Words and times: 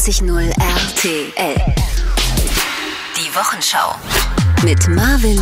94.0 0.00 0.48
RTL. 0.58 1.74
Die 3.16 3.36
Wochenschau. 3.36 3.94
Mit 4.64 4.88
Marvin 4.88 5.38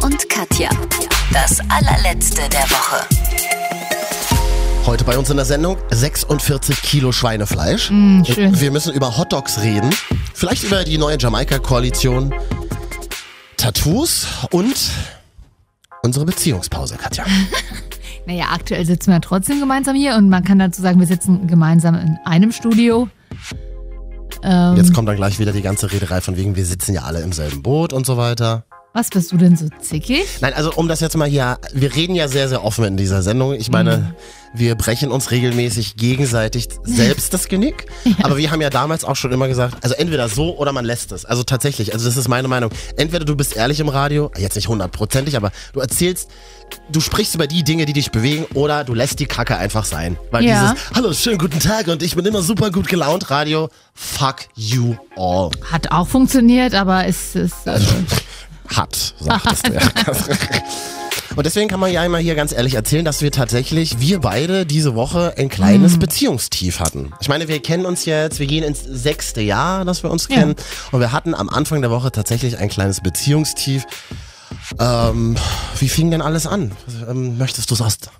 und 0.00 0.28
Katja. 0.28 0.70
Das 1.32 1.58
allerletzte 1.70 2.42
der 2.50 2.70
Woche. 2.70 3.04
Heute 4.86 5.02
bei 5.02 5.18
uns 5.18 5.28
in 5.30 5.36
der 5.38 5.44
Sendung 5.44 5.76
46 5.90 6.82
Kilo 6.82 7.10
Schweinefleisch. 7.10 7.86
schön. 7.86 8.60
Wir 8.60 8.70
müssen 8.70 8.94
über 8.94 9.18
Hotdogs 9.18 9.60
reden. 9.60 9.90
Vielleicht 10.34 10.62
über 10.62 10.84
die 10.84 10.96
neue 10.96 11.18
Jamaika-Koalition. 11.18 12.32
Tattoos 13.56 14.28
und 14.52 14.76
unsere 16.02 16.26
Beziehungspause, 16.26 16.96
Katja. 16.96 17.24
Naja, 18.26 18.46
aktuell 18.52 18.86
sitzen 18.86 19.10
wir 19.10 19.20
trotzdem 19.20 19.60
gemeinsam 19.60 19.94
hier 19.94 20.14
und 20.14 20.30
man 20.30 20.42
kann 20.44 20.58
dazu 20.58 20.80
sagen, 20.80 20.98
wir 20.98 21.06
sitzen 21.06 21.46
gemeinsam 21.46 21.94
in 21.94 22.18
einem 22.24 22.52
Studio. 22.52 23.06
Ähm, 24.44 24.76
Jetzt 24.76 24.92
kommt 24.92 25.08
dann 25.08 25.16
gleich 25.16 25.38
wieder 25.38 25.52
die 25.52 25.62
ganze 25.62 25.90
Rederei 25.90 26.20
von 26.20 26.36
wegen, 26.36 26.54
wir 26.54 26.66
sitzen 26.66 26.94
ja 26.94 27.02
alle 27.02 27.22
im 27.22 27.32
selben 27.32 27.62
Boot 27.62 27.92
und 27.92 28.04
so 28.04 28.16
weiter. 28.16 28.64
Was 28.94 29.08
bist 29.10 29.32
du 29.32 29.36
denn 29.36 29.56
so 29.56 29.66
zickig? 29.80 30.24
Nein, 30.40 30.54
also 30.54 30.72
um 30.72 30.86
das 30.86 31.00
jetzt 31.00 31.16
mal 31.16 31.28
hier, 31.28 31.58
wir 31.72 31.94
reden 31.96 32.14
ja 32.14 32.28
sehr, 32.28 32.48
sehr 32.48 32.62
offen 32.64 32.84
in 32.84 32.96
dieser 32.96 33.22
Sendung. 33.22 33.52
Ich 33.54 33.68
meine, 33.68 34.14
wir 34.54 34.76
brechen 34.76 35.10
uns 35.10 35.32
regelmäßig 35.32 35.96
gegenseitig 35.96 36.68
selbst 36.84 37.34
das 37.34 37.48
Genick. 37.48 37.86
Aber 38.22 38.36
wir 38.36 38.52
haben 38.52 38.60
ja 38.60 38.70
damals 38.70 39.04
auch 39.04 39.16
schon 39.16 39.32
immer 39.32 39.48
gesagt, 39.48 39.78
also 39.82 39.96
entweder 39.96 40.28
so 40.28 40.56
oder 40.56 40.72
man 40.72 40.84
lässt 40.84 41.10
es. 41.10 41.24
Also 41.24 41.42
tatsächlich, 41.42 41.92
also 41.92 42.06
das 42.06 42.16
ist 42.16 42.28
meine 42.28 42.46
Meinung. 42.46 42.70
Entweder 42.96 43.24
du 43.24 43.34
bist 43.34 43.56
ehrlich 43.56 43.80
im 43.80 43.88
Radio, 43.88 44.30
jetzt 44.38 44.54
nicht 44.54 44.68
hundertprozentig, 44.68 45.36
aber 45.36 45.50
du 45.72 45.80
erzählst, 45.80 46.30
du 46.88 47.00
sprichst 47.00 47.34
über 47.34 47.48
die 47.48 47.64
Dinge, 47.64 47.86
die 47.86 47.94
dich 47.94 48.12
bewegen 48.12 48.46
oder 48.54 48.84
du 48.84 48.94
lässt 48.94 49.18
die 49.18 49.26
Kacke 49.26 49.56
einfach 49.56 49.84
sein. 49.86 50.16
Weil 50.30 50.44
Ja. 50.44 50.72
dieses, 50.72 50.90
hallo, 50.94 51.12
schönen 51.12 51.38
guten 51.38 51.58
Tag 51.58 51.88
und 51.88 52.00
ich 52.04 52.14
bin 52.14 52.24
immer 52.24 52.42
super 52.42 52.70
gut 52.70 52.86
gelaunt, 52.86 53.28
Radio, 53.28 53.70
fuck 53.92 54.36
you 54.54 54.94
all. 55.16 55.50
Hat 55.72 55.90
auch 55.90 56.06
funktioniert, 56.06 56.76
aber 56.76 57.08
es 57.08 57.34
ist. 57.34 57.66
Äh, 57.66 57.80
Hat, 58.68 59.14
du 59.20 59.26
ja. 59.26 59.38
Und 61.36 61.44
deswegen 61.46 61.68
kann 61.68 61.80
man 61.80 61.92
ja 61.92 62.04
immer 62.04 62.18
hier 62.18 62.34
ganz 62.34 62.52
ehrlich 62.52 62.74
erzählen, 62.74 63.04
dass 63.04 63.20
wir 63.20 63.32
tatsächlich, 63.32 63.98
wir 63.98 64.20
beide 64.20 64.66
diese 64.66 64.94
Woche 64.94 65.34
ein 65.36 65.48
kleines 65.48 65.98
Beziehungstief 65.98 66.78
hatten. 66.80 67.12
Ich 67.20 67.28
meine, 67.28 67.48
wir 67.48 67.60
kennen 67.60 67.86
uns 67.86 68.04
jetzt, 68.04 68.38
wir 68.38 68.46
gehen 68.46 68.62
ins 68.62 68.82
sechste 68.84 69.40
Jahr, 69.40 69.84
dass 69.84 70.02
wir 70.04 70.10
uns 70.10 70.28
Ja. 70.28 70.36
kennen. 70.36 70.54
Und 70.92 71.00
wir 71.00 71.10
hatten 71.12 71.34
am 71.34 71.48
Anfang 71.48 71.80
der 71.82 71.90
Woche 71.90 72.12
tatsächlich 72.12 72.58
ein 72.58 72.68
kleines 72.68 73.00
Beziehungstief. 73.00 73.84
Ähm, 74.78 75.36
wie 75.78 75.88
fing 75.88 76.10
denn 76.10 76.22
alles 76.22 76.46
an? 76.46 76.72
Ähm, 77.08 77.36
möchtest 77.36 77.70
du 77.70 77.74
sagst, 77.74 78.10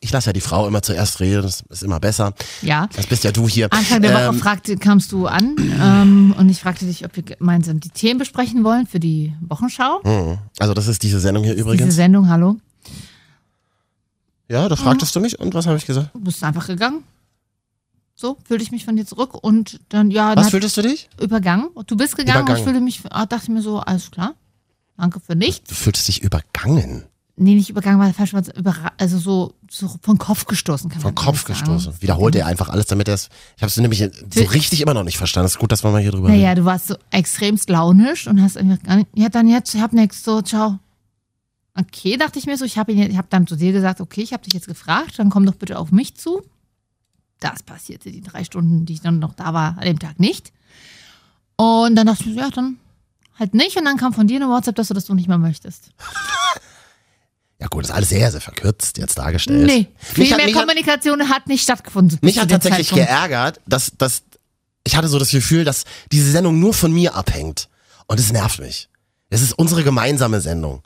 ich 0.00 0.10
lasse 0.12 0.26
ja 0.28 0.32
die 0.32 0.40
Frau 0.40 0.66
immer 0.66 0.82
zuerst 0.82 1.20
reden, 1.20 1.42
das 1.42 1.62
ist 1.68 1.82
immer 1.82 2.00
besser. 2.00 2.32
ja. 2.62 2.88
Das 2.94 3.06
bist 3.06 3.24
ja 3.24 3.32
du 3.32 3.48
hier. 3.48 3.72
Anfang 3.72 4.02
der 4.02 4.14
Woche 4.14 4.22
Ähm, 4.36 4.38
fragte, 4.38 4.76
kamst 4.76 5.12
du 5.12 5.26
an 5.26 5.56
ähm, 5.58 6.34
und 6.38 6.48
ich 6.48 6.60
fragte 6.60 6.84
dich, 6.86 7.04
ob 7.04 7.14
wir 7.16 7.22
gemeinsam 7.22 7.80
die 7.80 7.90
Themen 7.90 8.18
besprechen 8.18 8.64
wollen 8.64 8.86
für 8.86 9.00
die 9.00 9.32
Wochenschau. 9.40 10.00
mhm. 10.04 10.38
also 10.58 10.74
das 10.74 10.86
ist 10.88 11.02
diese 11.02 11.20
Sendung 11.20 11.44
hier 11.44 11.54
Diese 11.54 11.64
übrigens. 11.64 11.94
Sendung, 11.94 12.28
hallo. 12.28 12.56
Ja, 14.48 14.68
da 14.68 14.76
fragtest 14.76 15.14
du 15.16 15.20
mich 15.20 15.38
und 15.38 15.54
was 15.54 15.66
habe 15.66 15.76
ich 15.78 15.86
gesagt? 15.86 16.10
Du 16.14 16.20
bist 16.20 16.42
einfach 16.44 16.66
gegangen. 16.66 17.02
So, 18.16 18.36
fühlte 18.44 18.62
ich 18.62 18.70
mich 18.70 18.84
von 18.84 18.94
dir 18.94 19.04
zurück 19.06 19.34
und 19.42 19.80
dann, 19.88 20.10
ja, 20.10 20.36
Was 20.36 20.50
fühltest 20.50 20.76
du 20.76 20.82
dich? 20.82 21.08
übergangen. 21.20 21.70
Du 21.86 21.96
bist 21.96 22.16
gegangen 22.16 22.42
und 22.42 22.50
ich 22.54 22.62
Übergangen. 22.62 22.64
fühlte 22.64 22.80
mich, 22.80 23.00
ah, 23.10 23.26
dachte 23.26 23.50
mir 23.50 23.62
so, 23.62 23.80
alles 23.80 24.10
klar. 24.10 24.34
Danke 24.96 25.18
für 25.18 25.34
nichts. 25.34 25.68
Du 25.68 25.74
fühltest 25.74 26.06
dich 26.06 26.22
übergangen. 26.22 27.06
Nee, 27.36 27.54
nicht 27.56 27.68
übergangen, 27.68 27.98
war 27.98 28.12
falsch, 28.14 28.32
also 28.96 29.18
so, 29.18 29.54
so 29.68 29.90
vom 30.02 30.18
Kopf 30.18 30.44
gestoßen, 30.44 30.88
kann 30.88 31.00
Vom 31.00 31.16
Kopf 31.16 31.42
sagen. 31.48 31.54
gestoßen. 31.58 32.00
Wiederholt 32.00 32.36
er 32.36 32.46
einfach 32.46 32.68
alles, 32.68 32.86
damit 32.86 33.08
er 33.08 33.14
es. 33.14 33.28
Ich 33.56 33.62
habe 33.62 33.70
es 33.70 33.76
nämlich 33.76 33.98
so 33.98 34.44
richtig 34.44 34.80
immer 34.80 34.94
noch 34.94 35.02
nicht 35.02 35.18
verstanden. 35.18 35.46
Es 35.46 35.52
ist 35.52 35.58
gut, 35.58 35.72
dass 35.72 35.82
wir 35.82 35.90
mal 35.90 36.00
hier 36.00 36.12
drüber 36.12 36.28
reden. 36.28 36.40
Naja, 36.40 36.54
du 36.54 36.64
warst 36.64 36.86
so 36.86 36.96
extremst 37.10 37.68
launisch 37.70 38.28
und 38.28 38.40
hast 38.40 38.56
einfach 38.56 38.80
gar 38.84 38.96
nicht, 38.96 39.08
ja, 39.16 39.28
dann 39.30 39.48
jetzt, 39.48 39.74
ich 39.74 39.80
hab 39.80 39.92
nix, 39.92 40.22
so, 40.22 40.42
ciao. 40.42 40.78
Okay, 41.76 42.16
dachte 42.16 42.38
ich 42.38 42.46
mir 42.46 42.56
so, 42.56 42.64
ich 42.64 42.78
habe 42.78 42.92
ich 42.92 43.16
hab 43.16 43.28
dann 43.30 43.48
zu 43.48 43.56
dir 43.56 43.72
gesagt, 43.72 44.00
okay, 44.00 44.22
ich 44.22 44.32
habe 44.32 44.44
dich 44.44 44.52
jetzt 44.54 44.68
gefragt, 44.68 45.18
dann 45.18 45.28
komm 45.28 45.44
doch 45.44 45.56
bitte 45.56 45.76
auf 45.76 45.90
mich 45.90 46.14
zu. 46.16 46.40
Das 47.40 47.64
passierte 47.64 48.12
die 48.12 48.22
drei 48.22 48.44
Stunden, 48.44 48.86
die 48.86 48.92
ich 48.92 49.00
dann 49.00 49.18
noch 49.18 49.34
da 49.34 49.52
war, 49.52 49.76
an 49.76 49.84
dem 49.84 49.98
Tag 49.98 50.20
nicht. 50.20 50.52
Und 51.56 51.96
dann 51.96 52.06
dachte 52.06 52.22
ich 52.22 52.26
mir, 52.28 52.34
so, 52.34 52.40
ja, 52.40 52.50
dann 52.50 52.76
halt 53.40 53.54
nicht. 53.54 53.76
Und 53.76 53.86
dann 53.86 53.96
kam 53.96 54.12
von 54.12 54.28
dir 54.28 54.36
eine 54.36 54.48
WhatsApp, 54.48 54.76
dass 54.76 54.86
du 54.86 54.94
das 54.94 55.06
so 55.06 55.14
nicht 55.14 55.26
mehr 55.26 55.38
möchtest. 55.38 55.90
Ja 57.60 57.68
gut, 57.68 57.84
das 57.84 57.90
ist 57.90 57.96
alles 57.96 58.08
sehr, 58.08 58.30
sehr 58.30 58.40
verkürzt 58.40 58.98
jetzt 58.98 59.16
dargestellt. 59.16 59.66
Nee, 59.66 59.86
viel 59.98 60.30
hat, 60.30 60.38
mehr 60.38 60.46
mich 60.46 60.54
hat, 60.56 60.62
Kommunikation 60.62 61.28
hat 61.28 61.46
nicht 61.46 61.62
stattgefunden. 61.62 62.18
mich 62.20 62.38
hat 62.38 62.50
tatsächlich 62.50 62.88
Zeitpunkt. 62.88 63.08
geärgert, 63.08 63.60
dass, 63.66 63.92
dass 63.96 64.22
ich 64.84 64.96
hatte 64.96 65.08
so 65.08 65.18
das 65.18 65.30
Gefühl, 65.30 65.64
dass 65.64 65.84
diese 66.12 66.30
Sendung 66.30 66.60
nur 66.60 66.74
von 66.74 66.92
mir 66.92 67.14
abhängt. 67.14 67.68
Und 68.06 68.20
es 68.20 68.32
nervt 68.32 68.60
mich. 68.60 68.88
Es 69.30 69.40
ist 69.40 69.52
unsere 69.54 69.82
gemeinsame 69.82 70.40
Sendung. 70.40 70.82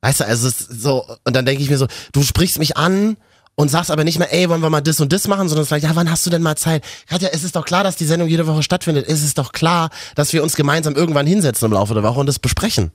Weißt 0.00 0.20
du, 0.20 0.26
also 0.26 0.48
es 0.48 0.60
ist 0.60 0.82
so, 0.82 1.04
und 1.24 1.36
dann 1.36 1.44
denke 1.44 1.62
ich 1.62 1.68
mir 1.68 1.78
so, 1.78 1.86
du 2.12 2.22
sprichst 2.22 2.58
mich 2.58 2.76
an 2.76 3.16
und 3.54 3.68
sagst 3.68 3.90
aber 3.90 4.04
nicht 4.04 4.18
mehr, 4.18 4.32
ey, 4.32 4.48
wollen 4.48 4.62
wir 4.62 4.70
mal 4.70 4.80
das 4.80 5.00
und 5.00 5.12
das 5.12 5.26
machen, 5.26 5.48
sondern 5.48 5.66
vielleicht, 5.66 5.84
ja, 5.84 5.94
wann 5.94 6.10
hast 6.10 6.24
du 6.24 6.30
denn 6.30 6.42
mal 6.42 6.56
Zeit? 6.56 6.84
Katja, 7.06 7.28
es 7.32 7.42
ist 7.44 7.56
doch 7.56 7.64
klar, 7.64 7.84
dass 7.84 7.96
die 7.96 8.06
Sendung 8.06 8.28
jede 8.28 8.46
Woche 8.46 8.62
stattfindet. 8.62 9.06
Es 9.08 9.22
ist 9.22 9.36
doch 9.36 9.52
klar, 9.52 9.90
dass 10.14 10.32
wir 10.32 10.42
uns 10.42 10.54
gemeinsam 10.54 10.94
irgendwann 10.94 11.26
hinsetzen 11.26 11.66
im 11.66 11.72
Laufe 11.72 11.92
der 11.94 12.04
Woche 12.04 12.20
und 12.20 12.26
das 12.26 12.38
besprechen. 12.38 12.92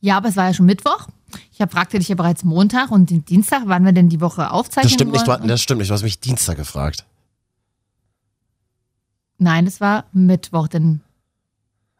Ja, 0.00 0.18
aber 0.18 0.28
es 0.28 0.36
war 0.36 0.46
ja 0.46 0.54
schon 0.54 0.66
Mittwoch. 0.66 1.08
Ich 1.52 1.60
hab, 1.60 1.72
fragte 1.72 1.98
dich 1.98 2.08
ja 2.08 2.14
bereits 2.14 2.44
Montag 2.44 2.90
und 2.90 3.10
den 3.10 3.24
Dienstag, 3.24 3.62
wann 3.66 3.84
wir 3.84 3.92
denn 3.92 4.08
die 4.08 4.20
Woche 4.20 4.50
aufzeichnen 4.50 4.84
Das 4.84 4.92
stimmt 4.92 5.12
nicht, 5.12 5.26
du, 5.26 5.46
das 5.48 5.60
stimmt 5.60 5.78
nicht, 5.80 5.90
du 5.90 5.94
hast 5.94 6.02
mich 6.02 6.20
Dienstag 6.20 6.56
gefragt. 6.56 7.04
Nein, 9.38 9.66
es 9.66 9.80
war 9.80 10.04
Mittwoch, 10.12 10.68
denn 10.68 11.00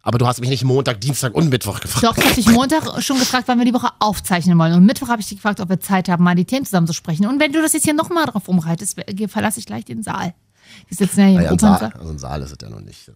Aber 0.02 0.18
du 0.18 0.26
hast 0.26 0.40
mich 0.40 0.48
nicht 0.48 0.64
Montag, 0.64 1.00
Dienstag 1.00 1.34
und 1.34 1.48
Mittwoch 1.50 1.80
gefragt. 1.80 2.04
doch, 2.04 2.16
ich 2.16 2.24
habe 2.24 2.34
dich 2.34 2.48
Montag 2.50 3.02
schon 3.02 3.18
gefragt, 3.18 3.46
wann 3.48 3.58
wir 3.58 3.64
die 3.64 3.74
Woche 3.74 3.90
aufzeichnen 4.00 4.58
wollen. 4.58 4.72
Und 4.72 4.84
Mittwoch 4.86 5.08
habe 5.08 5.20
ich 5.20 5.28
dich 5.28 5.38
gefragt, 5.38 5.60
ob 5.60 5.68
wir 5.68 5.78
Zeit 5.80 6.08
haben, 6.08 6.24
mal 6.24 6.34
die 6.34 6.44
Themen 6.46 6.64
zusammen 6.64 6.86
zu 6.86 6.92
sprechen. 6.94 7.26
Und 7.26 7.38
wenn 7.40 7.52
du 7.52 7.60
das 7.62 7.72
jetzt 7.74 7.84
hier 7.84 7.94
nochmal 7.94 8.26
drauf 8.26 8.48
rumreitest, 8.48 8.96
wer- 8.96 9.28
verlasse 9.28 9.60
ich 9.60 9.66
gleich 9.66 9.84
den 9.84 10.02
Saal. 10.02 10.34
Wir 10.88 10.96
sitzen 10.96 11.20
ja 11.20 11.26
hier 11.26 11.34
Naja, 11.38 11.48
im 11.50 11.54
ein 11.54 11.58
Saal, 11.58 11.74
Opernsaal. 11.76 12.00
also 12.00 12.12
ein 12.12 12.18
Saal 12.18 12.42
ist 12.42 12.50
es 12.52 12.58
ja 12.60 12.68
noch 12.68 12.80
nicht. 12.80 13.08
Äh. 13.08 13.12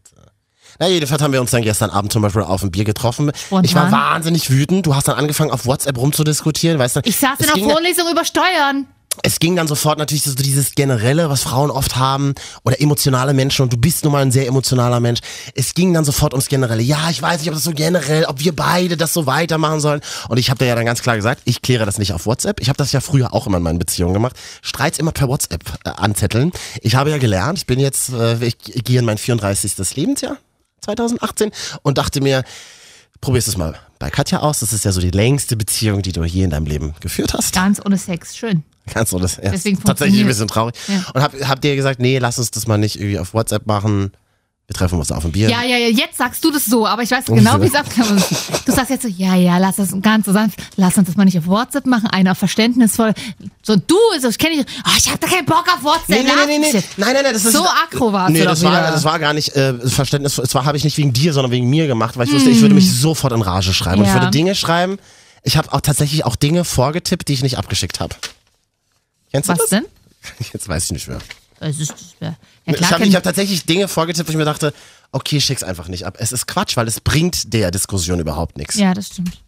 Na, 0.78 0.88
jedenfalls 0.88 1.22
haben 1.22 1.32
wir 1.32 1.40
uns 1.40 1.50
dann 1.50 1.62
gestern 1.62 1.90
Abend 1.90 2.12
zum 2.12 2.22
Beispiel 2.22 2.42
auf 2.42 2.62
ein 2.62 2.70
Bier 2.70 2.84
getroffen. 2.84 3.30
Spontan. 3.34 3.64
Ich 3.64 3.74
war 3.74 3.90
wahnsinnig 3.92 4.50
wütend. 4.50 4.86
Du 4.86 4.94
hast 4.94 5.08
dann 5.08 5.16
angefangen, 5.16 5.50
auf 5.50 5.66
WhatsApp 5.66 5.98
rumzudiskutieren, 5.98 6.78
weißt 6.78 6.96
du? 6.96 7.00
Ich 7.04 7.16
saß 7.16 7.38
in 7.40 7.46
der 7.54 7.70
Vorlesung 7.70 8.10
über 8.10 8.24
Steuern. 8.24 8.86
es 9.22 9.38
ging 9.38 9.56
dann 9.56 9.68
sofort 9.68 9.98
natürlich 9.98 10.22
so 10.22 10.34
dieses 10.34 10.74
Generelle, 10.74 11.28
was 11.28 11.42
Frauen 11.42 11.70
oft 11.70 11.96
haben, 11.96 12.34
oder 12.64 12.80
emotionale 12.80 13.34
Menschen, 13.34 13.62
und 13.62 13.72
du 13.72 13.76
bist 13.76 14.04
nun 14.04 14.12
mal 14.12 14.22
ein 14.22 14.32
sehr 14.32 14.46
emotionaler 14.46 15.00
Mensch. 15.00 15.20
Es 15.54 15.74
ging 15.74 15.92
dann 15.92 16.04
sofort 16.04 16.32
ums 16.32 16.48
Generelle. 16.48 16.82
Ja, 16.82 17.10
ich 17.10 17.20
weiß 17.20 17.40
nicht, 17.40 17.48
ob 17.48 17.54
das 17.54 17.64
so 17.64 17.72
generell, 17.72 18.24
ob 18.24 18.40
wir 18.40 18.56
beide 18.56 18.96
das 18.96 19.12
so 19.12 19.26
weitermachen 19.26 19.80
sollen. 19.80 20.00
Und 20.28 20.38
ich 20.38 20.48
habe 20.48 20.58
dir 20.58 20.66
ja 20.66 20.74
dann 20.74 20.86
ganz 20.86 21.02
klar 21.02 21.16
gesagt, 21.16 21.42
ich 21.44 21.60
kläre 21.60 21.84
das 21.84 21.98
nicht 21.98 22.14
auf 22.14 22.24
WhatsApp. 22.24 22.60
Ich 22.60 22.68
habe 22.68 22.78
das 22.78 22.92
ja 22.92 23.00
früher 23.00 23.34
auch 23.34 23.46
immer 23.46 23.58
in 23.58 23.62
meinen 23.62 23.78
Beziehungen 23.78 24.14
gemacht. 24.14 24.34
Streits 24.62 24.98
immer 24.98 25.12
per 25.12 25.28
WhatsApp 25.28 25.62
äh, 25.84 25.90
anzetteln. 25.90 26.50
Ich 26.80 26.94
habe 26.94 27.10
ja 27.10 27.18
gelernt, 27.18 27.58
ich 27.58 27.66
bin 27.66 27.78
jetzt, 27.80 28.10
äh, 28.14 28.42
ich 28.42 28.56
gehe 28.58 28.98
in 28.98 29.04
mein 29.04 29.18
34. 29.18 29.74
Lebensjahr, 29.94 30.38
2018, 30.82 31.50
und 31.82 31.98
dachte 31.98 32.20
mir, 32.20 32.44
probierst 33.20 33.48
es 33.48 33.56
mal 33.56 33.78
bei 33.98 34.10
Katja 34.10 34.40
aus. 34.40 34.60
Das 34.60 34.72
ist 34.72 34.84
ja 34.84 34.92
so 34.92 35.00
die 35.00 35.10
längste 35.10 35.56
Beziehung, 35.56 36.02
die 36.02 36.12
du 36.12 36.24
je 36.24 36.44
in 36.44 36.50
deinem 36.50 36.66
Leben 36.66 36.94
geführt 37.00 37.32
hast. 37.34 37.54
Ganz 37.54 37.80
ohne 37.84 37.96
Sex, 37.96 38.36
schön. 38.36 38.64
Kannst 38.86 39.12
du 39.12 39.18
das? 39.18 39.36
Ja, 39.36 39.50
Deswegen 39.50 39.80
tatsächlich 39.80 40.20
ein 40.20 40.26
bisschen 40.26 40.48
traurig. 40.48 40.74
Ja. 40.88 41.04
Und 41.14 41.22
hab, 41.22 41.32
hab 41.40 41.60
dir 41.60 41.76
gesagt, 41.76 42.00
nee, 42.00 42.18
lass 42.18 42.38
uns 42.38 42.50
das 42.50 42.66
mal 42.66 42.78
nicht 42.78 42.96
irgendwie 42.96 43.18
auf 43.18 43.32
WhatsApp 43.32 43.66
machen. 43.66 44.12
Wir 44.72 44.78
treffen 44.78 44.98
uns 44.98 45.12
auf 45.12 45.22
ein 45.22 45.32
Bier. 45.32 45.50
Ja, 45.50 45.62
ja, 45.64 45.76
ja, 45.76 45.88
jetzt 45.88 46.16
sagst 46.16 46.42
du 46.42 46.50
das 46.50 46.64
so, 46.64 46.86
aber 46.86 47.02
ich 47.02 47.10
weiß 47.10 47.26
genau, 47.26 47.60
wie 47.60 47.66
es 47.66 47.74
abkam. 47.74 48.16
Du 48.64 48.72
sagst 48.72 48.88
jetzt 48.88 49.02
so, 49.02 49.08
ja, 49.08 49.34
ja, 49.34 49.58
lass 49.58 49.76
das 49.76 49.90
ganz 50.00 50.24
so 50.24 50.32
sanft, 50.32 50.58
lass 50.76 50.96
uns 50.96 51.08
das 51.08 51.16
mal 51.16 51.26
nicht 51.26 51.36
auf 51.36 51.46
WhatsApp 51.46 51.84
machen, 51.84 52.06
einer 52.06 52.34
verständnisvoll. 52.34 53.12
So, 53.62 53.76
du, 53.76 53.96
so, 54.18 54.30
ich 54.30 54.38
kenne 54.38 54.56
dich, 54.56 54.66
oh, 54.86 54.90
ich 54.96 55.12
hab 55.12 55.20
da 55.20 55.26
keinen 55.26 55.44
Bock 55.44 55.66
auf 55.68 55.84
WhatsApp. 55.84 56.08
Nee, 56.08 56.22
nee, 56.22 56.30
nee, 56.46 56.58
nee, 56.58 56.70
nee. 56.72 56.82
Nein, 56.96 57.12
nein, 57.12 57.22
nein, 57.22 57.34
das 57.34 57.44
ist 57.44 57.52
So 57.52 57.66
aggro 57.66 58.14
warst 58.14 58.32
Nee, 58.32 58.44
das 58.44 58.62
war, 58.62 58.80
das 58.80 59.04
war 59.04 59.18
gar 59.18 59.34
nicht 59.34 59.54
äh, 59.54 59.74
Verständnis. 59.74 60.38
Es 60.38 60.54
war 60.54 60.64
habe 60.64 60.78
ich 60.78 60.84
nicht 60.84 60.96
wegen 60.96 61.12
dir, 61.12 61.34
sondern 61.34 61.52
wegen 61.52 61.68
mir 61.68 61.86
gemacht, 61.86 62.16
weil 62.16 62.26
ich 62.26 62.32
wusste, 62.32 62.48
ich 62.48 62.62
würde 62.62 62.74
mich 62.74 62.90
sofort 62.98 63.34
in 63.34 63.42
Rage 63.42 63.74
schreiben. 63.74 64.00
Und 64.00 64.08
ich 64.08 64.14
würde 64.14 64.30
Dinge 64.30 64.54
schreiben. 64.54 64.98
Ich 65.42 65.58
habe 65.58 65.70
auch 65.70 65.82
tatsächlich 65.82 66.24
auch 66.24 66.36
Dinge 66.36 66.64
vorgetippt, 66.64 67.28
die 67.28 67.34
ich 67.34 67.42
nicht 67.42 67.58
abgeschickt 67.58 68.00
habe. 68.00 68.14
Kennst 69.32 69.50
du 69.50 69.52
Was 69.52 69.58
das? 69.58 69.68
denn? 69.68 69.84
Jetzt 70.54 70.66
weiß 70.66 70.84
ich 70.84 70.92
nicht 70.92 71.08
mehr. 71.08 71.18
Das 71.62 71.78
ist, 71.78 71.94
ja, 72.20 72.34
ich 72.64 72.74
klar, 72.74 72.90
habe 72.90 73.06
ich 73.06 73.14
hab 73.14 73.22
tatsächlich 73.22 73.64
Dinge 73.64 73.86
vorgetippt, 73.86 74.28
wo 74.28 74.32
ich 74.32 74.36
mir 74.36 74.44
dachte, 74.44 74.74
okay, 75.12 75.40
schick's 75.40 75.62
einfach 75.62 75.88
nicht 75.88 76.04
ab. 76.06 76.16
Es 76.18 76.32
ist 76.32 76.46
Quatsch, 76.46 76.76
weil 76.76 76.88
es 76.88 77.00
bringt 77.00 77.52
der 77.52 77.70
Diskussion 77.70 78.18
überhaupt 78.18 78.56
nichts. 78.58 78.74
ja, 78.76 78.94
das 78.94 79.06
stimmt. 79.08 79.38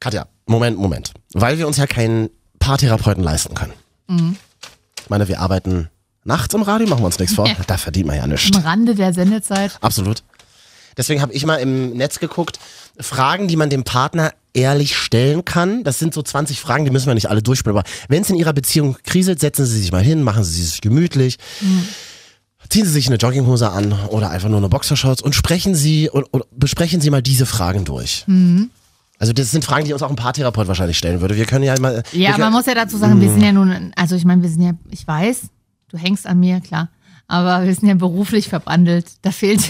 Katja, 0.00 0.26
Moment, 0.46 0.78
Moment. 0.78 1.12
Weil 1.32 1.58
wir 1.58 1.66
uns 1.66 1.76
ja 1.76 1.86
keinen 1.86 2.30
Paartherapeuten 2.58 3.22
leisten 3.22 3.54
können. 3.54 3.72
Mhm. 4.06 4.36
Ich 5.02 5.10
meine, 5.10 5.26
wir 5.28 5.40
arbeiten 5.40 5.88
nachts 6.24 6.54
im 6.54 6.62
Radio, 6.62 6.86
machen 6.86 7.00
wir 7.02 7.06
uns 7.06 7.18
nichts 7.18 7.34
vor. 7.34 7.48
Ja. 7.48 7.56
Da 7.66 7.76
verdient 7.78 8.06
man 8.06 8.16
ja 8.16 8.26
nichts. 8.26 8.54
Am 8.56 8.62
Rande 8.62 8.94
der 8.94 9.12
Sendezeit. 9.12 9.78
Absolut. 9.80 10.22
Deswegen 10.98 11.22
habe 11.22 11.32
ich 11.32 11.46
mal 11.46 11.56
im 11.56 11.96
Netz 11.96 12.18
geguckt, 12.18 12.58
Fragen, 13.00 13.48
die 13.48 13.56
man 13.56 13.70
dem 13.70 13.84
Partner 13.84 14.32
ehrlich 14.52 14.96
stellen 14.96 15.44
kann. 15.44 15.84
Das 15.84 15.98
sind 15.98 16.12
so 16.12 16.20
20 16.20 16.60
Fragen, 16.60 16.84
die 16.84 16.90
müssen 16.90 17.06
wir 17.06 17.14
nicht 17.14 17.30
alle 17.30 17.42
durchspielen. 17.42 17.78
Aber 17.78 17.88
wenn 18.08 18.22
es 18.22 18.30
in 18.30 18.36
ihrer 18.36 18.52
Beziehung 18.52 18.96
kriselt, 19.04 19.40
setzen 19.40 19.64
Sie 19.64 19.78
sich 19.78 19.92
mal 19.92 20.02
hin, 20.02 20.22
machen 20.22 20.44
Sie 20.44 20.62
sich 20.62 20.80
gemütlich. 20.80 21.38
Ziehen 22.68 22.84
Sie 22.84 22.90
sich 22.90 23.06
eine 23.06 23.16
Jogginghose 23.16 23.70
an 23.70 23.92
oder 24.10 24.30
einfach 24.30 24.48
nur 24.48 24.58
eine 24.58 24.68
Boxershorts 24.68 25.22
und 25.22 25.34
sprechen 25.34 25.74
Sie 25.74 26.10
und, 26.10 26.24
und 26.24 26.44
besprechen 26.50 27.00
Sie 27.00 27.08
mal 27.08 27.22
diese 27.22 27.46
Fragen 27.46 27.84
durch. 27.84 28.24
Mhm. 28.26 28.70
Also 29.18 29.32
das 29.32 29.50
sind 29.50 29.64
Fragen, 29.64 29.84
die 29.84 29.92
uns 29.92 30.02
auch 30.02 30.10
ein 30.10 30.16
Paartherapeut 30.16 30.68
wahrscheinlich 30.68 30.98
stellen 30.98 31.20
würde. 31.20 31.36
Wir 31.36 31.46
können 31.46 31.64
ja 31.64 31.78
mal. 31.80 32.02
Ja, 32.12 32.36
man 32.38 32.52
muss 32.52 32.66
ja 32.66 32.74
dazu 32.74 32.98
sagen, 32.98 33.20
wir 33.20 33.30
sind 33.30 33.42
ja 33.42 33.52
nun, 33.52 33.92
also 33.96 34.16
ich 34.16 34.24
meine, 34.24 34.42
wir 34.42 34.48
sind 34.48 34.62
ja, 34.62 34.72
ich 34.90 35.06
weiß, 35.06 35.42
du 35.88 35.98
hängst 35.98 36.26
an 36.26 36.38
mir, 36.40 36.60
klar. 36.60 36.88
Aber 37.28 37.66
wir 37.66 37.74
sind 37.74 37.86
ja 37.86 37.94
beruflich 37.94 38.48
verbandelt. 38.48 39.06
Da 39.22 39.30
fehlt, 39.30 39.60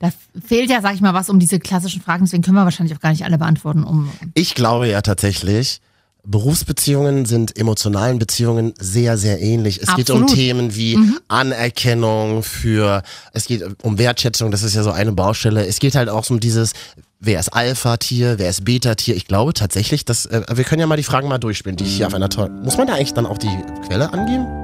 da 0.00 0.10
fehlt 0.44 0.68
ja, 0.68 0.82
sag 0.82 0.94
ich 0.94 1.00
mal, 1.00 1.14
was 1.14 1.30
um 1.30 1.38
diese 1.38 1.60
klassischen 1.60 2.02
Fragen. 2.02 2.24
Deswegen 2.24 2.42
können 2.42 2.56
wir 2.56 2.64
wahrscheinlich 2.64 2.96
auch 2.96 3.00
gar 3.00 3.10
nicht 3.10 3.24
alle 3.24 3.38
beantworten. 3.38 3.84
Um 3.84 4.10
Ich 4.34 4.56
glaube 4.56 4.88
ja 4.88 5.00
tatsächlich, 5.00 5.80
Berufsbeziehungen 6.26 7.26
sind 7.26 7.56
emotionalen 7.56 8.18
Beziehungen 8.18 8.74
sehr, 8.78 9.16
sehr 9.16 9.40
ähnlich. 9.40 9.80
Es 9.82 9.94
geht 9.94 10.10
um 10.10 10.22
Absolut. 10.22 10.34
Themen 10.34 10.74
wie 10.74 10.98
Anerkennung 11.28 12.42
für, 12.42 13.02
es 13.32 13.44
geht 13.44 13.62
um 13.82 13.98
Wertschätzung, 13.98 14.50
das 14.50 14.62
ist 14.62 14.74
ja 14.74 14.82
so 14.82 14.90
eine 14.90 15.12
Baustelle. 15.12 15.66
Es 15.66 15.78
geht 15.78 15.94
halt 15.94 16.08
auch 16.08 16.28
um 16.30 16.40
dieses, 16.40 16.72
wer 17.20 17.38
ist 17.38 17.50
Alpha-Tier, 17.50 18.38
wer 18.38 18.48
ist 18.48 18.64
Beta-Tier. 18.64 19.14
Ich 19.16 19.26
glaube 19.26 19.52
tatsächlich, 19.52 20.04
dass, 20.04 20.26
äh, 20.26 20.42
wir 20.52 20.64
können 20.64 20.80
ja 20.80 20.86
mal 20.86 20.96
die 20.96 21.02
Fragen 21.02 21.28
mal 21.28 21.38
durchspielen, 21.38 21.76
die 21.76 21.84
ich 21.84 21.96
hier 21.96 22.06
auf 22.06 22.14
einer 22.14 22.30
tollen, 22.30 22.62
muss 22.62 22.78
man 22.78 22.86
da 22.86 22.94
eigentlich 22.94 23.14
dann 23.14 23.26
auch 23.26 23.38
die 23.38 23.56
Quelle 23.86 24.12
angeben? 24.12 24.63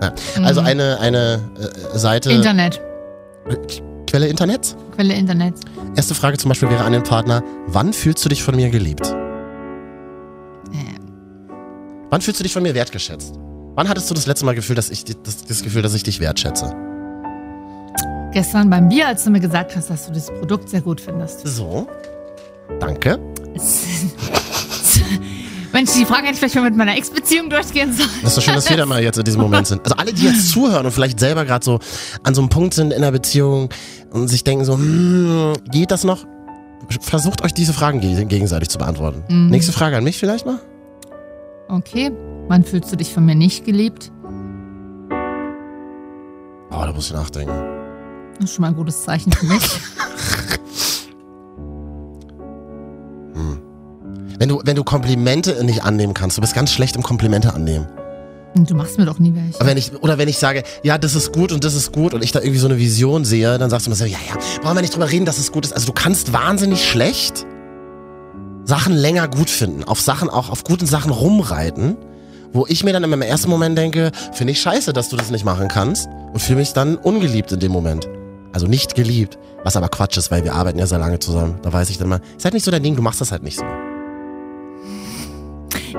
Ja. 0.00 0.12
Also 0.44 0.60
eine, 0.60 1.00
eine 1.00 1.40
äh, 1.58 1.98
Seite, 1.98 2.30
Internet, 2.30 2.80
Quelle 4.08 4.28
Internet? 4.28 4.76
Quelle 4.94 5.14
Internet. 5.14 5.54
Erste 5.96 6.14
Frage 6.14 6.38
zum 6.38 6.48
Beispiel 6.48 6.70
wäre 6.70 6.84
an 6.84 6.92
den 6.92 7.02
Partner, 7.02 7.42
wann 7.66 7.92
fühlst 7.92 8.24
du 8.24 8.28
dich 8.28 8.42
von 8.42 8.56
mir 8.56 8.70
geliebt? 8.70 9.06
Äh, 10.72 10.98
Wann 12.10 12.20
fühlst 12.22 12.40
du 12.40 12.44
dich 12.44 12.52
von 12.52 12.62
mir 12.62 12.74
wertgeschätzt? 12.74 13.34
Wann 13.74 13.88
hattest 13.88 14.10
du 14.10 14.14
das 14.14 14.26
letzte 14.26 14.46
Mal 14.46 14.54
Gefühl, 14.54 14.76
dass 14.76 14.90
ich 14.90 15.04
das, 15.04 15.44
das 15.44 15.62
Gefühl, 15.62 15.82
dass 15.82 15.94
ich 15.94 16.02
dich 16.04 16.20
wertschätze? 16.20 16.74
gestern 18.32 18.70
beim 18.70 18.88
Bier, 18.88 19.08
als 19.08 19.24
du 19.24 19.30
mir 19.30 19.40
gesagt 19.40 19.74
hast, 19.74 19.90
dass 19.90 20.06
du 20.06 20.12
das 20.12 20.26
Produkt 20.26 20.68
sehr 20.68 20.80
gut 20.80 21.00
findest. 21.00 21.46
So. 21.46 21.88
Danke. 22.80 23.18
Mensch, 25.72 25.92
die 25.92 26.04
Frage 26.06 26.22
hätte 26.22 26.32
ich 26.32 26.38
vielleicht 26.38 26.54
mal 26.54 26.62
mit 26.64 26.76
meiner 26.76 26.96
Ex-Beziehung 26.96 27.50
durchgehen 27.50 27.92
sollen. 27.92 28.08
Das 28.22 28.30
ist 28.30 28.34
so 28.36 28.40
schön, 28.40 28.54
dass 28.54 28.68
wir 28.70 28.76
da 28.76 28.86
mal 28.86 29.02
jetzt 29.02 29.18
in 29.18 29.24
diesem 29.24 29.40
Moment 29.40 29.66
sind. 29.66 29.82
Also 29.84 29.96
alle, 29.96 30.12
die 30.12 30.24
jetzt 30.24 30.50
zuhören 30.50 30.86
und 30.86 30.92
vielleicht 30.92 31.20
selber 31.20 31.44
gerade 31.44 31.64
so 31.64 31.78
an 32.22 32.34
so 32.34 32.40
einem 32.40 32.48
Punkt 32.48 32.72
sind 32.74 32.92
in 32.92 33.02
der 33.02 33.10
Beziehung 33.12 33.68
und 34.10 34.28
sich 34.28 34.44
denken 34.44 34.64
so, 34.64 34.74
hm, 34.74 35.52
geht 35.70 35.90
das 35.90 36.04
noch? 36.04 36.24
Versucht 37.00 37.42
euch 37.42 37.52
diese 37.52 37.74
Fragen 37.74 38.00
ge- 38.00 38.24
gegenseitig 38.24 38.70
zu 38.70 38.78
beantworten. 38.78 39.22
Mhm. 39.28 39.50
Nächste 39.50 39.72
Frage 39.72 39.96
an 39.98 40.04
mich 40.04 40.16
vielleicht 40.18 40.46
mal. 40.46 40.58
Okay, 41.68 42.10
wann 42.48 42.64
fühlst 42.64 42.90
du 42.90 42.96
dich 42.96 43.12
von 43.12 43.26
mir 43.26 43.34
nicht 43.34 43.66
geliebt? 43.66 44.10
Oh, 46.70 46.82
da 46.84 46.92
muss 46.94 47.06
ich 47.08 47.12
nachdenken. 47.12 47.52
Das 48.40 48.44
ist 48.50 48.54
schon 48.54 48.62
mal 48.62 48.68
ein 48.68 48.76
gutes 48.76 49.02
Zeichen 49.02 49.32
für 49.32 49.44
mich. 49.46 49.62
Wenn 54.38 54.48
du, 54.48 54.60
wenn 54.64 54.76
du 54.76 54.84
Komplimente 54.84 55.64
nicht 55.64 55.82
annehmen 55.82 56.14
kannst, 56.14 56.36
du 56.36 56.40
bist 56.40 56.54
ganz 56.54 56.70
schlecht 56.70 56.94
im 56.96 57.02
Komplimente 57.02 57.54
annehmen. 57.54 57.86
Und 58.56 58.70
Du 58.70 58.74
machst 58.74 58.98
mir 58.98 59.04
doch 59.04 59.18
nie 59.18 59.34
welche. 59.34 59.64
Wenn 59.64 59.76
ich, 59.76 59.92
oder 60.02 60.16
wenn 60.18 60.28
ich 60.28 60.38
sage, 60.38 60.62
ja, 60.82 60.96
das 60.96 61.14
ist 61.14 61.32
gut 61.32 61.52
und 61.52 61.64
das 61.64 61.74
ist 61.74 61.92
gut 61.92 62.14
und 62.14 62.22
ich 62.22 62.32
da 62.32 62.40
irgendwie 62.40 62.58
so 62.58 62.66
eine 62.66 62.78
Vision 62.78 63.24
sehe, 63.24 63.58
dann 63.58 63.68
sagst 63.68 63.86
du 63.86 63.90
mir 63.90 63.96
so, 63.96 64.04
ja, 64.04 64.18
ja, 64.28 64.36
brauchen 64.62 64.76
wir 64.76 64.80
nicht 64.80 64.94
drüber 64.94 65.10
reden, 65.10 65.26
dass 65.26 65.38
es 65.38 65.52
gut 65.52 65.64
ist. 65.64 65.72
Also 65.72 65.86
du 65.86 65.92
kannst 65.92 66.32
wahnsinnig 66.32 66.88
schlecht 66.88 67.46
Sachen 68.64 68.94
länger 68.94 69.28
gut 69.28 69.50
finden, 69.50 69.84
auf 69.84 70.00
Sachen, 70.00 70.28
auch 70.30 70.50
auf 70.50 70.62
guten 70.64 70.86
Sachen 70.86 71.10
rumreiten, 71.10 71.96
wo 72.52 72.66
ich 72.68 72.84
mir 72.84 72.92
dann 72.92 73.04
im 73.04 73.22
ersten 73.22 73.50
Moment 73.50 73.76
denke, 73.76 74.12
finde 74.32 74.52
ich 74.52 74.60
scheiße, 74.60 74.92
dass 74.92 75.08
du 75.08 75.16
das 75.16 75.30
nicht 75.30 75.44
machen 75.44 75.68
kannst 75.68 76.08
und 76.32 76.40
fühle 76.40 76.58
mich 76.60 76.72
dann 76.74 76.96
ungeliebt 76.96 77.50
in 77.52 77.60
dem 77.60 77.72
Moment. 77.72 78.08
Also 78.52 78.66
nicht 78.66 78.94
geliebt, 78.94 79.38
was 79.64 79.76
aber 79.76 79.88
Quatsch 79.88 80.16
ist, 80.16 80.30
weil 80.30 80.44
wir 80.44 80.54
arbeiten 80.54 80.78
ja 80.78 80.86
sehr 80.86 80.98
lange 80.98 81.18
zusammen. 81.18 81.58
Da 81.62 81.72
weiß 81.72 81.90
ich 81.90 81.98
dann 81.98 82.08
mal, 82.08 82.20
ist 82.36 82.44
halt 82.44 82.54
nicht 82.54 82.64
so 82.64 82.70
dein 82.70 82.82
Ding, 82.82 82.96
du 82.96 83.02
machst 83.02 83.20
das 83.20 83.32
halt 83.32 83.42
nicht 83.42 83.58
so. 83.58 83.64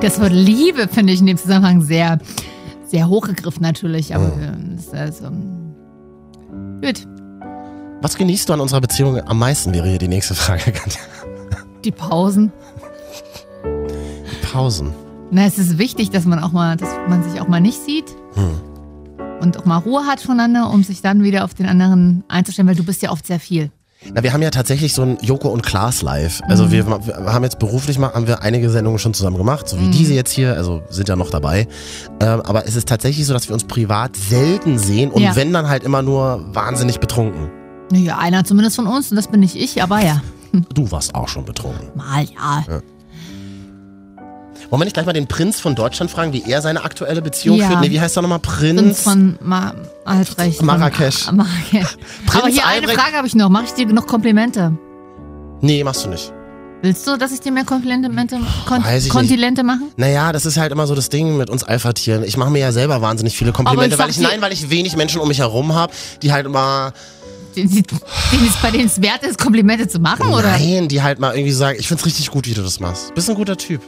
Das 0.02 0.20
Wort 0.20 0.32
Liebe 0.32 0.88
finde 0.88 1.14
ich 1.14 1.20
in 1.20 1.26
dem 1.26 1.38
Zusammenhang 1.38 1.82
sehr, 1.82 2.20
sehr 2.86 3.10
hochgegriffen 3.10 3.62
natürlich. 3.62 4.16
Aber 4.16 4.28
äh, 4.28 4.76
das 4.76 4.86
ist 4.86 4.94
also, 4.94 5.32
gut. 6.82 7.08
Was 8.02 8.16
genießt 8.16 8.48
du 8.48 8.54
an 8.54 8.62
unserer 8.62 8.82
Beziehung 8.82 9.20
am 9.20 9.40
meisten, 9.40 9.74
wäre 9.74 9.88
hier 9.88 10.00
die 10.00 10.08
nächste 10.08 10.36
Frage. 10.36 10.74
Die 11.86 11.92
Pausen. 11.92 12.52
Pausen. 14.52 14.94
Na, 15.32 15.46
es 15.46 15.58
ist 15.58 15.78
wichtig, 15.78 16.10
dass 16.10 16.26
man 16.26 16.40
auch 16.40 16.52
mal, 16.52 16.76
dass 16.76 16.90
man 17.08 17.24
sich 17.24 17.40
auch 17.40 17.48
mal 17.48 17.62
nicht 17.62 17.80
sieht. 17.80 18.06
Und 19.40 19.58
auch 19.58 19.66
mal 19.66 19.78
Ruhe 19.78 20.06
hat 20.06 20.20
voneinander, 20.20 20.70
um 20.70 20.84
sich 20.84 21.02
dann 21.02 21.24
wieder 21.24 21.46
auf 21.46 21.54
den 21.54 21.68
anderen 21.68 22.24
einzustellen, 22.28 22.68
weil 22.68 22.76
du 22.76 22.84
bist 22.84 23.02
ja 23.02 23.12
oft 23.12 23.26
sehr 23.26 23.40
viel. 23.40 23.72
Na, 24.14 24.24
wir 24.24 24.32
haben 24.32 24.42
ja 24.42 24.50
tatsächlich 24.50 24.94
so 24.94 25.02
ein 25.02 25.18
Joko 25.22 25.50
und 25.50 25.62
Klaas 25.62 26.02
Live. 26.02 26.40
Also 26.48 26.72
wir, 26.72 26.88
wir 26.88 27.34
haben 27.34 27.44
jetzt 27.44 27.60
beruflich 27.60 28.00
mal, 28.00 28.14
haben 28.14 28.28
wir 28.28 28.42
einige 28.42 28.70
Sendungen 28.70 28.98
schon 28.98 29.14
zusammen 29.14 29.38
gemacht, 29.38 29.68
so 29.68 29.78
wie 29.80 29.90
diese 29.90 30.14
jetzt 30.14 30.32
hier, 30.32 30.54
also 30.56 30.82
sind 30.90 31.10
ja 31.10 31.18
noch 31.18 31.30
dabei. 31.30 31.68
Ähm, 32.22 32.42
aber 32.42 32.66
es 32.66 32.76
ist 32.78 32.88
tatsächlich 32.88 33.26
so, 33.26 33.34
dass 33.34 33.50
wir 33.50 33.54
uns 33.54 33.66
privat 33.66 34.16
selten 34.16 34.80
sehen 34.80 35.12
und 35.12 35.22
Ja. 35.22 35.36
wenn 35.36 35.52
dann 35.52 35.68
halt 35.68 35.84
immer 35.84 36.02
nur 36.02 36.46
wahnsinnig 36.56 37.00
betrunken. 37.02 37.50
Naja, 37.92 38.18
einer 38.18 38.46
zumindest 38.46 38.78
von 38.78 38.88
uns 38.88 39.10
und 39.12 39.18
das 39.18 39.28
bin 39.28 39.42
nicht 39.42 39.56
ich, 39.58 39.84
aber 39.84 40.00
ja. 40.00 40.22
Du 40.74 40.90
warst 40.92 41.14
auch 41.14 41.28
schon 41.28 41.44
betrunken. 41.44 41.90
Mal, 41.96 42.24
ja. 42.24 42.82
Wollen 44.70 44.82
wir 44.82 44.86
nicht 44.86 44.94
gleich 44.94 45.06
mal 45.08 45.14
den 45.14 45.28
Prinz 45.28 45.60
von 45.60 45.74
Deutschland 45.76 46.12
fragen, 46.12 46.32
wie 46.32 46.44
er 46.48 46.62
seine 46.62 46.84
aktuelle 46.84 47.22
Beziehung 47.24 47.58
Ja. 47.58 47.68
führt? 47.68 47.82
Nee, 47.82 47.90
wie 47.90 48.00
heißt 48.00 48.16
er 48.18 48.22
nochmal? 48.22 48.40
Prinz? 48.40 48.82
Prinz 48.82 49.02
von 49.02 49.40
Ma 49.42 49.74
Albrecht. 50.06 50.58
von- 50.58 50.66
Marrakesch. 50.68 51.28
Ah, 51.28 51.32
Marrakesch. 51.32 51.98
Prinz 52.28 52.44
aber 52.44 52.48
hier 52.50 52.66
eine 52.68 52.82
Albrecht- 52.88 53.00
Frage 53.00 53.18
habe 53.18 53.28
ich 53.28 53.36
noch. 53.36 53.50
Mache 53.50 53.66
ich 53.66 53.72
dir 53.74 53.88
noch 53.88 54.06
Komplimente? 54.06 54.74
Nee, 55.62 55.84
machst 55.84 56.06
du 56.06 56.10
nicht. 56.10 56.32
Willst 56.82 57.06
du, 57.08 57.18
dass 57.18 57.34
ich 57.34 57.42
dir 57.42 57.52
mehr 57.52 57.66
Komplimente, 57.66 58.10
Kon 58.66 58.84
ich 58.96 59.10
Kontinente 59.10 59.64
mache? 59.64 59.80
Naja, 59.98 60.32
das 60.32 60.46
ist 60.46 60.56
halt 60.58 60.72
immer 60.72 60.88
so 60.88 60.96
das 60.96 61.10
Ding 61.10 61.36
mit 61.36 61.50
uns 61.50 61.64
Alpha-Tieren. 61.64 62.24
Ich 62.24 62.38
mache 62.38 62.52
mir 62.52 62.60
ja 62.60 62.72
selber 62.72 63.02
wahnsinnig 63.02 63.36
viele 63.36 63.52
Komplimente, 63.52 63.96
Aber 63.96 64.04
weil 64.04 64.10
ich 64.12 64.18
ich, 64.18 64.24
nein, 64.24 64.40
weil 64.42 64.54
ich 64.54 64.70
wenig 64.70 64.96
Menschen 64.96 65.20
um 65.20 65.28
mich 65.28 65.40
herum 65.40 65.74
habe, 65.76 65.92
die 66.22 66.32
halt 66.32 66.46
immer 66.46 66.94
den, 67.58 67.70
den 67.70 67.84
es 68.48 68.56
bei 68.62 68.72
denen 68.72 68.86
es 68.86 69.02
wert 69.02 69.24
ist, 69.24 69.38
Komplimente 69.38 69.90
zu 69.90 70.00
machen, 70.00 70.28
oder? 70.32 70.52
Nein, 70.52 70.88
die 70.88 71.02
halt 71.02 71.20
mal 71.20 71.36
irgendwie 71.36 71.52
sagen, 71.52 71.78
ich 71.78 71.88
find's 71.88 72.06
richtig 72.06 72.32
gut, 72.32 72.48
wie 72.48 72.54
du 72.54 72.62
das 72.62 72.80
machst. 72.80 73.14
Bist 73.14 73.30
ein 73.30 73.36
guter 73.36 73.58
Typ. 73.58 73.82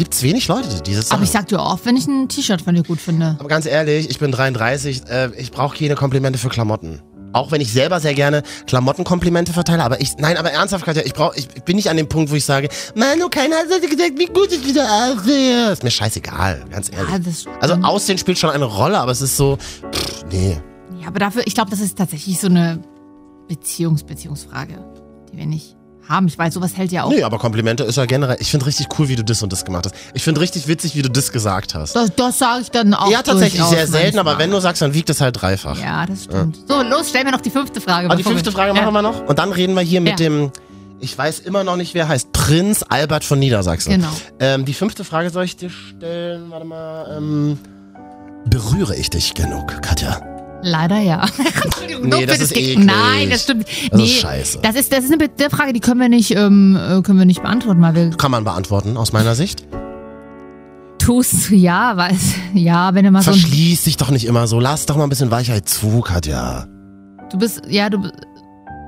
Gibt's 0.00 0.22
wenig 0.22 0.48
Leute, 0.48 0.80
die 0.80 0.94
sagen. 0.94 1.08
Aber 1.10 1.24
ich 1.24 1.30
sag 1.30 1.48
dir 1.48 1.60
oft, 1.60 1.84
wenn 1.84 1.94
ich 1.94 2.06
ein 2.06 2.26
T-Shirt 2.26 2.62
von 2.62 2.74
dir 2.74 2.82
gut 2.82 2.98
finde. 2.98 3.36
Aber 3.38 3.50
ganz 3.50 3.66
ehrlich, 3.66 4.08
ich 4.08 4.18
bin 4.18 4.32
33, 4.32 5.02
äh, 5.10 5.28
ich 5.36 5.50
brauche 5.50 5.76
keine 5.76 5.94
Komplimente 5.94 6.38
für 6.38 6.48
Klamotten. 6.48 7.02
Auch 7.34 7.52
wenn 7.52 7.60
ich 7.60 7.70
selber 7.70 8.00
sehr 8.00 8.14
gerne 8.14 8.42
Klamottenkomplimente 8.66 9.52
verteile, 9.52 9.84
aber 9.84 10.00
ich, 10.00 10.16
nein, 10.16 10.38
aber 10.38 10.52
ernsthaft, 10.52 10.86
Katja, 10.86 11.02
ich 11.04 11.12
brauch, 11.12 11.34
ich, 11.36 11.48
bin 11.66 11.76
nicht 11.76 11.90
an 11.90 11.98
dem 11.98 12.08
Punkt, 12.08 12.30
wo 12.30 12.34
ich 12.34 12.46
sage, 12.46 12.70
Manu, 12.94 13.28
keiner 13.28 13.56
hat 13.56 13.68
gesagt, 13.68 14.12
wie 14.16 14.24
gut 14.24 14.50
ich 14.50 14.66
wieder 14.66 14.88
aussehe. 14.90 15.70
Ist 15.70 15.84
mir 15.84 15.90
scheißegal, 15.90 16.64
ganz 16.70 16.90
ehrlich. 16.90 17.40
Stimmt. 17.40 17.62
Also 17.62 17.74
Aussehen 17.74 18.16
spielt 18.16 18.38
schon 18.38 18.48
eine 18.48 18.64
Rolle, 18.64 18.98
aber 18.98 19.12
es 19.12 19.20
ist 19.20 19.36
so, 19.36 19.58
pff, 19.92 20.24
nee. 20.32 20.56
Ja, 20.98 21.08
aber 21.08 21.18
dafür, 21.18 21.42
ich 21.44 21.54
glaube, 21.54 21.70
das 21.70 21.80
ist 21.80 21.98
tatsächlich 21.98 22.40
so 22.40 22.46
eine 22.46 22.80
Beziehungs-Beziehungsfrage, 23.48 24.78
die 25.30 25.36
wir 25.36 25.44
nicht 25.44 25.76
haben. 26.10 26.26
Ich 26.28 26.36
weiß, 26.36 26.52
sowas 26.52 26.76
hält 26.76 26.92
ja 26.92 27.04
auch. 27.04 27.10
Nee, 27.10 27.22
aber 27.22 27.38
Komplimente 27.38 27.84
ist 27.84 27.96
ja 27.96 28.04
generell, 28.04 28.36
ich 28.40 28.50
finde 28.50 28.66
richtig 28.66 28.88
cool, 28.98 29.08
wie 29.08 29.16
du 29.16 29.24
das 29.24 29.42
und 29.42 29.50
das 29.52 29.64
gemacht 29.64 29.86
hast. 29.86 29.94
Ich 30.12 30.22
finde 30.22 30.40
richtig 30.42 30.68
witzig, 30.68 30.94
wie 30.96 31.02
du 31.02 31.08
das 31.08 31.32
gesagt 31.32 31.74
hast. 31.74 31.96
Das, 31.96 32.10
das 32.14 32.38
sage 32.38 32.60
ich 32.62 32.70
dann 32.70 32.92
auch. 32.92 33.10
ja, 33.10 33.22
tatsächlich 33.22 33.62
sehr 33.62 33.86
selten, 33.86 34.18
aber 34.18 34.30
manchmal. 34.32 34.44
wenn 34.44 34.50
du 34.50 34.60
sagst, 34.60 34.82
dann 34.82 34.92
wiegt 34.92 35.08
es 35.08 35.20
halt 35.22 35.40
dreifach. 35.40 35.78
Ja, 35.80 36.04
das 36.04 36.24
stimmt. 36.24 36.58
So, 36.68 36.82
los, 36.82 37.08
stell 37.08 37.24
mir 37.24 37.30
noch 37.32 37.40
die 37.40 37.50
fünfte 37.50 37.80
Frage. 37.80 38.06
Aber 38.08 38.16
die 38.16 38.22
bevor 38.22 38.32
fünfte 38.32 38.50
wir- 38.50 38.56
Frage 38.56 38.74
ja. 38.76 38.82
machen 38.82 38.92
wir 38.92 39.02
noch. 39.02 39.26
Und 39.26 39.38
dann 39.38 39.52
reden 39.52 39.74
wir 39.74 39.80
hier 39.82 40.00
mit 40.02 40.10
Ja. 40.20 40.28
dem, 40.28 40.50
ich 41.00 41.16
weiß 41.16 41.38
immer 41.40 41.64
noch 41.64 41.76
nicht, 41.76 41.94
wer 41.94 42.02
er 42.04 42.08
heißt, 42.08 42.32
Prinz 42.32 42.84
Albert 42.88 43.24
von 43.24 43.38
Niedersachsen. 43.38 43.92
Genau. 43.92 44.08
Ähm, 44.38 44.64
die 44.64 44.74
fünfte 44.74 45.04
Frage 45.04 45.30
soll 45.30 45.44
ich 45.44 45.56
dir 45.56 45.70
stellen. 45.70 46.50
Warte 46.50 46.66
mal. 46.66 47.16
Ähm, 47.16 47.58
berühre 48.46 48.96
ich 48.96 49.10
dich 49.10 49.34
genug, 49.34 49.80
Katja? 49.82 50.20
Leider 50.62 50.98
ja. 50.98 51.24
Entschuldigung, 51.64 52.08
Nee, 52.08 52.26
das 52.26 52.40
ist 52.40 52.56
eklig. 52.56 52.78
Nein, 52.84 53.30
das 53.30 53.44
stimmt. 53.44 53.66
Das 53.90 53.98
nee, 53.98 54.04
ist 54.04 54.20
scheiße. 54.20 54.58
Das 54.62 54.76
ist, 54.76 54.92
das 54.92 55.04
ist 55.04 55.12
eine 55.12 55.28
Be- 55.28 55.50
Frage, 55.50 55.72
die 55.72 55.80
können 55.80 56.00
wir 56.00 56.08
nicht, 56.08 56.32
ähm, 56.36 56.76
äh, 56.76 57.00
können 57.02 57.18
wir 57.18 57.24
nicht 57.26 57.42
beantworten, 57.42 57.80
weil 57.80 57.94
wir 57.94 58.10
Kann 58.10 58.30
man 58.30 58.44
beantworten, 58.44 58.96
aus 58.96 59.12
meiner 59.12 59.34
Sicht. 59.34 59.64
tust 60.98 61.50
ja, 61.50 61.96
weil 61.96 62.14
ja, 62.54 62.94
wenn 62.94 63.04
du 63.04 63.10
mal 63.10 63.22
so 63.22 63.32
Verschließ 63.32 63.84
dich 63.84 63.96
doch 63.96 64.10
nicht 64.10 64.26
immer 64.26 64.46
so. 64.46 64.60
Lass 64.60 64.86
doch 64.86 64.96
mal 64.96 65.04
ein 65.04 65.08
bisschen 65.10 65.30
Weichheit 65.30 65.68
zu, 65.68 66.00
Katja. 66.02 66.66
du 67.30 67.38
bist, 67.38 67.62
ja, 67.68 67.88
du, 67.88 68.10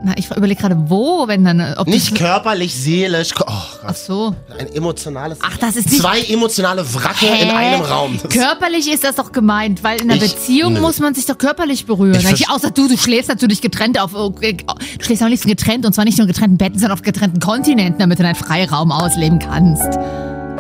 na, 0.05 0.13
ich 0.17 0.31
überlege 0.31 0.61
gerade, 0.61 0.77
wo, 0.89 1.29
wenn 1.29 1.45
dann, 1.45 1.75
ob 1.77 1.87
Nicht 1.87 2.15
körperlich, 2.17 2.75
seelisch. 2.75 3.31
Oh 3.41 3.45
ach 3.87 3.95
so. 3.95 4.35
ein 4.59 4.73
emotionales. 4.75 5.39
Ach, 5.43 5.57
das 5.59 5.77
ist 5.77 5.91
nicht 5.91 6.01
Zwei 6.01 6.21
emotionale 6.23 6.83
Wracke 6.95 7.27
in 7.27 7.33
Hä? 7.33 7.51
einem 7.51 7.83
Raum. 7.83 8.19
Das- 8.23 8.33
Körperlich 8.33 8.91
ist 8.93 9.05
das 9.05 9.17
doch 9.17 9.33
gemeint, 9.33 9.83
weil 9.85 10.01
in 10.01 10.11
einer 10.11 10.23
Ich- 10.23 10.35
Beziehung 10.35 10.75
nö. 10.75 10.81
muss 10.81 10.99
man 11.01 11.15
sich 11.15 11.27
doch 11.27 11.39
körperlich 11.39 11.87
berühren. 11.87 12.15
Ich 12.17 12.25
Ich 12.31 12.47
verst- 12.47 12.51
außer 12.55 12.71
du, 12.71 12.89
du 12.89 12.97
schläfst 12.97 13.29
natürlich 13.29 13.61
getrennt 13.61 14.01
auf, 14.01 14.13
äh, 14.15 14.53
du 14.55 15.05
schläfst 15.05 15.23
am 15.23 15.29
liebsten 15.29 15.49
getrennt 15.49 15.87
und 15.87 15.93
zwar 15.95 16.05
nicht 16.05 16.19
nur 16.19 16.27
in 16.27 16.33
getrennten 16.33 16.59
Betten, 16.59 16.79
sondern 16.79 16.99
auf 16.99 17.03
getrennten 17.03 17.41
Kontinenten, 17.41 17.99
damit 17.99 18.19
du 18.19 18.23
deinen 18.23 18.35
Freiraum 18.35 18.91
ausleben 18.93 19.39
kannst. 19.39 19.99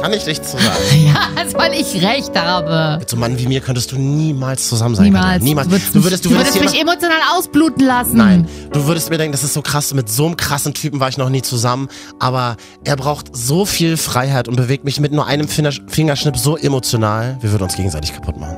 Kann 0.00 0.12
ich 0.12 0.26
nichts 0.26 0.50
zu 0.50 0.56
sagen. 0.56 0.72
Ja, 1.06 1.58
weil 1.58 1.74
ich 1.74 2.02
recht 2.02 2.36
habe. 2.36 2.98
Mit 2.98 3.08
so 3.08 3.16
einem 3.16 3.20
Mann 3.20 3.38
wie 3.38 3.46
mir 3.46 3.60
könntest 3.60 3.92
du 3.92 3.96
niemals 3.96 4.68
zusammen 4.68 4.94
sein. 4.94 5.06
Niemals. 5.06 5.24
Katja. 5.34 5.44
Niemals. 5.44 5.66
Du 5.68 5.72
würdest, 5.72 5.94
Du 5.94 6.02
würdest, 6.04 6.24
du 6.24 6.30
würdest, 6.30 6.60
mich 6.60 6.80
emotional 6.80 7.18
ausbluten 7.36 7.86
lassen. 7.86 8.16
Nein, 8.16 8.48
du 8.72 8.86
würdest 8.86 9.10
mir 9.10 9.18
denken, 9.18 9.32
das 9.32 9.44
ist 9.44 9.54
so 9.54 9.62
krass, 9.62 9.94
mit 9.94 10.08
so 10.08 10.26
einem 10.26 10.36
krassen 10.36 10.74
Typen 10.74 10.98
war 11.00 11.08
ich 11.08 11.18
noch 11.18 11.28
nie 11.28 11.42
zusammen, 11.42 11.88
aber 12.18 12.56
er 12.84 12.96
braucht 12.96 13.34
so 13.36 13.64
viel 13.64 13.96
Freiheit 13.96 14.48
und 14.48 14.56
bewegt 14.56 14.84
mich 14.84 14.98
mit 15.00 15.12
nur 15.12 15.26
einem 15.26 15.46
Finger- 15.48 15.72
Fingerschnipp 15.86 16.36
so 16.36 16.56
emotional, 16.56 17.36
wir 17.40 17.52
würden 17.52 17.64
uns 17.64 17.76
gegenseitig 17.76 18.12
kaputt 18.12 18.38
machen. 18.38 18.56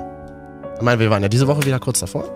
Ich 0.77 0.83
meine, 0.83 0.99
wir 0.99 1.11
waren 1.11 1.23
ja 1.23 1.29
diese 1.29 1.47
Woche 1.47 1.65
wieder 1.65 1.79
kurz 1.79 2.01
davor. 2.01 2.25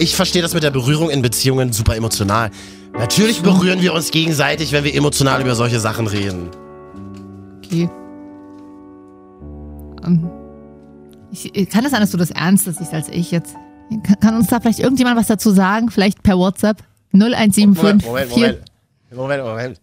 Ich 0.00 0.14
verstehe 0.14 0.42
das 0.42 0.54
mit 0.54 0.62
der 0.62 0.70
Berührung 0.70 1.10
in 1.10 1.22
Beziehungen 1.22 1.72
super 1.72 1.96
emotional. 1.96 2.50
Natürlich 2.96 3.42
berühren 3.42 3.82
wir 3.82 3.92
uns 3.94 4.12
gegenseitig, 4.12 4.70
wenn 4.70 4.84
wir 4.84 4.94
emotional 4.94 5.40
über 5.40 5.56
solche 5.56 5.80
Sachen 5.80 6.06
reden. 6.06 6.50
Okay. 7.68 7.88
Ähm, 10.04 10.30
ich, 11.30 11.68
kann 11.68 11.84
es 11.84 11.90
sein, 11.92 12.00
dass 12.00 12.10
du 12.10 12.16
das 12.16 12.30
ernster 12.30 12.72
siehst 12.72 12.92
als 12.94 13.08
ich 13.08 13.30
jetzt? 13.30 13.54
Kann, 14.02 14.20
kann 14.20 14.36
uns 14.36 14.46
da 14.48 14.60
vielleicht 14.60 14.78
irgendjemand 14.80 15.16
was 15.18 15.26
dazu 15.26 15.50
sagen? 15.50 15.90
Vielleicht 15.90 16.22
per 16.22 16.38
WhatsApp? 16.38 16.82
0175 17.12 17.82
Moment, 17.82 18.04
Moment, 18.04 18.30
Moment. 18.30 18.58
Moment, 19.10 19.44
Moment. 19.44 19.80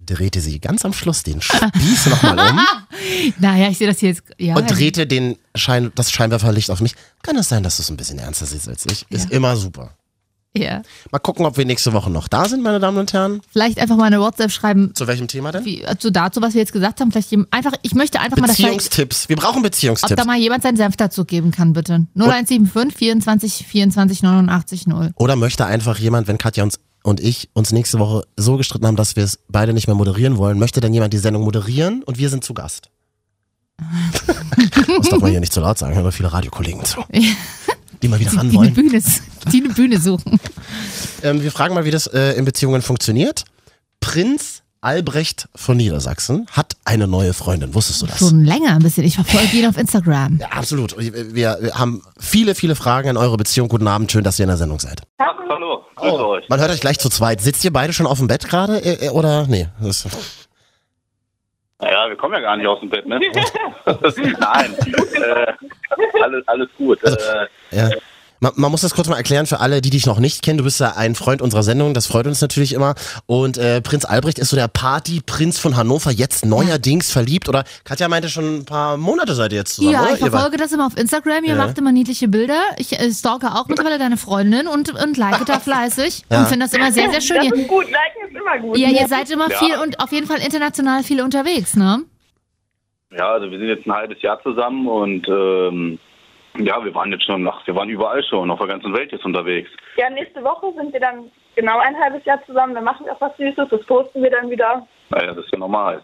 Drehte 0.00 0.40
sie 0.40 0.60
ganz 0.60 0.84
am 0.84 0.92
Schluss 0.92 1.22
den 1.24 1.40
Spieß 1.40 2.06
nochmal 2.06 2.38
um 2.50 2.60
Naja, 3.40 3.68
ich 3.68 3.78
sehe 3.78 3.88
das 3.88 3.98
hier 3.98 4.10
jetzt. 4.10 4.22
Ja, 4.38 4.54
und 4.54 4.70
drehte 4.70 5.06
den 5.06 5.36
Schein, 5.54 5.90
das 5.94 6.12
Scheinwerferlicht 6.12 6.70
auf 6.70 6.80
mich. 6.80 6.94
Kann 7.22 7.36
es 7.36 7.48
sein, 7.48 7.62
dass 7.62 7.76
du 7.76 7.82
es 7.82 7.90
ein 7.90 7.96
bisschen 7.96 8.18
ernster 8.18 8.46
siehst 8.46 8.68
als 8.68 8.86
ich? 8.86 9.04
Ist 9.10 9.30
Ja. 9.30 9.36
immer 9.36 9.56
super. 9.56 9.90
Ja. 10.56 10.82
Mal 11.10 11.18
gucken, 11.18 11.46
ob 11.46 11.56
wir 11.56 11.64
nächste 11.64 11.92
Woche 11.92 12.10
noch 12.10 12.28
da 12.28 12.48
sind, 12.48 12.62
meine 12.62 12.80
Damen 12.80 12.98
und 12.98 13.12
Herren. 13.12 13.40
Vielleicht 13.52 13.78
einfach 13.78 13.96
mal 13.96 14.04
eine 14.04 14.20
WhatsApp 14.20 14.50
schreiben, 14.50 14.92
Zu 14.94 15.06
welchem 15.06 15.28
Thema 15.28 15.52
denn? 15.52 15.64
wie, 15.64 15.84
zu 15.98 16.10
dazu, 16.10 16.40
was 16.42 16.54
wir 16.54 16.60
jetzt 16.60 16.72
gesagt 16.72 17.00
haben. 17.00 17.12
Vielleicht 17.12 17.30
jem- 17.30 17.46
einfach, 17.50 17.72
ich 17.82 17.94
möchte 17.94 18.20
einfach 18.20 18.36
mal, 18.38 18.46
dass 18.46 18.56
vielleicht, 18.56 18.72
Beziehungstipps. 18.74 19.28
Wir 19.28 19.36
brauchen 19.36 19.58
ob 19.58 19.62
Beziehungstipps. 19.64 20.14
da 20.16 20.24
mal 20.24 20.36
jemand 20.38 20.62
seinen 20.62 20.76
Senf 20.76 20.96
dazu 20.96 21.24
geben 21.24 21.50
kann, 21.50 21.72
bitte. 21.72 22.06
0175 22.14 22.96
24 22.96 23.66
24 23.66 24.22
89 24.22 24.86
0. 24.86 25.10
Oder 25.16 25.36
möchte 25.36 25.66
einfach 25.66 25.98
jemand, 25.98 26.28
wenn 26.28 26.38
Katja 26.38 26.62
uns 26.64 26.78
und 27.02 27.20
ich 27.20 27.50
uns 27.52 27.70
nächste 27.72 27.98
Woche 28.00 28.24
so 28.36 28.56
gestritten 28.56 28.86
haben, 28.86 28.96
dass 28.96 29.14
wir 29.14 29.22
es 29.22 29.38
beide 29.48 29.72
nicht 29.72 29.86
mehr 29.86 29.94
moderieren 29.94 30.38
wollen, 30.38 30.58
möchte 30.58 30.80
dann 30.80 30.92
jemand 30.92 31.12
die 31.12 31.18
Sendung 31.18 31.44
moderieren 31.44 32.02
und 32.02 32.18
wir 32.18 32.30
sind 32.30 32.42
zu 32.42 32.52
Gast? 32.54 32.90
das 33.78 35.08
darf 35.10 35.20
man 35.20 35.30
hier 35.30 35.40
nicht 35.40 35.52
zu 35.52 35.60
laut 35.60 35.76
sagen, 35.78 35.92
hören 35.94 36.02
aber 36.04 36.12
viele 36.12 36.32
Radiokollegen 36.32 36.84
zu. 36.84 37.04
Die 38.06 38.10
mal 38.10 38.20
wieder 38.20 38.30
Die, 38.30 38.36
ran 38.36 38.50
die, 38.50 38.56
eine 38.56 38.66
wollen. 38.66 38.74
Bühne, 38.74 39.02
die 39.52 39.64
eine 39.64 39.74
Bühne 39.74 40.00
suchen. 40.00 40.38
Ähm, 41.22 41.42
wir 41.42 41.50
fragen 41.50 41.74
mal, 41.74 41.86
wie 41.86 41.90
das 41.90 42.06
äh, 42.08 42.32
in 42.34 42.44
Beziehungen 42.44 42.82
funktioniert. 42.82 43.44
Prinz 44.00 44.62
Albrecht 44.82 45.48
von 45.56 45.78
Niedersachsen 45.78 46.46
hat 46.52 46.74
eine 46.84 47.08
neue 47.08 47.32
Freundin. 47.32 47.74
Wusstest 47.74 48.02
du 48.02 48.06
das? 48.06 48.18
Schon 48.18 48.44
länger 48.44 48.74
ein 48.74 48.82
bisschen. 48.82 49.02
Ich 49.02 49.14
verfolge 49.14 49.56
ihn 49.56 49.66
auf 49.66 49.78
Instagram. 49.78 50.38
Ja, 50.38 50.48
absolut. 50.48 50.94
Wir, 50.98 51.58
wir 51.60 51.72
haben 51.74 52.02
viele, 52.20 52.54
viele 52.54 52.76
Fragen 52.76 53.08
an 53.08 53.16
eure 53.16 53.38
Beziehung. 53.38 53.68
Guten 53.68 53.88
Abend, 53.88 54.12
schön, 54.12 54.24
dass 54.24 54.38
ihr 54.38 54.44
in 54.44 54.48
der 54.48 54.58
Sendung 54.58 54.78
seid. 54.78 55.02
Hallo, 55.18 55.80
grüße 55.96 56.28
euch. 56.28 56.48
Man 56.50 56.60
hört 56.60 56.70
euch 56.70 56.80
gleich 56.80 56.98
zu 56.98 57.08
zweit. 57.08 57.40
Sitzt 57.40 57.64
ihr 57.64 57.72
beide 57.72 57.94
schon 57.94 58.06
auf 58.06 58.18
dem 58.18 58.26
Bett 58.28 58.46
gerade? 58.46 58.78
äh, 58.84 59.06
äh, 59.06 59.08
Oder? 59.08 59.46
Nee. 59.48 59.68
Das 59.80 60.04
Naja, 61.78 62.08
wir 62.08 62.16
kommen 62.16 62.34
ja 62.34 62.40
gar 62.40 62.56
nicht 62.56 62.66
aus 62.66 62.80
dem 62.80 62.88
Bett, 62.88 63.06
ne? 63.06 63.18
Nein, 63.86 64.76
äh, 65.14 65.52
alles, 66.22 66.48
alles 66.48 66.68
gut. 66.78 67.04
Also, 67.04 67.18
Äh, 67.18 67.46
ja. 67.72 67.90
Man, 68.46 68.52
man 68.56 68.70
muss 68.70 68.82
das 68.82 68.94
kurz 68.94 69.08
mal 69.08 69.16
erklären 69.16 69.46
für 69.46 69.58
alle, 69.58 69.80
die 69.80 69.90
dich 69.90 70.06
noch 70.06 70.20
nicht 70.20 70.42
kennen. 70.42 70.58
Du 70.58 70.62
bist 70.64 70.78
ja 70.78 70.92
ein 70.96 71.16
Freund 71.16 71.42
unserer 71.42 71.64
Sendung, 71.64 71.94
das 71.94 72.06
freut 72.06 72.26
uns 72.28 72.40
natürlich 72.40 72.74
immer. 72.74 72.94
Und 73.26 73.58
äh, 73.58 73.80
Prinz 73.80 74.04
Albrecht 74.04 74.38
ist 74.38 74.50
so 74.50 74.56
der 74.56 74.68
Partyprinz 74.68 75.58
von 75.58 75.76
Hannover, 75.76 76.12
jetzt 76.12 76.44
neuerdings 76.46 77.10
verliebt. 77.10 77.48
Oder 77.48 77.64
Katja 77.84 78.06
meinte 78.08 78.28
schon 78.28 78.58
ein 78.58 78.64
paar 78.64 78.96
Monate 78.98 79.34
seid 79.34 79.50
ihr 79.52 79.58
jetzt 79.58 79.74
zusammen, 79.74 79.94
Ja, 79.94 80.02
oder? 80.02 80.12
ich 80.14 80.18
verfolge 80.20 80.56
das 80.58 80.70
immer 80.70 80.86
auf 80.86 80.96
Instagram. 80.96 81.42
Ihr 81.44 81.50
Ja. 81.50 81.56
macht 81.56 81.76
immer 81.78 81.90
niedliche 81.90 82.28
Bilder. 82.28 82.60
Ich 82.76 82.92
äh, 83.00 83.10
stalke 83.10 83.48
auch 83.48 83.66
mittlerweile 83.66 83.98
deine 83.98 84.16
Freundin 84.16 84.68
und, 84.68 84.90
und 84.94 85.16
like 85.16 85.44
da 85.46 85.58
fleißig. 85.58 86.24
Ja. 86.30 86.40
Und 86.40 86.48
finde 86.48 86.66
das 86.66 86.74
immer 86.74 86.92
sehr, 86.92 87.10
sehr 87.10 87.20
schön. 87.20 87.36
Das 87.38 87.46
Ihr, 87.46 87.54
ist 87.54 87.68
gut, 87.68 87.84
liken 87.84 88.28
ist 88.28 88.36
immer 88.40 88.58
gut. 88.58 88.78
ja, 88.78 88.88
ihr 88.90 89.08
seid 89.08 89.28
immer 89.30 89.50
Ja. 89.50 89.58
viel 89.58 89.76
und 89.82 89.98
auf 90.00 90.12
jeden 90.12 90.26
Fall 90.26 90.38
international 90.38 91.02
viel 91.02 91.20
unterwegs, 91.20 91.74
ne? 91.74 92.02
ja, 93.16 93.32
also 93.32 93.50
wir 93.50 93.58
sind 93.58 93.68
jetzt 93.68 93.86
ein 93.86 93.92
halbes 93.92 94.20
Jahr 94.22 94.40
zusammen 94.42 94.86
und 94.88 95.26
ähm, 95.28 95.98
ja, 96.64 96.84
wir 96.84 96.94
waren 96.94 97.10
jetzt 97.12 97.24
schon, 97.24 97.46
ach, 97.48 97.66
wir 97.66 97.74
waren 97.74 97.88
überall 97.88 98.22
schon, 98.24 98.50
auf 98.50 98.58
der 98.58 98.68
ganzen 98.68 98.92
Welt 98.94 99.12
jetzt 99.12 99.24
unterwegs. 99.24 99.70
Ja, 99.96 100.08
nächste 100.10 100.42
Woche 100.42 100.72
sind 100.76 100.92
wir 100.92 101.00
dann 101.00 101.30
genau 101.54 101.78
ein 101.78 101.96
halbes 101.98 102.24
Jahr 102.24 102.40
zusammen. 102.46 102.74
Dann 102.74 102.84
machen 102.84 103.06
wir 103.06 103.12
auch 103.12 103.20
was 103.20 103.36
Süßes. 103.36 103.68
Das 103.70 103.84
posten 103.86 104.22
wir 104.22 104.30
dann 104.30 104.50
wieder. 104.50 104.86
Naja, 105.10 105.34
das 105.34 105.44
ist 105.44 105.52
ja 105.52 105.58
normal. 105.58 106.02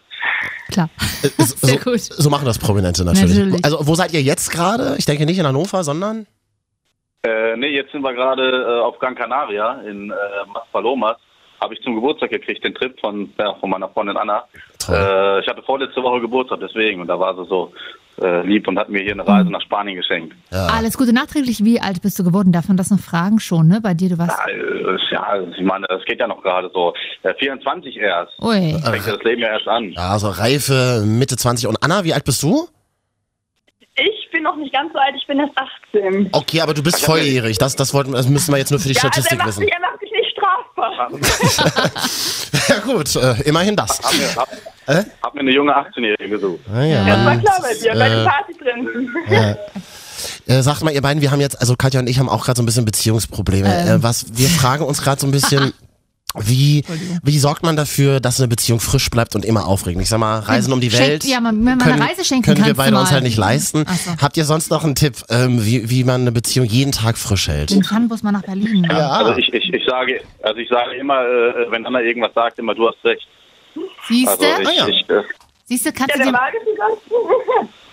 Klar. 0.71 0.89
so, 1.21 1.27
Sehr 1.67 1.79
gut. 1.79 1.99
so 1.99 2.29
machen 2.29 2.45
das 2.45 2.59
Prominente 2.59 3.03
natürlich. 3.05 3.37
Natürlich. 3.37 3.65
Also 3.65 3.87
wo 3.87 3.95
seid 3.95 4.13
ihr 4.13 4.21
jetzt 4.21 4.49
gerade? 4.49 4.95
Ich 4.97 5.05
denke 5.05 5.25
nicht 5.25 5.39
in 5.39 5.45
Hannover, 5.45 5.83
sondern 5.83 6.25
Äh, 7.25 7.55
nee, 7.57 7.69
jetzt 7.69 7.91
sind 7.91 8.01
wir 8.01 8.13
gerade 8.13 8.43
äh, 8.43 8.81
auf 8.81 8.99
Gran 8.99 9.15
Canaria 9.15 9.81
in 9.81 10.11
äh, 10.11 10.15
Maspalomas. 10.53 11.17
Habe 11.61 11.73
ich 11.75 11.81
zum 11.81 11.95
Geburtstag 11.95 12.31
gekriegt, 12.31 12.63
den 12.65 12.75
Trip 12.75 12.99
von, 12.99 13.31
ja, 13.39 13.53
von 13.55 13.69
meiner 13.69 13.87
Freundin 13.87 14.17
Anna. 14.17 14.43
Äh, 14.89 15.39
ich 15.39 15.47
hatte 15.47 15.63
vorletzte 15.63 16.03
Woche 16.03 16.19
Geburtstag, 16.19 16.59
deswegen. 16.61 16.99
Und 16.99 17.07
da 17.07 17.17
war 17.17 17.33
sie 17.35 17.45
so 17.45 17.71
äh, 18.21 18.45
lieb 18.45 18.67
und 18.67 18.77
hat 18.77 18.89
mir 18.89 19.01
hier 19.01 19.13
eine 19.13 19.27
Reise 19.27 19.49
nach 19.49 19.61
Spanien 19.61 19.95
geschenkt. 19.97 20.35
ja. 20.51 20.67
Alles 20.67 20.97
Gute 20.97 21.13
nachträglich. 21.13 21.63
Wie 21.63 21.79
alt 21.81 22.01
bist 22.01 22.17
du 22.19 22.23
geworden? 22.23 22.51
Darf 22.51 22.67
man 22.67 22.77
das 22.77 22.89
noch 22.91 22.99
fragen 22.99 23.39
schon, 23.39 23.67
ne? 23.67 23.79
Bei 23.81 23.93
dir, 23.93 24.09
du 24.09 24.17
warst. 24.17 24.37
Äh, 24.47 25.13
Ja, 25.13 25.39
ich 25.57 25.63
meine, 25.63 25.85
das 25.87 26.03
geht 26.05 26.19
ja 26.19 26.27
noch 26.27 26.41
gerade 26.43 26.69
so. 26.73 26.93
Äh, 27.23 27.33
24 27.39 27.95
erst. 27.97 28.33
Ui. 28.41 28.73
Fängt 28.81 29.05
ja 29.07 29.13
das 29.15 29.23
Leben 29.23 29.41
ja 29.41 29.49
erst 29.49 29.67
an. 29.67 29.91
ja, 29.91 30.09
also 30.09 30.29
reife 30.29 31.03
Mitte 31.05 31.35
20. 31.37 31.67
Und 31.67 31.77
Anna, 31.83 32.03
wie 32.03 32.13
alt 32.13 32.25
bist 32.25 32.41
du? 32.43 32.67
Ich 33.95 34.29
bin 34.31 34.41
noch 34.43 34.55
nicht 34.55 34.73
ganz 34.73 34.91
so 34.91 34.97
alt. 34.99 35.13
Ich 35.15 35.27
bin 35.27 35.39
erst 35.39 35.53
18. 35.93 36.29
Okay, 36.31 36.61
aber 36.61 36.73
du 36.73 36.81
bist 36.81 37.05
volljährig. 37.05 37.59
Das, 37.59 37.75
das, 37.75 37.93
wollten, 37.93 38.13
das 38.13 38.27
müssen 38.27 38.51
wir 38.51 38.57
jetzt 38.57 38.71
nur 38.71 38.79
für 38.79 38.87
die 38.87 38.95
Ja, 38.95 39.01
also 39.03 39.07
Statistik 39.13 39.37
macht, 39.37 39.47
wissen. 39.49 39.67
Er 40.83 41.49
strafbar. 41.49 41.89
Ja 42.69 42.79
gut, 42.79 43.15
äh, 43.15 43.41
immerhin 43.43 43.75
das. 43.75 43.99
Hab 44.01 44.13
mir, 44.13 44.35
hab, 44.35 44.49
Äh? 44.87 45.03
hab 45.21 45.33
mir 45.33 45.41
eine 45.41 45.51
junge 45.51 45.75
18-Jährige 45.75 46.29
gesucht. 46.29 46.59
Ah, 46.73 46.81
ja. 46.81 47.05
Das 47.05 47.25
war 47.25 47.37
klar 47.37 47.57
bei 47.61 47.73
dir, 47.73 47.93
bei 47.93 48.07
äh, 48.07 48.15
den 48.15 48.25
Partyprinzen. 48.25 49.15
Äh, 50.47 50.61
sagt 50.61 50.83
mal, 50.83 50.91
ihr 50.91 51.01
beiden, 51.01 51.21
wir 51.21 51.31
haben 51.31 51.41
jetzt, 51.41 51.59
also 51.59 51.75
Katja 51.75 51.99
und 51.99 52.07
ich 52.07 52.19
haben 52.19 52.29
auch 52.29 52.45
gerade 52.45 52.57
so 52.57 52.63
ein 52.63 52.65
bisschen 52.65 52.85
Beziehungsprobleme. 52.85 53.67
Ähm. 53.67 53.87
Äh, 53.87 54.03
was, 54.03 54.25
wir 54.37 54.47
fragen 54.49 54.85
uns 54.85 55.01
gerade 55.01 55.19
so 55.19 55.27
ein 55.27 55.31
bisschen, 55.31 55.73
wie, 56.39 56.83
wie 57.23 57.37
sorgt 57.39 57.63
man 57.63 57.75
dafür, 57.75 58.19
dass 58.19 58.39
eine 58.39 58.47
Beziehung 58.47 58.79
frisch 58.79 59.09
bleibt 59.09 59.35
und 59.35 59.45
immer 59.45 59.67
aufregend? 59.67 60.01
Ich 60.03 60.09
sag 60.09 60.19
mal, 60.19 60.39
Reisen 60.39 60.73
um 60.73 60.81
die 60.81 60.89
Schenkt- 60.89 61.07
Welt. 61.07 61.23
ja, 61.25 61.39
man- 61.39 61.65
wenn 61.65 61.77
man 61.77 61.91
eine 61.91 62.01
Reise 62.09 62.25
schenken 62.25 62.43
können 62.53 62.65
wir 62.65 62.73
beide 62.73 62.97
uns 62.97 63.11
halt 63.11 63.23
nicht 63.23 63.37
leisten. 63.37 63.85
So. 63.87 64.11
Habt 64.21 64.37
ihr 64.37 64.45
sonst 64.45 64.71
noch 64.71 64.83
einen 64.83 64.95
Tipp, 64.95 65.15
ähm, 65.29 65.63
wie, 65.65 65.89
wie 65.89 66.03
man 66.03 66.21
eine 66.21 66.31
Beziehung 66.31 66.65
jeden 66.65 66.91
Tag 66.91 67.17
frisch 67.17 67.47
hält? 67.47 67.69
Den 67.71 67.83
Fernbus 67.83 68.23
mal 68.23 68.31
nach 68.31 68.43
Berlin. 68.43 68.87
Ja. 68.89 69.09
Also 69.09 69.37
ich, 69.37 69.53
ich, 69.53 69.73
ich 69.73 69.85
sage, 69.85 70.21
also 70.41 70.57
ich 70.59 70.69
sage 70.69 70.95
immer, 70.95 71.21
äh, 71.21 71.71
wenn 71.71 71.85
Anna 71.85 72.01
irgendwas 72.01 72.33
sagt, 72.33 72.57
immer 72.59 72.73
du 72.75 72.87
hast 72.87 72.97
recht. 73.05 73.27
Siehst 74.07 74.27
Also 74.29 74.43
du? 74.43 74.61
ich, 74.61 74.67
Ah, 74.67 74.71
ja. 74.75 74.87
ich 74.87 75.09
äh, 75.09 75.21
Siehst 75.65 75.85
du, 75.85 75.93
kannst 75.93 76.15
Ja, 76.17 76.25
du 76.25 76.31
dir. 76.31 76.39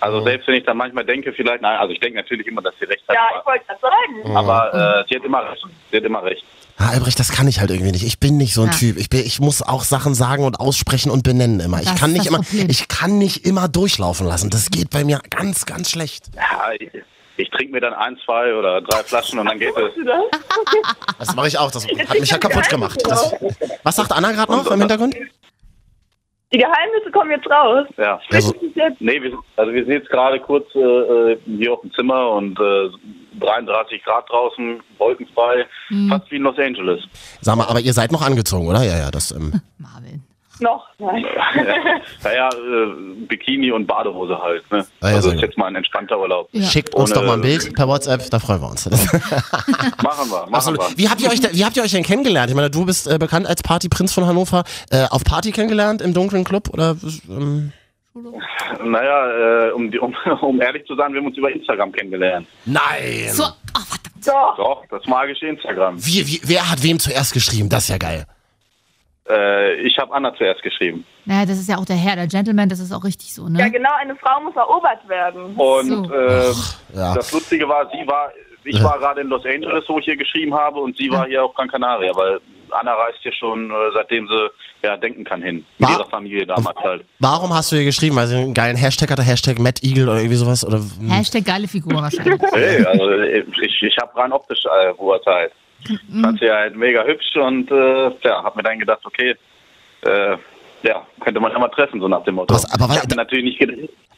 also 0.01 0.21
selbst 0.23 0.47
wenn 0.47 0.55
ich 0.55 0.65
dann 0.65 0.77
manchmal 0.77 1.05
denke, 1.05 1.31
vielleicht, 1.33 1.61
nein, 1.61 1.79
also 1.79 1.93
ich 1.93 1.99
denke 1.99 2.17
natürlich 2.17 2.45
immer, 2.47 2.61
dass 2.61 2.73
sie 2.79 2.85
recht 2.85 3.01
hat. 3.07 3.15
Ja, 3.15 3.39
ich 3.39 3.45
wollte 3.45 3.63
gerade 3.65 3.79
sagen. 3.81 4.35
aber 4.37 5.03
äh, 5.05 5.09
sie 5.09 5.15
hat 5.15 5.23
immer 5.23 5.49
recht. 5.49 5.63
Sie 5.89 5.97
hat 5.97 6.03
immer 6.03 6.23
recht. 6.23 6.43
Ah, 6.81 6.89
Albrecht, 6.89 7.19
das 7.19 7.31
kann 7.31 7.47
ich 7.47 7.59
halt 7.59 7.69
irgendwie 7.69 7.91
nicht. 7.91 8.03
Ich 8.03 8.19
bin 8.19 8.37
nicht 8.37 8.53
so 8.55 8.61
ein 8.61 8.71
Ja. 8.71 8.73
Typ. 8.73 8.97
Ich, 8.97 9.09
bin, 9.09 9.19
ich 9.19 9.39
muss 9.39 9.61
auch 9.61 9.83
Sachen 9.83 10.15
sagen 10.15 10.43
und 10.43 10.59
aussprechen 10.59 11.11
und 11.11 11.23
benennen 11.23 11.59
immer. 11.59 11.79
Ich 11.81 11.93
kann 11.95 12.11
nicht 12.11 12.25
immer, 12.25 12.39
Problem. 12.39 12.67
ich 12.69 12.87
kann 12.87 13.19
nicht 13.19 13.45
immer 13.45 13.67
durchlaufen 13.67 14.25
lassen. 14.25 14.49
Das 14.49 14.71
geht 14.71 14.89
bei 14.89 15.03
mir 15.03 15.19
ganz, 15.29 15.65
ganz 15.67 15.91
schlecht. 15.91 16.31
Ja, 16.35 16.71
ich, 16.79 16.89
ich 17.37 17.49
trinke 17.51 17.73
mir 17.73 17.81
dann 17.81 17.93
ein, 17.93 18.17
zwei 18.25 18.55
oder 18.55 18.81
drei 18.81 19.03
Flaschen 19.03 19.37
und 19.37 19.45
dann 19.45 19.59
geht 19.59 19.75
es. 19.77 19.91
Das? 20.05 21.17
Das 21.19 21.35
mache 21.35 21.49
ich 21.49 21.57
auch. 21.59 21.69
Das 21.69 21.85
hat 21.85 22.19
mich 22.19 22.31
ja 22.31 22.37
kaputt 22.39 22.67
gemacht. 22.69 22.99
Das, 23.07 23.35
was 23.83 23.95
sagt 23.95 24.11
Anna 24.11 24.31
gerade 24.31 24.51
noch 24.51 24.71
im 24.71 24.79
Hintergrund? 24.79 25.15
Die 26.53 26.57
Geheimnisse 26.57 27.11
kommen 27.13 27.31
jetzt 27.31 27.49
raus. 27.49 27.87
Ja. 27.97 28.19
Also, 28.31 28.53
jetzt. 28.75 28.99
Nee, 28.99 29.21
wir, 29.21 29.37
also 29.55 29.71
wir 29.71 29.85
sind 29.85 29.93
jetzt 29.93 30.09
gerade 30.09 30.39
kurz 30.39 30.65
äh, 30.75 31.37
hier 31.45 31.73
auf 31.73 31.81
dem 31.81 31.93
Zimmer 31.93 32.31
und 32.31 32.59
äh, 32.59 32.89
33 33.41 34.03
Grad 34.03 34.29
draußen, 34.29 34.79
wolkenfrei, 34.97 35.65
fast 36.09 36.31
wie 36.31 36.35
in 36.37 36.43
Los 36.43 36.57
Angeles. 36.57 37.01
sag 37.41 37.57
mal, 37.57 37.67
aber 37.67 37.79
ihr 37.81 37.93
seid 37.93 38.11
noch 38.11 38.21
angezogen, 38.21 38.67
oder? 38.67 38.83
Ja, 38.83 38.97
ja, 38.97 39.11
das. 39.11 39.31
Ähm, 39.31 39.61
Marvin. 39.77 40.23
Noch, 40.59 40.85
nein. 40.99 41.25
Naja, 42.23 42.49
äh, 42.53 43.25
Bikini 43.25 43.71
und 43.71 43.87
Badehose 43.87 44.37
halt. 44.37 44.69
Ne? 44.71 44.85
Ah 44.99 45.09
ja, 45.09 45.15
also 45.15 45.31
ist 45.31 45.41
jetzt 45.41 45.57
mal 45.57 45.65
ein 45.65 45.75
entspannter 45.75 46.19
Urlaub. 46.19 46.49
Ja. 46.51 46.63
Schickt 46.67 46.93
uns 46.93 47.09
Ohne- 47.11 47.19
doch 47.19 47.25
mal 47.27 47.33
ein 47.33 47.41
Bild 47.41 47.73
per 47.73 47.87
WhatsApp, 47.87 48.29
da 48.29 48.37
freuen 48.37 48.61
wir 48.61 48.69
uns. 48.69 48.85
Machen 48.91 50.29
wir, 50.29 50.41
machen 50.41 50.53
Absolut. 50.53 50.79
wir. 50.81 50.97
Wie 50.97 51.09
habt 51.09 51.19
ihr 51.21 51.31
euch, 51.31 51.41
da, 51.41 51.49
wie 51.51 51.65
habt 51.65 51.77
ihr 51.77 51.83
euch 51.83 51.91
denn 51.91 52.03
kennengelernt? 52.03 52.51
Ich 52.51 52.55
meine, 52.55 52.69
du 52.69 52.85
bist 52.85 53.07
äh, 53.07 53.17
bekannt 53.17 53.47
als 53.47 53.63
Partyprinz 53.63 54.13
von 54.13 54.25
Hannover. 54.27 54.63
Äh, 54.91 55.05
auf 55.09 55.23
Party 55.23 55.51
kennengelernt 55.51 55.99
im 56.01 56.13
dunklen 56.13 56.43
Club 56.43 56.69
oder? 56.71 56.95
Ähm, 57.27 57.73
Naja, 58.13 59.67
äh, 59.67 59.71
um, 59.71 59.91
um, 59.99 60.15
um 60.41 60.61
ehrlich 60.61 60.85
zu 60.85 60.95
sein, 60.95 61.13
wir 61.13 61.19
haben 61.19 61.27
uns 61.27 61.37
über 61.37 61.51
Instagram 61.51 61.91
kennengelernt. 61.91 62.47
nein. 62.65 63.29
So, 63.29 63.43
ach, 63.43 63.85
verdammt. 63.87 64.27
Doch. 64.27 64.55
Doch, 64.57 64.85
das 64.89 65.05
magische 65.07 65.47
Instagram. 65.47 65.97
Wie, 66.05 66.27
wie, 66.27 66.41
wer 66.43 66.69
hat 66.69 66.83
wem 66.83 66.99
zuerst 66.99 67.33
geschrieben? 67.33 67.69
Das 67.69 67.83
ist 67.83 67.89
ja 67.89 67.97
geil. 67.97 68.25
Äh, 69.29 69.75
ich 69.81 69.97
habe 69.97 70.13
Anna 70.13 70.33
zuerst 70.35 70.61
geschrieben. 70.61 71.05
Naja, 71.25 71.45
das 71.45 71.57
ist 71.59 71.69
ja 71.69 71.77
auch 71.77 71.85
der 71.85 71.95
Herr, 71.95 72.15
der 72.15 72.27
Gentleman, 72.27 72.67
das 72.69 72.79
ist 72.79 72.91
auch 72.91 73.03
richtig 73.03 73.33
so, 73.33 73.47
ne? 73.47 73.59
Ja, 73.59 73.69
genau, 73.69 73.91
eine 73.99 74.15
Frau 74.15 74.41
muss 74.41 74.55
erobert 74.55 75.07
werden. 75.07 75.55
Und 75.55 75.87
So. 75.87 76.13
äh, 76.13 76.51
ja. 76.97 77.13
das 77.15 77.31
Lustige 77.31 77.67
war, 77.67 77.89
sie 77.91 78.05
war, 78.07 78.31
ich 78.63 78.81
war 78.83 78.99
gerade 78.99 79.21
in 79.21 79.27
Los 79.27 79.45
Angeles, 79.45 79.83
wo 79.87 79.99
ich 79.99 80.05
hier 80.05 80.17
geschrieben 80.17 80.53
habe, 80.53 80.79
und 80.79 80.97
sie 80.97 81.09
war 81.11 81.27
hier 81.27 81.43
auf 81.43 81.53
Gran 81.53 81.67
Canaria, 81.69 82.15
weil 82.15 82.39
Anna 82.71 82.93
reist 82.93 83.19
hier 83.21 83.33
schon, 83.33 83.69
äh, 83.69 83.73
seitdem 83.93 84.27
sie 84.27 84.47
ja 84.83 84.95
denken 84.97 85.23
kann, 85.23 85.41
hin. 85.41 85.65
Mit 85.77 85.89
War- 85.89 85.97
ihrer 85.99 86.09
Familie 86.09 86.45
damals 86.45 86.77
halt. 86.77 87.03
Warum 87.19 87.53
hast 87.53 87.71
du 87.71 87.75
ihr 87.75 87.83
geschrieben? 87.85 88.15
Weil 88.15 88.27
sie 88.27 88.37
einen 88.37 88.53
geilen 88.53 88.77
Hashtag 88.77 89.11
hatte, 89.11 89.23
Hashtag 89.23 89.59
Matt 89.59 89.83
Eagle 89.83 90.03
oder 90.07 90.17
irgendwie 90.17 90.35
sowas? 90.35 90.65
Oder, 90.65 90.79
Hashtag 91.09 91.45
geile 91.45 91.67
Figur 91.67 91.93
wahrscheinlich. 92.01 92.39
Hey, 92.53 92.85
also 92.85 93.11
ich, 93.61 93.81
ich 93.83 93.97
habe 94.01 94.15
rein 94.17 94.31
optisch 94.31 94.63
äh, 94.65 94.93
beurteilt. 94.93 95.51
Fand 96.21 96.39
sie 96.39 96.49
halt 96.49 96.75
mega 96.75 97.03
hübsch 97.03 97.35
und 97.35 97.69
äh, 97.71 98.11
ja, 98.23 98.43
hab 98.43 98.55
mir 98.55 98.63
dann 98.63 98.79
gedacht, 98.79 99.01
okay, 99.03 99.35
äh, 100.03 100.37
ja, 100.83 101.05
könnte 101.19 101.39
man 101.39 101.51
ja 101.51 101.59
mal 101.59 101.69
treffen, 101.69 101.99
so 101.99 102.07
nach 102.07 102.23
dem 102.23 102.35
Motto. 102.35 102.53
Was, 102.53 102.71
aber 102.71 102.95
ich 102.95 103.07
mir 103.07 103.15
natürlich 103.15 103.45
nicht 103.45 103.59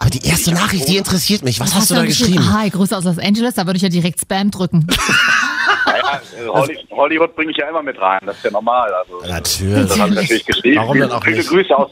aber 0.03 0.09
die 0.09 0.27
erste 0.27 0.51
Nachricht, 0.51 0.87
die 0.89 0.97
interessiert 0.97 1.43
mich. 1.43 1.61
Was, 1.61 1.73
hast 1.73 1.89
du 1.89 1.93
da 1.93 2.01
dann 2.01 2.09
geschrieben? 2.09 2.53
Hi, 2.53 2.69
Grüße 2.69 2.97
aus 2.97 3.05
Los 3.05 3.19
Angeles, 3.19 3.55
da 3.55 3.65
würde 3.65 3.77
ich 3.77 3.83
ja 3.83 3.89
direkt 3.89 4.19
Spam 4.19 4.51
drücken. 4.51 4.87
Naja, 5.85 6.21
Holly, 6.47 6.77
Hollywood 6.91 7.35
bringe 7.35 7.51
ich 7.51 7.57
ja 7.57 7.69
immer 7.69 7.83
mit 7.83 7.99
rein, 7.99 8.19
das 8.25 8.37
ist 8.37 8.45
ja 8.45 8.51
normal. 8.51 8.91
Also, 8.93 9.21
Natürlich. 9.27 9.87
Das 9.87 9.99
habe 9.99 10.09
ich 10.09 10.15
natürlich 10.15 10.45
geschrieben. 10.45 10.77
Warum 10.77 10.97
denn 10.97 11.11
auch 11.11 11.23
viele, 11.23 11.37
nicht? 11.37 11.49
Grüße 11.49 11.77
aus, 11.77 11.91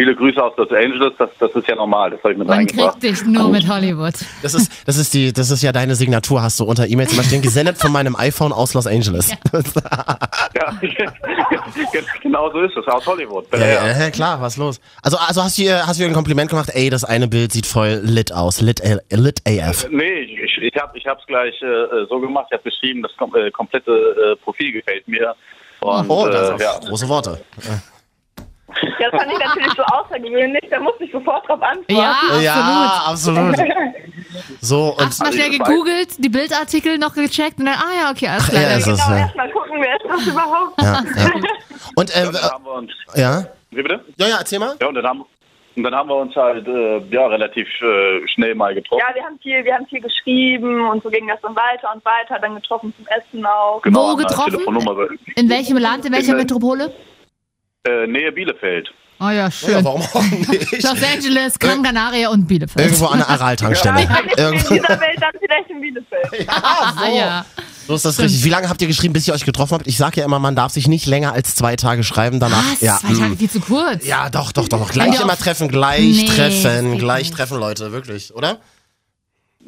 viele 0.00 0.16
Grüße 0.16 0.42
aus 0.42 0.56
Los 0.56 0.70
Angeles, 0.70 1.12
das, 1.18 1.28
das 1.38 1.52
ist 1.52 1.68
ja 1.68 1.74
normal, 1.74 2.10
das 2.10 2.20
habe 2.20 2.32
ich 2.32 2.38
mit 2.38 2.48
Man 2.48 2.66
kriegt 2.66 3.02
dich 3.02 3.22
nur 3.26 3.50
mit 3.50 3.68
Hollywood. 3.68 4.14
Das 4.42 4.54
ist, 4.54 4.72
das 4.86 4.96
ist 4.96 5.12
die, 5.12 5.30
das 5.30 5.50
ist 5.50 5.62
ja 5.62 5.72
deine 5.72 5.94
Signatur, 5.94 6.40
hast 6.40 6.58
du 6.58 6.64
unter 6.64 6.88
E-Mails 6.88 7.12
immer 7.12 7.22
stehen, 7.22 7.42
gesendet 7.42 7.76
von 7.76 7.92
meinem 7.92 8.16
iPhone 8.16 8.50
aus 8.50 8.72
Los 8.72 8.86
Angeles. 8.86 9.30
Ja, 9.30 10.80
genau 12.22 12.50
so 12.50 12.60
ist 12.60 12.74
es, 12.78 12.86
aus 12.86 13.06
Hollywood. 13.06 13.44
Ja, 13.52 13.58
ja, 13.58 13.98
ja, 13.98 14.10
klar, 14.10 14.40
was 14.40 14.56
los? 14.56 14.80
Also, 15.02 15.18
also 15.18 15.42
hast 15.44 15.58
du 15.58 15.62
ihr, 15.62 15.86
hast 15.86 16.00
du 16.00 16.04
ihr 16.04 16.08
ein 16.08 16.14
Kompliment 16.14 16.48
gemacht? 16.48 16.70
Ey, 16.72 16.88
das 16.88 17.04
eine 17.04 17.28
Bild 17.28 17.52
sieht 17.52 17.66
voll 17.66 18.00
lit 18.02 18.32
aus, 18.32 18.62
lit, 18.62 18.80
äh, 18.80 18.96
lit 19.10 19.42
AF. 19.46 19.86
Nee, 19.90 20.20
ich, 20.20 20.62
ich 20.62 20.80
habe 20.80 20.96
ich 20.96 21.06
hab's 21.06 21.26
gleich 21.26 21.60
äh, 21.60 22.06
so 22.08 22.18
gemacht, 22.20 22.46
ich 22.48 22.54
habe 22.54 22.62
beschrieben, 22.62 23.02
das 23.02 23.12
kom 23.18 23.34
äh, 23.34 23.50
komplette 23.50 23.90
äh, 23.90 24.36
Profil 24.42 24.72
gefällt 24.72 25.06
mir. 25.06 25.34
Und, 25.80 26.08
Oh, 26.08 26.26
das 26.26 26.50
äh, 26.50 26.54
ist 26.54 26.62
ja. 26.62 26.88
große 26.88 27.08
Worte. 27.08 27.40
Das 28.98 29.10
fand 29.20 29.32
ich 29.32 29.38
natürlich 29.38 29.72
so 29.76 29.82
außergewöhnlich, 29.82 30.64
da 30.70 30.80
musste 30.80 31.04
ich 31.04 31.12
sofort 31.12 31.48
drauf 31.48 31.60
antworten. 31.62 31.94
Ja, 31.94 32.10
absolut. 32.12 32.42
Ja, 32.42 33.02
absolut. 33.06 33.56
So, 34.60 34.94
und 34.96 35.06
Hast 35.06 35.22
mal 35.22 35.32
schnell 35.32 35.50
gegoogelt, 35.50 36.10
die 36.18 36.28
Bildartikel 36.28 36.98
noch 36.98 37.14
gecheckt 37.14 37.58
und 37.58 37.66
dann, 37.66 37.74
ah 37.74 38.02
ja, 38.04 38.10
okay, 38.10 38.28
alles 38.28 38.48
klar. 38.48 38.62
ja, 38.62 38.76
ist 38.76 38.84
Genau, 38.84 38.96
ja. 39.10 39.18
erstmal 39.18 39.50
gucken, 39.50 39.80
wer 39.80 39.96
ist 39.96 40.04
das 40.08 40.26
überhaupt? 40.26 40.82
ja, 40.82 41.02
ja. 41.16 41.30
Und, 41.96 42.10
äh, 42.10 42.22
dann 42.32 42.42
haben 42.42 42.64
wir 42.64 42.72
uns, 42.74 42.90
ja? 43.14 43.44
wie 43.70 43.82
bitte? 43.82 44.04
Ja, 44.18 44.28
ja, 44.28 44.36
erzähl 44.38 44.58
mal. 44.58 44.76
Ja, 44.80 44.86
und 44.88 44.94
dann 44.94 45.06
haben, 45.06 45.24
und 45.76 45.82
dann 45.84 45.94
haben 45.94 46.08
wir 46.08 46.16
uns 46.16 46.34
halt 46.36 46.66
äh, 46.68 46.98
ja, 47.10 47.26
relativ 47.26 47.66
äh, 47.80 48.26
schnell 48.28 48.54
mal 48.54 48.74
getroffen. 48.74 49.02
Ja, 49.08 49.14
wir 49.14 49.22
haben 49.24 49.38
viel, 49.40 49.64
wir 49.64 49.74
haben 49.74 49.86
viel 49.86 50.00
geschrieben 50.00 50.88
und 50.88 51.02
so 51.02 51.08
ging 51.10 51.26
das 51.28 51.40
dann 51.42 51.56
weiter 51.56 51.90
und 51.94 52.04
weiter, 52.04 52.38
dann 52.40 52.54
getroffen 52.56 52.92
zum 52.96 53.06
Essen 53.06 53.46
auch. 53.46 53.80
Genau, 53.82 54.12
Wo 54.12 54.16
getroffen? 54.16 54.60
In 55.36 55.48
welchem 55.48 55.76
Land, 55.78 56.04
in 56.04 56.12
welcher 56.12 56.32
In, 56.32 56.38
Metropole? 56.38 56.92
Äh, 57.86 58.06
Nähe 58.06 58.32
Bielefeld. 58.32 58.88
Oh 59.22 59.24
ja, 59.24 59.32
Ja, 59.32 59.50
schön. 59.50 59.84
warum 59.84 60.00
auch 60.02 60.22
nicht? 60.48 60.82
Los 60.82 61.02
Angeles, 61.02 61.58
Gran 61.58 61.82
Canaria 61.82 62.30
und 62.30 62.46
Bielefeld. 62.46 62.86
Irgendwo 62.86 63.06
an 63.06 63.18
der 63.18 63.28
Araltankstelle. 63.30 64.00
In 64.02 64.08
Irgendwo. 64.36 64.74
dieser 64.74 64.88
Welt 65.00 65.18
dann 65.20 65.30
vielleicht 65.38 65.70
in 65.70 65.80
Bielefeld. 65.80 66.48
Ah, 66.48 67.08
ja. 67.14 67.44
So 67.86 67.94
ist 67.96 68.04
das 68.04 68.18
richtig. 68.20 68.44
Wie 68.44 68.48
lange 68.50 68.68
habt 68.68 68.80
ihr 68.82 68.88
geschrieben, 68.88 69.12
bis 69.12 69.26
ihr 69.28 69.34
euch 69.34 69.44
getroffen 69.44 69.74
habt? 69.74 69.86
Ich 69.86 69.96
sage 69.96 70.20
ja 70.20 70.24
immer, 70.26 70.38
man 70.38 70.54
darf 70.54 70.72
sich 70.72 70.86
nicht 70.88 71.06
länger 71.06 71.32
als 71.32 71.54
zwei 71.56 71.76
Tage 71.76 72.04
schreiben. 72.04 72.38
Danach. 72.40 72.64
Was? 72.72 72.80
Ja, 72.80 72.98
Zwei 72.98 73.14
Tage 73.14 73.36
viel 73.36 73.50
zu 73.50 73.60
kurz. 73.60 74.06
ja, 74.06 74.30
doch, 74.30 74.52
doch, 74.52 74.68
doch. 74.68 74.90
Gleich 74.92 75.20
immer 75.20 75.36
treffen, 75.36 75.68
gleich 75.68 76.00
Nee, 76.22 76.26
treffen, 76.26 76.98
gleich 76.98 77.30
treffen, 77.30 77.58
Leute, 77.58 77.90
wirklich, 77.92 78.32
oder? 78.34 78.58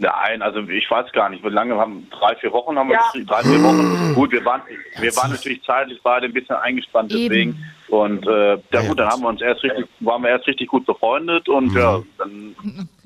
Nein, 0.03 0.43
also 0.43 0.59
ich 0.61 0.91
weiß 0.91 1.13
gar 1.13 1.29
nicht, 1.29 1.45
wie 1.45 1.49
lange 1.49 1.77
haben 1.77 2.09
drei, 2.11 2.35
vier 2.37 2.53
Wochen 2.53 2.77
haben 2.77 2.89
wir 2.89 2.97
Ja. 2.97 3.03
geschrieben, 3.03 3.27
drei, 3.27 3.43
vier 3.43 3.63
Wochen. 3.63 4.15
Gut, 4.15 4.33
wir 4.33 4.45
waren, 4.45 4.63
wir 4.99 5.17
waren 5.17 5.31
natürlich 5.31 5.63
zeitlich 5.63 6.01
beide 6.03 6.27
ein 6.27 6.33
bisschen 6.33 6.57
eingespannt 6.57 7.13
deswegen. 7.13 7.51
Eben. 7.53 7.65
Und 7.89 8.27
äh, 8.27 8.55
ja 8.55 8.59
Ja, 8.73 8.89
gut, 8.89 8.99
dann 8.99 9.09
haben 9.09 9.23
wir 9.23 9.29
uns 9.29 9.41
erst 9.41 9.63
richtig, 9.63 9.87
waren 10.01 10.23
wir 10.23 10.31
erst 10.31 10.47
richtig 10.49 10.69
gut 10.69 10.85
befreundet 10.87 11.49
und 11.49 11.73
ja, 11.75 12.03
dann 12.19 12.57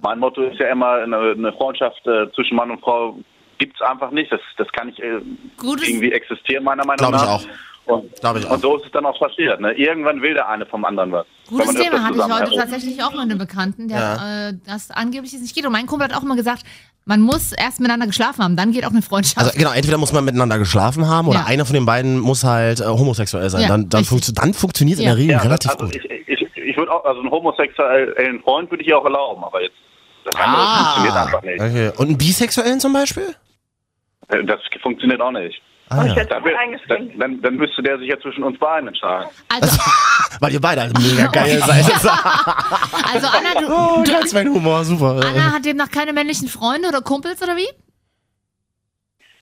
mein 0.01 0.19
Motto 0.21 0.43
ist 0.43 0.59
ja 0.59 0.69
immer 0.71 0.93
eine, 0.93 1.17
eine 1.33 1.53
Freundschaft 1.53 2.07
äh, 2.07 2.31
zwischen 2.33 2.57
Mann 2.57 2.71
und 2.71 2.81
Frau 2.81 3.19
gibt's 3.59 3.81
einfach 3.83 4.11
nicht. 4.11 4.33
Das, 4.33 4.41
das 4.57 4.69
kann 4.73 4.87
nicht 4.87 5.01
äh, 5.01 5.21
irgendwie 5.63 6.13
existieren 6.13 6.65
meiner 6.65 6.85
Meinung 6.87 6.99
Glaub 6.99 7.13
nach. 7.13 7.23
ich 7.23 7.29
auch. 7.29 7.49
Und 7.87 8.63
so 8.63 8.77
ist 8.77 8.87
es 8.87 8.93
dann 8.93 9.07
auch 9.07 9.19
passiert. 9.19 9.61
Ne? 9.61 9.73
Irgendwann 9.75 10.21
will 10.23 10.35
der 10.35 10.49
eine 10.49 10.67
vom 10.67 10.85
anderen 10.85 11.13
was. 11.13 11.27
Gutes 11.49 11.75
Thema 11.75 12.03
hatte 12.05 12.19
ich 12.19 12.25
heute 12.25 12.57
tatsächlich 12.57 13.03
auch 13.03 13.13
mal 13.13 13.23
eine 13.23 13.37
Bekannten, 13.37 13.89
der 13.89 13.99
Ja. 13.99 14.49
äh, 14.49 14.53
das 14.67 14.91
angeblich 14.91 15.33
jetzt 15.33 15.43
nicht 15.43 15.55
geht. 15.55 15.65
Und 15.67 15.73
mein 15.73 15.87
Kumpel 15.87 16.09
hat 16.09 16.17
auch 16.17 16.23
immer 16.23 16.37
gesagt, 16.37 16.63
man 17.05 17.21
muss 17.21 17.53
erst 17.53 17.79
miteinander 17.79 18.07
geschlafen 18.07 18.43
haben, 18.43 18.57
dann 18.57 18.73
geht 18.73 18.85
auch 18.85 18.91
eine 18.91 19.03
Freundschaft. 19.03 19.39
Also 19.39 19.57
genau, 19.57 19.71
entweder 19.73 19.97
muss 19.99 20.13
man 20.13 20.25
miteinander 20.25 20.59
geschlafen 20.59 21.07
haben 21.09 21.29
oder 21.29 21.39
Ja. 21.41 21.47
einer 21.47 21.65
von 21.65 21.75
den 21.75 21.87
beiden 21.87 22.19
muss 22.19 22.43
halt 22.43 22.81
äh, 22.81 22.85
homosexuell 22.85 23.49
sein. 23.49 23.63
Ja, 23.63 23.69
dann, 23.69 23.89
dann, 23.89 24.05
funktio 24.05 24.33
dann 24.35 24.53
funktioniert 24.55 24.99
in 24.99 25.05
Ja. 25.05 25.11
der 25.13 25.19
Regel 25.19 25.33
Ja, 25.33 25.39
relativ 25.39 25.71
also 25.71 25.85
gut. 25.85 25.95
ich, 25.95 26.05
ich, 26.27 26.57
ich 26.57 26.77
würde 26.77 26.93
auch, 26.93 27.05
also 27.05 27.21
einen 27.21 27.31
homosexuellen 27.31 28.41
Freund 28.43 28.69
würde 28.73 28.83
ich 28.83 28.93
auch 28.93 29.05
erlauben, 29.05 29.45
aber 29.45 29.63
jetzt 29.63 29.77
das 30.25 30.35
andere 30.35 30.67
funktioniert 30.67 31.15
einfach 31.17 31.43
nicht. 31.43 31.61
okay. 31.61 31.93
Und 31.97 32.09
einen 32.09 32.19
bisexuellen 32.19 32.81
zum 32.81 32.93
Beispiel? 32.93 33.37
Äh, 34.29 34.43
Das 34.45 34.59
funktioniert 34.83 35.21
auch 35.21 35.31
nicht. 35.31 35.63
Ah, 35.89 36.05
ich 36.05 36.15
ja. 36.15 36.25
Dann, 36.25 36.43
dann, 36.89 37.19
dann, 37.19 37.43
dann 37.43 37.55
müsste 37.55 37.83
der 37.83 37.99
sich 37.99 38.09
ja 38.09 38.19
zwischen 38.19 38.43
uns 38.43 38.59
beiden 38.59 38.89
entscheiden. 38.89 39.31
Also, 39.49 39.79
Weil 40.41 40.53
ihr 40.53 40.61
beide 40.61 40.91
mega 40.99 41.27
geil 41.33 41.63
seid. 41.65 41.85
also 41.95 43.27
Anna, 43.29 43.61
du, 43.61 43.67
oh, 43.69 44.03
du, 44.03 44.13
ganz 44.13 44.33
mein 44.33 44.49
Humor, 44.49 44.85
super. 44.85 45.21
Anna 45.25 45.53
hat 45.53 45.65
demnach 45.65 45.91
keine 45.91 46.13
männlichen 46.13 46.49
Freunde 46.49 46.89
oder 46.89 47.03
Kumpels 47.03 47.41
oder 47.43 47.57
wie? 47.57 47.69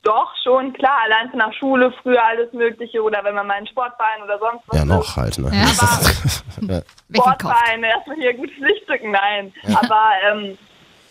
Doch, 0.03 0.31
schon, 0.43 0.75
klar, 0.75 0.99
allein 1.05 1.33
der 1.33 1.51
Schule, 1.59 1.91
früher 2.03 2.23
alles 2.23 2.53
Mögliche 2.53 3.03
oder 3.03 3.25
wenn 3.25 3.35
man 3.35 3.47
mal 3.47 3.55
einen 3.55 3.67
Sportverein 3.67 4.23
oder 4.23 4.39
sonst 4.39 4.63
was. 4.67 4.77
ja, 4.77 4.83
ist. 4.83 4.89
noch 4.89 5.17
halt, 5.17 5.39
ne? 5.39 5.51
Ja. 6.61 6.83
Sportvereine, 7.11 7.89
erstmal 7.89 8.17
hier 8.17 8.35
gutes 8.35 8.59
Lichtstücken, 8.59 9.13
nein. 9.13 9.51
Aber 9.75 10.11
ähm, 10.31 10.59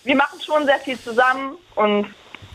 wir 0.03 0.15
machen 0.15 0.39
schon 0.45 0.65
sehr 0.65 0.77
viel 0.77 0.99
zusammen 0.99 1.57
und 1.73 2.05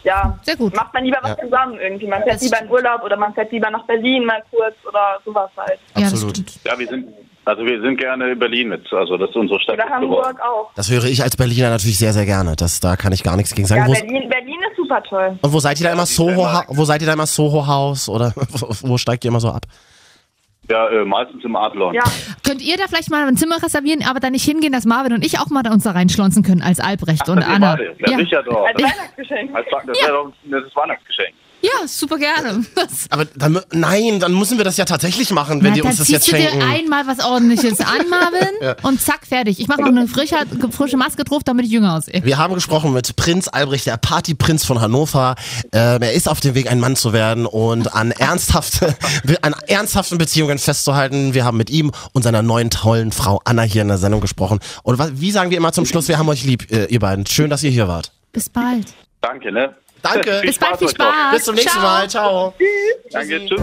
ja, 0.05 0.39
Sehr 0.43 0.57
gut. 0.57 0.75
macht 0.75 0.93
man 0.95 1.05
lieber 1.05 1.19
was 1.23 1.31
Ja. 1.37 1.45
zusammen 1.45 1.79
irgendwie. 1.81 2.07
Man 2.07 2.23
fährt 2.23 2.37
Das 2.37 2.43
lieber 2.43 2.63
in. 2.63 2.71
Urlaub 2.71 3.03
oder 3.05 3.17
man 3.17 3.33
fährt 3.35 3.53
lieber 3.53 3.71
nach 3.71 3.85
Berlin 3.87 4.25
mal 4.25 4.43
kurz 4.51 4.75
oder 4.87 5.19
sowas 5.25 5.51
halt. 5.57 5.79
Absolut. 5.95 6.39
Ja, 6.65 6.79
wir 6.79 6.87
sind, 6.87 7.09
also 7.45 7.65
wir 7.65 7.81
sind 7.81 7.97
gerne 7.99 8.33
in 8.33 8.39
Berlin 8.39 8.69
mit, 8.69 8.93
also 8.93 9.17
das 9.17 9.31
ist 9.31 9.37
unsere 9.37 9.59
Stadt. 9.61 9.75
Oder 9.77 9.89
Hamburg 9.89 10.41
auch. 10.41 10.71
Das 10.75 10.91
höre 10.91 11.05
ich 11.05 11.23
als 11.23 11.37
Berliner 11.37 11.71
natürlich 11.71 11.99
sehr, 11.99 12.13
sehr 12.13 12.27
gerne. 12.27 12.57
Das, 12.57 12.81
da 12.81 12.97
kann 12.97 13.13
ich 13.13 13.23
gar 13.23 13.37
nichts 13.37 13.55
gegen 13.55 13.67
sagen. 13.67 13.83
Ja, 13.83 13.89
Wo, 13.89 13.93
Berlin, 13.93 14.29
Berlin 14.29 14.59
ist 14.71 14.77
super 14.77 15.03
toll. 15.03 15.39
und 15.41 15.53
wo 15.53 15.59
seid 15.59 15.81
ihr 15.81 15.87
da 15.87 15.93
immer 15.93 16.07
Soho? 16.07 16.47
Wo 16.69 16.85
seid 16.85 17.01
ihr 17.01 17.07
da 17.07 17.15
immer 17.15 17.27
Soho 17.27 17.67
Haus 17.67 18.09
oder 18.09 18.33
wo, 18.37 18.69
wo 18.91 18.99
steigt 18.99 19.25
ihr 19.25 19.29
immer 19.31 19.41
so 19.41 19.49
ab? 19.51 19.63
Ja, 20.71 20.89
äh, 20.89 21.05
meistens 21.05 21.43
im 21.45 21.57
Adlon. 21.57 21.95
Ja, 21.95 22.03
Könnt 22.45 22.61
ihr 22.63 22.77
da 22.77 22.85
vielleicht 22.89 23.11
mal 23.11 23.27
ein 23.27 23.37
Zimmer 23.37 23.63
reservieren, 23.63 24.05
aber 24.09 24.21
da 24.21 24.29
nicht 24.31 24.45
hingehen, 24.45 24.73
dass 24.73 24.85
Marvin 24.85 25.13
und 25.15 25.25
ich 25.25 25.39
auch 25.39 25.49
mal 25.49 25.63
da 25.63 25.71
uns 25.73 25.85
da 25.85 25.93
reinschlonzen 25.93 26.43
können 26.43 26.63
als 26.63 26.79
Albrecht 26.81 27.29
und 27.29 27.37
Das 27.37 27.47
ihr 27.49 27.55
Anna? 27.55 27.77
beide. 27.77 27.97
Ja, 28.07 28.19
sicher 28.19 28.43
doch. 28.43 28.67
als 28.67 28.75
Weihnachtsgeschenk. 28.83 29.55
Als, 29.55 29.67
das 29.87 29.99
wäre 30.03 30.13
doch 30.13 30.33
das 30.45 30.65
ist 30.65 30.77
Weihnachtsgeschenk. 30.77 31.35
Ja, 31.61 31.87
super 31.87 32.19
gerne. 32.19 32.65
Das, 32.75 33.07
Aber 33.11 33.25
dann, 33.25 33.61
nein, 33.73 34.21
dann 34.21 34.33
müssen 34.35 34.57
wir 34.59 34.65
das 34.65 34.77
ja 34.77 34.85
tatsächlich 34.85 35.31
machen, 35.31 35.63
wenn 35.63 35.71
Na, 35.71 35.75
die 35.75 35.83
uns 35.83 35.97
dann 35.97 35.99
das 36.05 36.09
jetzt 36.09 36.25
ziehst 36.25 36.37
du 36.37 36.41
dir 36.41 36.51
schenken. 36.51 36.63
einmal 36.67 37.07
was 37.07 37.25
ordentliches 37.25 37.81
an, 37.81 38.09
Marvin, 38.11 38.77
und 38.83 39.01
zack, 39.01 39.27
fertig. 39.27 39.59
Ich 39.59 39.67
mache 39.69 39.81
noch 39.81 39.89
eine 39.89 40.07
frische, 40.07 40.37
frische 40.71 40.97
Maske 40.97 41.25
drauf, 41.25 41.43
damit 41.45 41.67
ich 41.67 41.73
jünger 41.73 41.97
aussehe. 41.97 42.25
Wir 42.25 42.39
haben 42.39 42.55
gesprochen 42.55 42.93
mit 42.93 43.17
Prinz 43.17 43.49
Albrecht, 43.49 43.87
der 43.87 43.97
Partyprinz 43.97 44.65
von 44.65 44.81
Hannover. 44.81 45.35
Ähm, 45.73 46.03
er 46.03 46.13
ist 46.13 46.29
auf 46.29 46.41
dem 46.41 46.55
Weg, 46.55 46.71
ein 46.71 46.79
Mann 46.81 46.95
zu 46.95 47.13
werden 47.13 47.47
und 47.47 47.93
an, 47.95 48.13
ernsthafte, 48.13 48.95
an 49.43 49.55
ernsthaften 49.67 50.19
Beziehungen 50.19 50.59
festzuhalten. 50.59 51.35
Wir 51.35 51.45
haben 51.45 51.57
mit 51.57 51.71
ihm 51.71 51.91
und 52.13 52.23
seiner 52.23 52.43
neuen 52.43 52.71
tollen 52.71 53.11
Frau 53.13 53.41
Anna 53.45 53.63
hier 53.63 53.83
in 53.83 53.89
der 53.89 53.99
Sendung 53.99 54.21
gesprochen. 54.21 54.61
Und 54.85 54.99
was, 54.99 55.21
wie 55.21 55.33
sagen 55.33 55.51
wir 55.51 55.57
immer 55.59 55.73
zum 55.73 55.85
Schluss, 55.87 56.07
wir 56.09 56.19
haben 56.19 56.29
euch 56.29 56.45
lieb, 56.45 56.71
äh, 56.71 56.85
ihr 56.87 57.01
beiden. 57.01 57.27
Schön, 57.27 57.51
dass 57.51 57.63
ihr 57.65 57.71
hier 57.71 57.89
wart. 57.89 58.13
Bis 58.33 58.49
bald. 58.49 58.87
Danke, 59.21 59.51
ne? 59.51 59.75
Danke. 60.03 60.41
Viel 60.41 60.49
Bis 60.51 60.59
bald, 60.59 60.79
viel. 60.79 60.89
Spaß. 60.89 61.07
Bis 61.33 61.45
zum 61.45 61.55
nächsten 61.55 61.71
Ciao. 61.71 61.83
Mal. 61.83 62.09
Ciao. 62.09 62.55
Danke, 63.11 63.47
tschüss. 63.47 63.61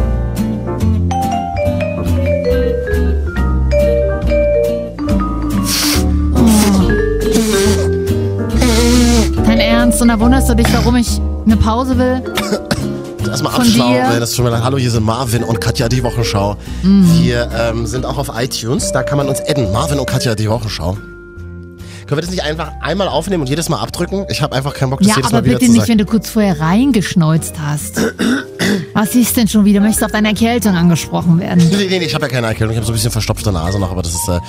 Dein 9.45 9.59
Ernst? 9.59 10.01
Und 10.01 10.09
da 10.09 10.19
wunderst 10.19 10.49
du 10.49 10.55
dich, 10.55 10.67
warum 10.73 10.95
ich 10.95 11.19
eine 11.45 11.57
Pause 11.57 11.97
will? 11.97 12.21
Erstmal 13.27 13.53
Von 13.53 13.61
abschlauen. 13.63 13.93
dir. 13.93 14.19
Das 14.19 14.29
ist 14.29 14.35
schon 14.35 14.45
mal 14.45 14.63
Hallo, 14.63 14.77
hier 14.77 14.91
sind 14.91 15.03
Marvin 15.03 15.43
und 15.43 15.59
Katja, 15.59 15.89
die 15.89 16.03
Wochenschau. 16.03 16.57
Mhm. 16.83 17.19
Wir 17.21 17.49
ähm, 17.57 17.85
sind 17.85 18.05
auch 18.05 18.17
auf 18.17 18.31
iTunes. 18.35 18.91
Da 18.91 19.03
kann 19.03 19.17
man 19.17 19.27
uns 19.27 19.41
adden. 19.41 19.71
Marvin 19.71 19.99
und 19.99 20.05
Katja, 20.05 20.35
die 20.35 20.49
Wochenschau. 20.49 20.97
Können 22.07 22.17
wir 22.17 22.21
das 22.21 22.29
nicht 22.29 22.43
einfach 22.43 22.71
einmal 22.81 23.07
aufnehmen 23.07 23.41
und 23.41 23.49
jedes 23.49 23.67
Mal 23.67 23.79
abdrücken? 23.79 24.25
Ich 24.29 24.41
habe 24.41 24.55
einfach 24.55 24.73
keinen 24.75 24.91
Bock, 24.91 24.99
das 24.99 25.07
Ja, 25.07 25.15
jedes 25.15 25.31
aber 25.31 25.37
Mal 25.41 25.45
wieder 25.45 25.53
bitte 25.59 25.65
zu 25.65 25.71
nicht, 25.71 25.81
sagen. 25.81 25.91
wenn 25.91 25.97
du 25.97 26.05
kurz 26.05 26.29
vorher 26.29 26.59
reingeschneuzt 26.59 27.55
hast. 27.59 27.99
Was 28.93 29.15
ist 29.15 29.35
denn 29.37 29.47
schon 29.47 29.65
wieder? 29.65 29.79
Möchtest 29.79 30.01
du 30.01 30.05
auf 30.05 30.11
deine 30.11 30.29
Erkältung 30.29 30.75
angesprochen 30.75 31.39
werden? 31.39 31.67
Nee, 31.71 31.87
nee, 31.89 31.99
nee, 31.99 32.05
ich 32.05 32.13
habe 32.13 32.25
ja 32.25 32.31
keine 32.31 32.47
Erkältung. 32.47 32.71
Ich 32.71 32.77
habe 32.77 32.85
so 32.85 32.91
ein 32.91 32.95
bisschen 32.95 33.11
verstopfte 33.11 33.51
Nase 33.51 33.79
noch, 33.79 33.91
aber 33.91 34.03
das 34.03 34.13
ist 34.13 34.27
äh, 34.29 34.39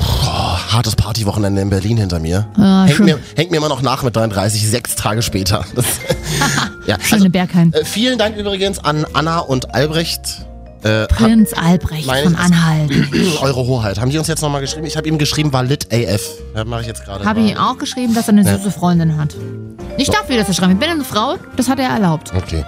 boah, 0.00 0.60
hartes 0.72 0.96
Partywochenende 0.96 1.62
in 1.62 1.70
Berlin 1.70 1.96
hinter 1.96 2.18
mir. 2.18 2.48
Ah, 2.58 2.84
hängt, 2.84 2.96
schön. 2.96 3.06
mir, 3.06 3.18
hängt 3.36 3.50
mir 3.52 3.58
immer 3.58 3.68
noch 3.68 3.82
nach 3.82 4.02
mit 4.02 4.14
33, 4.16 4.68
sechs 4.68 4.96
Tage 4.96 5.22
später. 5.22 5.64
Das, 5.76 5.84
ja, 6.86 6.96
Schöne 7.00 7.30
Bergheim. 7.30 7.72
äh, 7.72 7.84
vielen 7.84 8.18
Dank 8.18 8.36
übrigens 8.36 8.80
an 8.80 9.06
Anna 9.12 9.38
und 9.38 9.74
Albrecht. 9.74 10.44
Äh, 10.86 11.06
Prinz 11.08 11.52
Albrecht 11.52 12.06
meine 12.06 12.24
von 12.24 12.36
Anhalt. 12.36 12.90
Eure 13.40 13.66
Hoheit. 13.66 14.00
Haben 14.00 14.10
die 14.10 14.18
uns 14.18 14.28
jetzt 14.28 14.42
nochmal 14.42 14.60
geschrieben? 14.60 14.86
Ich 14.86 14.96
habe 14.96 15.08
ihm 15.08 15.18
geschrieben, 15.18 15.52
war 15.52 15.64
lit 15.64 15.88
AF. 15.92 16.22
Ja, 16.54 16.64
mache 16.64 16.82
ich 16.82 16.86
jetzt 16.86 17.04
gerade. 17.04 17.24
Habe 17.24 17.40
ich 17.40 17.52
ihm 17.52 17.56
auch 17.56 17.76
geschrieben, 17.76 18.14
dass 18.14 18.28
er 18.28 18.34
eine 18.34 18.44
süße 18.44 18.70
Freundin 18.70 19.16
hat. 19.16 19.34
Ich 19.98 20.08
darf 20.08 20.28
wieder 20.28 20.44
das 20.44 20.54
schreiben. 20.54 20.72
Ich 20.72 20.78
bin 20.78 20.88
eine 20.88 21.04
Frau, 21.04 21.36
das 21.56 21.68
hat 21.68 21.80
er 21.80 21.88
erlaubt. 21.88 22.32
Okay. 22.36 22.64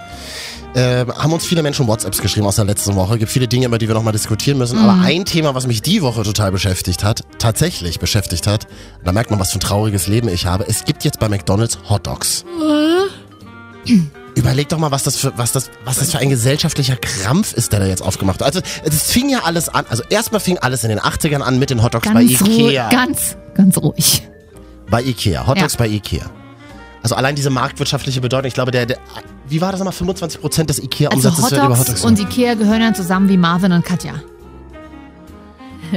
Äh, 0.75 1.07
haben 1.07 1.33
uns 1.33 1.47
viele 1.47 1.63
Menschen 1.63 1.87
WhatsApps 1.87 2.21
geschrieben 2.21 2.47
aus 2.47 2.57
der 2.57 2.65
letzten 2.65 2.95
Woche. 2.95 3.19
Gibt 3.19 3.31
viele 3.31 3.49
Dinge, 3.49 3.67
über 3.67 3.79
die 3.79 3.89
wir 3.89 3.95
nochmal 3.95 4.13
diskutieren 4.13 4.59
müssen. 4.59 4.79
Mhm. 4.79 4.89
Aber 4.89 5.03
ein 5.03 5.25
Thema, 5.25 5.55
was 5.55 5.67
mich 5.67 5.81
die 5.83 6.03
Woche 6.03 6.23
total 6.25 6.53
beschäftigt 6.53 7.05
hat, 7.05 7.23
tatsächlich 7.39 7.99
beschäftigt 7.99 8.47
hat, 8.47 8.67
da 9.05 9.13
merkt 9.13 9.31
man, 9.31 9.41
was 9.41 9.53
für 9.53 9.59
ein 9.59 9.61
trauriges 9.61 10.09
Leben 10.09 10.29
ich 10.29 10.47
habe. 10.47 10.67
Es 10.69 10.85
gibt 10.85 11.05
jetzt 11.05 11.21
bei 11.21 11.29
McDonalds 11.29 11.79
Hot 11.89 12.07
Dogs. 12.07 12.45
Überleg 14.39 14.69
doch 14.69 14.79
mal, 14.79 14.91
was 14.91 15.03
das, 15.03 15.17
für, 15.17 15.33
was, 15.37 15.53
das, 15.53 15.71
was 15.85 15.99
das 15.99 16.13
für 16.13 16.19
ein 16.19 16.31
gesellschaftlicher 16.31 16.97
Krampf 16.97 17.53
ist, 17.55 17.73
der 17.73 17.81
da 17.81 17.87
jetzt 17.87 18.03
aufgemacht 18.03 18.41
hat. 18.41 18.47
Also, 18.47 18.61
es 18.85 19.11
fing 19.11 19.29
ja 19.29 19.41
alles 19.45 19.69
an. 19.69 19.85
Also, 19.89 20.03
erstmal 20.09 20.41
fing 20.41 20.59
alles 20.59 20.85
in 20.85 20.91
den 20.91 21.01
80ern 21.01 21.41
an 21.41 21.59
mit 21.59 21.71
den 21.71 21.83
Hot 21.83 21.95
Dogs 21.95 22.07
bei 22.07 22.25
Ganz 22.25 22.41
ruhig. 22.43 22.59
Ikea. 22.61 22.89
Ganz, 22.91 23.37
ganz 23.55 23.79
ruhig. 23.79 24.23
Bei 24.91 25.03
Ikea. 25.03 25.47
Hot 25.47 25.61
Dogs 25.61 25.73
Ja. 25.75 25.79
bei 25.79 25.89
Ikea. 25.89 26.31
Also 27.03 27.15
allein 27.15 27.37
diese 27.37 27.51
marktwirtschaftliche 27.51 28.21
Bedeutung, 28.21 28.49
ich 28.49 28.55
glaube, 28.55 28.71
der, 28.71 28.85
der 28.85 28.99
wie 29.49 29.61
war 29.61 29.71
das 29.73 29.81
nochmal? 29.81 29.95
25% 29.95 30.65
des 30.65 30.79
Also 30.79 30.83
Ikea-Umsatzes 30.83 31.43
wird 31.45 31.53
über 31.53 31.63
Hot 31.71 31.79
Hotdogs 31.79 31.87
Dogs. 31.87 32.05
und 32.05 32.19
Ikea 32.19 32.55
gehören 32.55 32.81
dann 32.81 32.95
zusammen 32.95 33.29
wie 33.29 33.37
Marvin 33.37 33.73
und 33.73 33.85
Katja. 33.85 34.15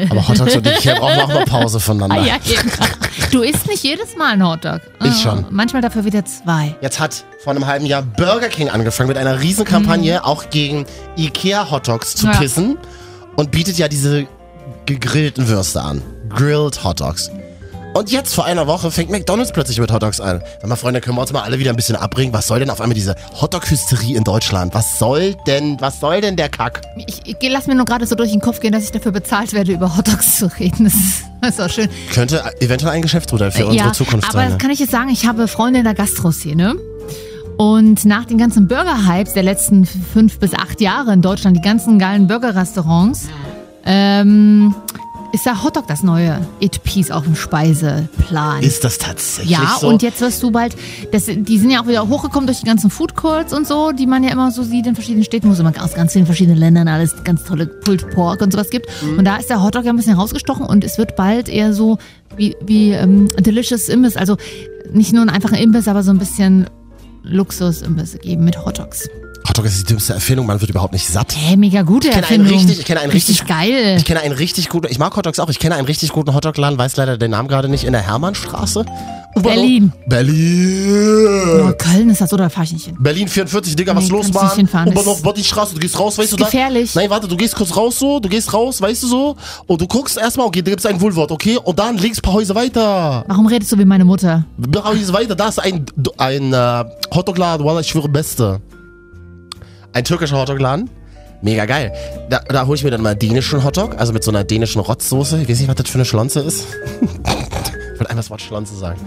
Aber 0.10 0.28
Hot 0.28 0.40
Dogs 0.40 0.56
und 0.56 0.66
Ikea 0.68 0.96
brauchen 1.00 1.20
auch 1.22 1.28
mal 1.28 1.46
Pause 1.46 1.80
voneinander. 1.80 2.18
Ah, 2.22 2.26
ja, 2.26 2.36
eben. 2.52 2.72
Du 3.32 3.42
isst 3.42 3.68
nicht 3.68 3.84
jedes 3.84 4.16
Mal 4.18 4.34
einen 4.34 4.46
Hotdog. 4.48 4.82
Ich 5.04 5.10
Ah, 5.10 5.14
schon. 5.14 5.46
Manchmal 5.50 5.82
dafür 5.82 6.06
wieder 6.06 6.24
zwei. 6.26 6.76
Jetzt 6.82 7.00
hat 7.00 7.24
vor 7.44 7.52
einem 7.52 7.66
halben 7.68 7.86
Jahr 7.86 8.02
Burger 8.02 8.50
King 8.50 8.70
angefangen 8.70 9.08
mit 9.10 9.18
einer 9.18 9.40
Riesenkampagne, 9.42 10.24
auch 10.26 10.50
gegen 10.50 10.86
Ikea 11.18 11.70
Hot 11.72 11.88
Dogs 11.88 12.16
zu 12.16 12.28
Mhm. 12.28 12.34
Ja. 12.34 12.40
pissen 12.40 12.78
und 13.36 13.52
bietet 13.52 13.78
ja 13.78 13.88
diese 13.88 14.26
gegrillten 14.86 15.48
Würste 15.48 15.82
an. 15.82 16.02
Grilled 16.30 16.84
Hot 16.84 17.00
Dogs. 17.02 17.30
Und 17.94 18.10
jetzt 18.10 18.34
vor 18.34 18.46
einer 18.46 18.68
Woche 18.68 18.90
fängt 18.90 19.12
McDonalds 19.12 19.52
plötzlich 19.52 19.78
mit 19.80 19.92
Hot 19.92 20.02
Dogs 20.02 20.22
an. 20.22 20.42
Sag 20.62 20.70
mal, 20.70 20.78
Freunde, 20.78 21.02
können 21.02 21.18
wir 21.18 21.22
uns 21.22 21.34
mal 21.34 21.42
alle 21.42 21.60
wieder 21.60 21.72
ein 21.72 21.76
bisschen 21.76 21.98
abbringen? 21.98 22.34
Was 22.34 22.48
soll 22.48 22.60
denn 22.60 22.70
auf 22.70 22.80
einmal 22.80 22.96
diese 22.96 23.16
Hotdog-Hysterie 23.42 24.16
in 24.16 24.24
Deutschland? 24.24 24.74
Was 24.74 24.98
soll 24.98 25.36
denn, 25.46 25.76
was 25.82 26.00
soll 26.00 26.22
denn 26.22 26.38
der 26.38 26.48
Kack? 26.48 26.82
Ich, 27.06 27.20
ich 27.26 27.36
lass 27.50 27.68
mir 27.68 27.76
nur 27.76 27.84
gerade 27.84 28.08
so 28.08 28.16
durch 28.16 28.32
den 28.32 28.40
Kopf 28.40 28.62
gehen, 28.62 28.72
dass 28.72 28.86
ich 28.86 28.92
dafür 28.92 29.12
bezahlt 29.12 29.52
werde, 29.52 29.74
über 29.74 29.98
Hotdogs 29.98 30.38
zu 30.38 30.46
reden. 30.58 30.86
Das 30.86 30.94
ist, 30.94 31.24
das 31.42 31.50
ist 31.50 31.62
auch 31.62 31.70
schön. 31.70 31.90
Könnte 32.14 32.42
eventuell 32.62 32.94
ein 32.94 33.02
Geschäftsmodell 33.02 33.52
für 33.52 33.64
ja, 33.64 33.68
unsere 33.68 33.92
Zukunft 33.92 34.30
aber 34.30 34.40
sein. 34.40 34.46
das 34.46 34.54
ne? 34.54 34.58
kann 34.60 34.72
ich 34.72 34.80
jetzt 34.80 34.92
sagen, 34.92 35.10
ich 35.10 35.28
habe 35.28 35.50
Freunde 35.50 35.80
in 35.80 35.86
der 35.86 35.94
Gastroszene. 35.94 36.76
Und 37.58 38.06
nach 38.06 38.26
den 38.26 38.38
ganzen 38.38 38.68
Burger-Hypes 38.70 39.34
der 39.34 39.44
letzten 39.44 39.86
fünf 39.86 40.40
bis 40.40 40.54
acht 40.54 40.80
Jahre 40.80 41.12
in 41.12 41.22
Deutschland, 41.22 41.58
die 41.58 41.62
ganzen 41.62 42.00
geilen 42.00 42.28
Burger-Restaurants, 42.28 43.28
ähm, 43.86 44.74
ist 45.32 45.46
da 45.46 45.64
Hotdog 45.64 45.88
das 45.88 46.04
neue 46.04 46.46
It-Piece 46.60 47.12
auf 47.12 47.24
dem 47.24 47.36
Speiseplan. 47.36 48.64
Ist 48.64 48.84
das 48.84 48.98
tatsächlich 48.98 49.52
ja, 49.52 49.78
so? 49.80 49.88
und 49.88 50.02
jetzt 50.02 50.22
wirst 50.22 50.42
du 50.44 50.52
bald, 50.52 50.76
das, 51.12 51.26
die 51.26 51.58
sind 51.58 51.70
ja 51.70 51.82
auch 51.82 51.88
wieder 51.88 52.08
hochgekommen 52.08 52.48
durch 52.48 52.60
die 52.60 52.66
ganzen 52.66 52.90
Food 52.90 53.16
Courts 53.16 53.54
und 53.54 53.68
so, 53.68 53.92
die 53.92 54.08
man 54.08 54.24
ja 54.24 54.32
immer 54.32 54.52
so 54.52 54.64
sieht 54.64 54.88
in 54.88 54.96
verschiedenen 54.96 55.24
Städten, 55.24 55.48
wo 55.48 55.54
es 55.54 55.60
immer 55.60 55.74
aus 55.82 55.94
ganz 55.94 56.14
vielen 56.14 56.26
verschiedenen 56.26 56.58
Ländern 56.58 56.88
alles 56.88 57.24
ganz 57.24 57.44
tolle 57.44 57.68
Pulled 57.68 58.10
Pork 58.12 58.42
und 58.42 58.52
sowas 58.52 58.70
gibt. 58.70 58.88
Mhm. 59.02 59.20
Und 59.20 59.26
da 59.26 59.38
ist 59.38 59.50
der 59.50 59.64
Hotdog 59.64 59.86
ja 59.86 59.92
ein 59.92 59.98
bisschen 59.98 60.16
rausgestochen 60.16 60.66
und 60.66 60.84
es 60.84 60.98
wird 60.98 61.16
bald 61.16 61.50
eher 61.50 61.74
so 61.74 61.98
wie, 62.36 62.56
wie 62.62 62.92
ähm, 62.92 63.30
Delicious 63.38 63.90
Imbiss, 63.90 64.18
also 64.18 64.38
nicht 64.92 65.14
nur 65.14 65.24
ein 65.24 65.30
einfacher 65.30 65.58
Imbiss, 65.58 65.88
aber 65.88 66.04
so 66.04 66.12
ein 66.12 66.18
bisschen 66.18 66.68
Luxus-Imbiss 67.24 68.20
geben 68.20 68.44
mit 68.44 68.66
Hotdogs. 68.66 69.08
Hotdog 69.48 69.66
ist 69.66 69.80
die 69.82 69.84
dümmste 69.86 70.14
Erfindung, 70.14 70.46
man 70.46 70.62
wird 70.62 70.70
überhaupt 70.70 70.94
nicht 70.94 71.08
satt. 71.08 71.36
Hey, 71.36 71.58
mega 71.58 71.82
gute 71.82 72.08
Ich 72.08 72.14
kenne 72.14 72.28
einen 72.28 72.42
Erfindung. 72.42 72.60
richtig, 72.60 72.80
ich 72.80 72.86
kenne 72.86 73.00
einen 73.02 73.12
richtig, 73.12 73.46
geil. 73.48 73.96
Ich 73.98 74.06
kenne 74.06 74.22
einen 74.22 74.34
richtig 74.36 74.70
guten, 74.70 74.88
ich 74.90 75.00
mag 75.00 75.16
Hotdogs 75.16 75.40
auch, 75.40 75.50
ich 75.50 75.60
kenne 75.60 75.76
einen 75.76 75.86
richtig 75.88 76.12
guten 76.12 76.34
Hotdog-Laden, 76.34 76.78
weiß 76.78 76.96
leider 76.98 77.18
den 77.18 77.32
Namen 77.32 77.48
gerade 77.50 77.68
nicht, 77.68 77.84
in 77.84 77.92
der 77.94 78.02
Hermannstraße. 78.02 78.86
Berlin. 79.42 79.92
Berlin. 80.08 81.70
Oh, 81.70 81.72
Köln 81.78 82.10
ist 82.10 82.20
das 82.22 82.30
so, 82.30 82.38
da 82.38 82.50
fahr 82.50 82.66
ich 82.66 82.74
nicht 82.74 82.86
hin. 82.86 82.98
Berlin 83.00 83.28
44, 83.30 83.76
Digga, 83.76 83.96
was 83.96 84.06
Nee, 84.06 84.10
los, 84.12 84.32
Mann? 84.34 84.60
ist- 84.60 85.24
Bodystraße, 85.24 85.74
du 85.74 85.80
gehst 85.80 85.98
raus, 85.98 86.18
weißt 86.18 86.34
du 86.34 86.38
da? 86.38 86.46
gefährlich. 86.46 86.94
Nein, 86.96 87.10
warte, 87.10 87.28
du 87.28 87.36
gehst 87.38 87.56
kurz 87.56 87.76
raus 87.76 87.98
so, 87.98 88.20
du 88.20 88.28
gehst 88.30 88.54
raus, 88.54 88.82
weißt 88.82 89.04
du 89.04 89.08
so, 89.08 89.36
und 89.68 89.80
du 89.82 89.88
guckst 89.88 90.18
erstmal, 90.18 90.48
okay, 90.48 90.62
da 90.62 90.70
gibt's 90.72 90.86
ein 90.86 91.00
Wohlwort, 91.02 91.32
okay, 91.32 91.58
und 91.64 91.80
dann 91.80 91.98
links 91.98 92.20
ein 92.20 92.22
paar 92.22 92.34
Häuser 92.34 92.56
weiter. 92.56 93.24
Warum 93.28 93.48
redest 93.48 93.72
du 93.72 93.78
wie 93.78 93.86
meine 93.86 94.04
Mutter? 94.06 94.44
Ein 94.62 94.72
paar 94.72 94.86
Häuser 94.86 95.14
weiter, 95.14 95.36
da 95.36 95.48
ist 95.48 95.60
ein, 95.60 95.86
ein 96.18 96.54
äh, 96.54 96.84
Hotdog-Laden, 97.16 97.66
Wallah, 97.66 97.80
ich 97.80 97.88
schwöre, 97.88 98.10
beste. 98.10 98.60
Ein 99.94 100.04
türkischer 100.04 100.38
Hotdog-Laden. 100.38 100.90
Mega 101.42 101.66
geil. 101.66 101.92
Da, 102.30 102.40
da 102.48 102.66
hole 102.68 102.76
ich 102.76 102.84
mir 102.84 102.92
dann 102.92 103.02
mal 103.02 103.16
dänischen 103.16 103.64
Hotdog, 103.64 103.98
also 103.98 104.14
mit 104.14 104.24
so 104.24 104.32
einer 104.32 104.44
dänischen 104.44 104.80
Rotzsoße. 104.80 105.42
Ich 105.42 105.50
weiß 105.50 105.60
nicht, 105.60 105.68
was 105.68 105.76
das 105.76 105.90
für 105.90 105.96
eine 105.96 106.06
Schlonze 106.06 106.42
ist. 106.42 106.66
ich 107.02 107.10
würde 107.10 108.10
einfach 108.10 108.16
das 108.18 108.30
Wort 108.30 108.42
Schlonze 108.42 108.76
sagen. 108.76 109.00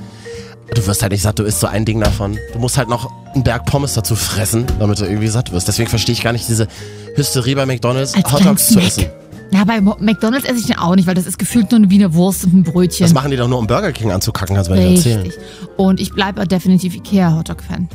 Du 0.74 0.84
wirst 0.86 1.02
halt 1.02 1.12
nicht 1.12 1.22
satt, 1.22 1.38
du 1.38 1.44
isst 1.44 1.60
so 1.60 1.66
ein 1.68 1.84
Ding 1.84 2.00
davon. 2.00 2.38
Du 2.52 2.58
musst 2.58 2.76
halt 2.76 2.88
noch 2.88 3.10
einen 3.34 3.44
Berg 3.44 3.66
Pommes 3.66 3.94
dazu 3.94 4.16
fressen, 4.16 4.66
damit 4.80 4.98
du 4.98 5.04
irgendwie 5.04 5.28
satt 5.28 5.52
wirst. 5.52 5.68
Deswegen 5.68 5.88
verstehe 5.88 6.14
ich 6.14 6.22
gar 6.22 6.32
nicht 6.32 6.48
diese 6.48 6.66
Hysterie 7.14 7.54
bei 7.54 7.66
McDonalds, 7.66 8.14
Als 8.14 8.32
Hotdogs 8.32 8.68
zu 8.68 8.80
essen. 8.80 9.06
Ja, 9.52 9.62
bei 9.62 9.80
McDonalds 9.80 10.46
esse 10.46 10.58
ich 10.58 10.66
den 10.66 10.78
auch 10.78 10.96
nicht, 10.96 11.06
weil 11.06 11.14
das 11.14 11.26
ist 11.26 11.38
gefühlt 11.38 11.70
nur 11.70 11.78
eine 11.78 11.90
Wiener 11.90 12.12
Wurst 12.14 12.44
und 12.44 12.54
ein 12.54 12.62
Brötchen. 12.64 13.04
Das 13.04 13.14
machen 13.14 13.30
die 13.30 13.36
doch 13.36 13.46
nur, 13.46 13.58
um 13.58 13.68
Burger 13.68 13.92
King 13.92 14.10
anzukacken, 14.10 14.56
kannst 14.56 14.68
du 14.68 14.74
mir 14.74 14.80
nicht 14.80 15.06
erzählen. 15.06 15.32
Und 15.76 16.00
ich 16.00 16.12
bleibe 16.12 16.44
definitiv 16.46 16.96
Ikea 16.96 17.36
Hotdog-Fan. 17.36 17.88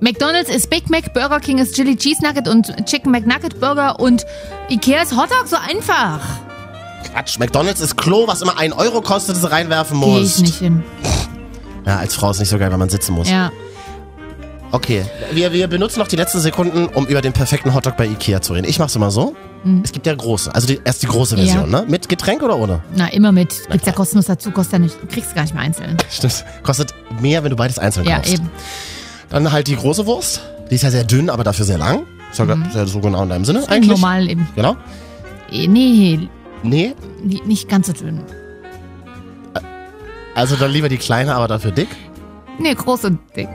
McDonalds 0.00 0.50
ist 0.50 0.68
Big 0.68 0.90
Mac, 0.90 1.12
Burger 1.14 1.40
King 1.40 1.58
ist 1.58 1.74
Chili 1.74 1.96
Cheese 1.96 2.22
Nugget 2.22 2.48
und 2.48 2.66
Chicken 2.86 3.10
McNugget 3.12 3.58
Burger 3.60 3.98
und 3.98 4.26
Ikea 4.68 5.02
ist 5.02 5.12
Hotdog, 5.16 5.46
so 5.46 5.56
einfach. 5.56 6.20
Quatsch, 7.12 7.38
McDonalds 7.38 7.80
ist 7.80 7.96
Klo, 7.96 8.26
was 8.26 8.42
immer 8.42 8.58
1 8.58 8.74
Euro 8.76 9.00
kostet, 9.00 9.36
das 9.36 9.42
du 9.42 9.50
reinwerfen 9.50 9.98
Gehe 10.00 10.16
ich 10.16 10.20
musst. 10.22 10.40
nicht 10.40 10.58
hin. 10.58 10.84
Ja, 11.86 11.96
als 11.98 12.14
Frau 12.14 12.30
ist 12.30 12.40
nicht 12.40 12.48
so 12.48 12.58
geil, 12.58 12.70
wenn 12.70 12.78
man 12.78 12.90
sitzen 12.90 13.14
muss. 13.14 13.30
Ja. 13.30 13.50
Okay, 14.72 15.04
wir, 15.32 15.52
wir 15.52 15.68
benutzen 15.68 16.00
noch 16.00 16.08
die 16.08 16.16
letzten 16.16 16.40
Sekunden, 16.40 16.86
um 16.88 17.06
über 17.06 17.22
den 17.22 17.32
perfekten 17.32 17.72
Hotdog 17.72 17.96
bei 17.96 18.04
Ikea 18.06 18.42
zu 18.42 18.52
reden. 18.52 18.66
Ich 18.68 18.78
mach's 18.78 18.96
immer 18.96 19.10
so. 19.10 19.34
Es 19.82 19.90
gibt 19.92 20.06
ja 20.06 20.14
große, 20.14 20.54
also 20.54 20.66
die, 20.66 20.80
erst 20.84 21.02
die 21.02 21.06
große 21.06 21.36
Version, 21.36 21.70
Ja. 21.72 21.80
ne? 21.80 21.86
Mit 21.88 22.08
Getränk 22.08 22.42
oder 22.42 22.56
ohne? 22.56 22.82
Na, 22.94 23.08
immer 23.08 23.32
mit. 23.32 23.68
Gibt's 23.70 23.86
ja 23.86 23.92
kostenlos 23.92 24.26
dazu, 24.26 24.50
kostet 24.52 24.74
ja 24.74 24.78
nicht. 24.80 25.08
Kriegst 25.08 25.34
gar 25.34 25.42
nicht 25.42 25.54
mehr 25.54 25.62
einzeln. 25.64 25.96
Stimmt. 26.10 26.44
Kostet 26.62 26.94
mehr, 27.20 27.42
wenn 27.42 27.50
du 27.50 27.56
beides 27.56 27.78
einzeln 27.78 28.06
Ja, 28.06 28.16
kaufst. 28.18 28.34
eben. 28.34 28.50
Dann 29.30 29.50
halt 29.52 29.66
die 29.66 29.76
große 29.76 30.06
Wurst. 30.06 30.40
Die 30.70 30.74
ist 30.76 30.82
ja 30.82 30.90
sehr 30.90 31.04
dünn, 31.04 31.30
aber 31.30 31.44
dafür 31.44 31.64
sehr 31.64 31.78
lang. 31.78 32.02
Ist 32.30 32.38
ja, 32.38 32.44
ist 32.44 32.74
ja 32.74 32.86
so 32.86 33.00
genau 33.00 33.22
in 33.22 33.28
deinem 33.28 33.44
Sinne 33.44 33.68
eigentlich. 33.68 33.90
Normal 33.90 34.28
eben. 34.28 34.48
Genau. 34.54 34.76
Eh, 35.50 35.66
Nee, 35.68 36.28
Nee, 36.62 36.94
nicht 37.44 37.68
ganz 37.68 37.86
so 37.86 37.92
dünn. 37.92 38.20
also 40.34 40.56
dann 40.56 40.70
lieber 40.70 40.88
die 40.88 40.96
kleine, 40.96 41.34
aber 41.34 41.48
dafür 41.48 41.70
dick. 41.70 41.88
Nee, 42.58 42.74
groß 42.74 43.04
und 43.04 43.18
dick. 43.36 43.48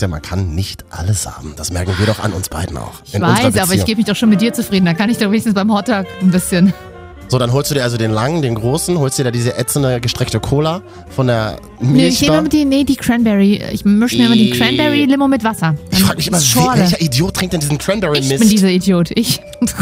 Ja, 0.00 0.08
man 0.08 0.20
kann 0.20 0.54
nicht 0.54 0.84
alles 0.90 1.26
haben. 1.26 1.54
Das 1.56 1.70
merken 1.70 1.94
wir 1.98 2.04
doch 2.04 2.18
an 2.22 2.32
uns 2.34 2.50
beiden 2.50 2.76
auch. 2.76 2.92
Ich 3.06 3.18
weiß, 3.18 3.56
aber 3.56 3.72
ich 3.72 3.86
gebe 3.86 3.98
mich 3.98 4.06
doch 4.06 4.16
schon 4.16 4.28
mit 4.28 4.42
dir 4.42 4.52
zufrieden. 4.52 4.84
Da 4.84 4.92
kann 4.92 5.08
ich 5.08 5.16
doch 5.16 5.28
wenigstens 5.28 5.54
beim 5.54 5.72
Hotdog 5.72 6.04
ein 6.20 6.30
bisschen. 6.30 6.74
So, 7.28 7.38
dann 7.38 7.52
holst 7.52 7.70
du 7.70 7.74
dir 7.74 7.82
also 7.82 7.96
den 7.96 8.10
langen, 8.12 8.42
den 8.42 8.54
großen, 8.54 8.98
holst 8.98 9.18
dir 9.18 9.24
da 9.24 9.30
diese 9.30 9.56
ätzende 9.56 10.00
gestreckte 10.00 10.40
Cola 10.40 10.82
von 11.10 11.26
der 11.26 11.56
Nee, 11.80 12.08
ich 12.08 12.20
nehme 12.20 12.32
Milchbar. 12.32 12.38
immer 12.40 12.48
die, 12.48 12.64
nee, 12.64 12.84
die 12.84 12.96
Cranberry. 12.96 13.62
Ich 13.72 13.84
mische 13.84 14.16
mir 14.16 14.26
immer 14.26 14.34
die. 14.36 14.50
Cranberry-Limo 14.50 15.26
mit 15.28 15.42
Wasser. 15.42 15.74
ich 15.90 16.00
frage 16.02 16.16
mich 16.18 16.28
immer, 16.28 16.40
Schorle. 16.40 16.80
welcher 16.82 17.00
Idiot 17.00 17.34
trinkt 17.34 17.52
denn 17.54 17.60
diesen 17.60 17.72
Ich 17.76 17.78
bin 17.86 18.00
Cranberry-Mist? 18.00 18.52
dieser 18.52 18.68
Idiot. 18.68 19.10
Ich. 19.14 19.40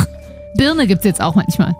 Birne 0.56 0.86
gibt's 0.86 1.04
jetzt 1.04 1.20
auch 1.20 1.34
manchmal. 1.34 1.74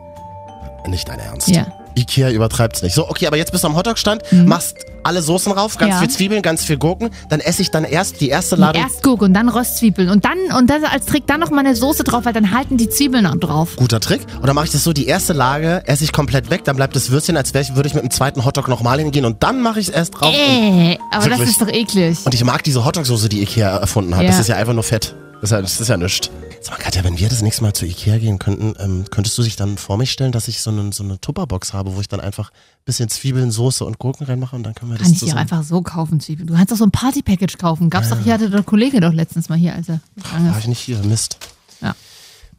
Nicht 0.89 1.09
dein 1.09 1.19
Ernst. 1.21 1.49
Ja. 1.49 1.67
Ikea 1.97 2.31
übertreibt's 2.31 2.83
nicht. 2.83 2.95
So, 2.95 3.09
okay, 3.09 3.27
aber 3.27 3.37
jetzt 3.37 3.53
bist 3.53 3.65
du 3.65 3.69
am 3.69 3.77
Hotdog-Stand, 3.77 4.23
machst 4.47 4.77
alle 5.05 5.21
Soßen 5.23 5.51
rauf, 5.53 5.77
ganz 5.79 5.89
Mhm. 5.91 5.95
Ja. 5.95 5.99
viel 6.01 6.11
Zwiebeln, 6.11 6.43
ganz 6.43 6.65
viel 6.65 6.77
Gurken, 6.77 7.11
dann 7.29 7.41
esse 7.41 7.63
ich 7.63 7.71
dann 7.71 7.85
erst 7.85 8.21
die 8.21 8.29
erste 8.29 8.55
Ladung. 8.57 8.81
Erst 8.83 9.03
Gurke 9.03 9.25
und 9.25 9.35
dann 9.35 9.49
Röstzwiebeln. 9.49 10.09
Und 10.11 10.25
dann, 10.25 10.39
und 10.57 10.71
dann 10.71 10.85
als 10.85 11.07
Trick 11.07 11.27
dann 11.27 11.41
noch 11.41 11.51
mal 11.51 11.61
eine 11.61 11.75
Soße 11.75 12.05
drauf, 12.05 12.25
weil 12.25 12.33
dann 12.33 12.53
halten 12.55 12.77
die 12.77 12.89
Zwiebeln 12.89 13.27
auch 13.27 13.35
drauf. 13.37 13.71
Guter 13.77 13.99
Trick. 14.01 14.21
Und 14.41 14.47
dann 14.47 14.55
mache 14.55 14.67
ich 14.67 14.73
das 14.73 14.85
so, 14.85 14.93
die 14.93 15.07
erste 15.07 15.33
Lage 15.33 15.83
esse 15.87 16.05
ich 16.05 16.13
komplett 16.13 16.51
weg, 16.51 16.65
dann 16.65 16.77
bleibt 16.77 16.95
das 16.95 17.11
Würstchen, 17.11 17.37
als 17.37 17.53
wäre 17.55 17.63
ich, 17.65 17.75
würde 17.75 17.89
ich 17.89 17.95
mit 17.95 18.05
dem 18.05 18.11
zweiten 18.11 18.45
Hotdog 18.45 18.69
nochmal 18.69 18.99
hingehen 19.01 19.25
und 19.25 19.43
dann 19.43 19.61
mache 19.61 19.81
ich 19.81 19.89
es 19.89 19.95
erst 19.95 20.15
drauf. 20.21 20.33
Äh, 20.35 20.99
aber 21.11 21.29
das 21.29 21.39
Wirklich. 21.39 21.51
ist 21.51 21.61
doch 21.63 21.69
eklig. 21.69 22.19
Und 22.25 22.35
ich 22.35 22.45
mag 22.45 22.63
diese 22.63 22.85
Hotdog-Soße, 22.85 23.29
die 23.29 23.43
Ikea 23.43 23.79
erfunden 23.79 24.15
hat. 24.15 24.23
Ja. 24.23 24.29
Das 24.29 24.39
ist 24.39 24.49
ja 24.49 24.57
einfach 24.57 24.73
nur 24.75 24.85
Fett. 24.85 25.15
Das 25.41 25.51
ist 25.51 25.55
ja, 25.57 25.61
das 25.63 25.81
ist 25.81 25.89
ja 25.89 25.97
nichts. 25.97 26.31
Sag 26.63 26.79
mal, 26.79 26.85
Katja, 26.85 27.03
wenn 27.03 27.19
wir 27.19 27.29
das 27.29 27.43
nächste 27.43 27.63
Mal 27.63 27.73
zu 27.73 27.87
Ikea 27.87 28.19
gehen 28.19 28.39
könnten, 28.39 28.75
ähm, 28.79 29.05
könntest 29.11 29.37
du 29.37 29.43
dich 29.43 29.57
dann 29.57 29.79
vor 29.79 29.99
mich 29.99 30.13
stellen, 30.13 30.31
dass 30.31 30.47
ich 30.47 30.61
so 30.61 30.71
eine, 30.71 30.93
so 30.93 31.03
eine 31.03 31.21
Tupperbox 31.21 31.73
habe, 31.73 31.97
wo 31.97 32.01
ich 32.01 32.07
dann 32.07 32.21
einfach 32.21 32.51
ein 32.51 32.85
bisschen 32.85 33.09
Zwiebeln, 33.09 33.51
Soße 33.51 33.85
und 33.85 33.99
Gurken 33.99 34.27
reinmache 34.27 34.55
und 34.55 34.63
dann 34.63 34.75
können 34.75 34.93
wir 34.93 34.99
das 34.99 35.09
Kann 35.09 35.15
ich 35.15 35.21
dir 35.21 35.37
einfach 35.37 35.65
so 35.65 35.83
kaufen, 35.83 36.21
Zwiebeln. 36.21 36.47
Du 36.47 36.55
kannst 36.55 36.71
doch 36.71 36.77
so 36.77 36.85
ein 36.85 36.93
Party-Package 36.93 37.59
kaufen. 37.59 37.91
Gab's 37.91 38.11
doch, 38.11 38.21
hier 38.21 38.35
hatte 38.35 38.49
der 38.49 38.63
Kollege 38.63 39.01
doch 39.01 39.13
letztens 39.13 39.49
mal 39.49 39.59
hier, 39.59 39.75
als 39.75 39.89
er 39.89 40.01
gegangen 40.15 40.51
War 40.51 40.59
ich 40.59 40.69
nicht 40.69 40.79
hier, 40.79 40.99
Mist. 40.99 41.39
Ja. 41.81 41.97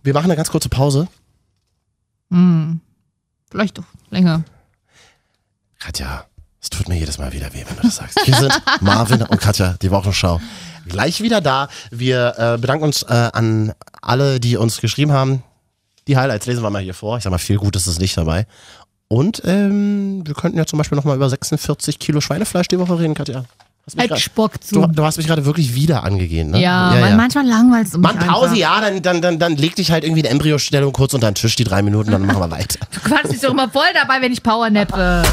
Wir 0.04 0.14
machen 0.14 0.26
eine 0.26 0.36
ganz 0.36 0.52
kurze 0.52 0.68
Pause. 0.68 1.08
Hm. 2.30 2.82
Vielleicht 3.50 3.78
doch 3.78 3.86
länger. 4.10 4.44
Katja, 5.80 6.26
es 6.62 6.70
tut 6.70 6.90
mir 6.90 6.98
jedes 6.98 7.20
Mal 7.20 7.32
wieder 7.32 7.54
weh, 7.54 7.64
wenn 7.68 7.76
du 7.78 7.84
das 7.84 7.98
sagst. 7.98 8.20
Wir 8.26 8.36
sind 8.36 8.54
Marvin 8.82 9.22
und 9.22 9.40
Katja, 9.40 9.76
die 9.82 9.92
Wochenschau. 9.92 10.42
Gleich 10.88 11.22
wieder 11.22 11.42
da. 11.42 11.70
Wir 11.92 12.34
äh, 12.38 12.58
bedanken 12.58 12.86
uns 12.86 13.04
äh, 13.04 13.30
an 13.34 13.74
alle, 14.02 14.40
die 14.40 14.58
uns 14.58 14.82
geschrieben 14.82 15.12
haben. 15.12 15.44
Die 16.08 16.18
Highlights 16.18 16.46
lesen 16.46 16.64
wir 16.64 16.70
mal 16.70 16.82
hier 16.82 16.94
vor. 16.94 17.18
Ich 17.18 17.24
sag 17.24 17.32
mal, 17.32 17.38
viel 17.38 17.58
Gutes 17.58 17.88
ist 17.88 18.00
nicht 18.00 18.18
dabei. 18.18 18.46
Und 19.08 19.42
ähm, 19.46 20.26
wir 20.26 20.34
könnten 20.34 20.58
ja 20.58 20.66
zum 20.66 20.78
Beispiel 20.78 20.96
nochmal 20.96 21.16
über 21.16 21.30
46 21.30 22.00
Kilo 22.00 22.20
Schweinefleisch 22.20 22.68
die 22.68 22.80
Woche 22.80 23.00
reden, 23.00 23.14
Katja. 23.14 23.46
Halt 23.98 24.18
Spock 24.18 24.64
zu. 24.64 24.76
Du, 24.76 24.88
du 24.88 25.04
hast 25.04 25.18
mich 25.18 25.28
gerade 25.28 25.46
wirklich 25.46 25.76
wieder 25.76 26.04
angegeben, 26.04 26.52
ne? 26.52 26.62
ja, 26.62 26.96
weil 27.02 27.18
manchmal 27.18 27.46
langweilst 27.46 27.94
du 27.94 27.98
mich 27.98 28.08
Mann, 28.08 28.18
Pause, 28.18 28.52
einfach. 28.52 28.58
ja, 28.58 28.82
dann, 28.82 29.02
dann, 29.02 29.22
dann, 29.22 29.40
dann 29.40 29.58
leg 29.58 29.76
dich 29.76 29.92
halt 29.92 30.06
irgendwie 30.06 30.22
in 30.22 30.26
Embryostellung 30.26 30.94
kurz 30.94 31.14
unter 31.14 31.30
den 31.30 31.36
Tisch, 31.36 31.58
die 31.58 31.66
drei 31.66 31.82
Minuten, 31.82 32.10
dann 32.12 32.26
machen 32.26 32.40
wir 32.40 32.50
weiter. 32.50 32.80
Du 32.94 33.02
quatschst 33.02 33.34
dich 33.34 33.42
doch 33.42 33.52
immer 33.52 33.70
voll 33.70 33.84
dabei, 33.94 34.22
wenn 34.22 34.32
ich 34.32 34.42
Powernappe. 34.42 35.24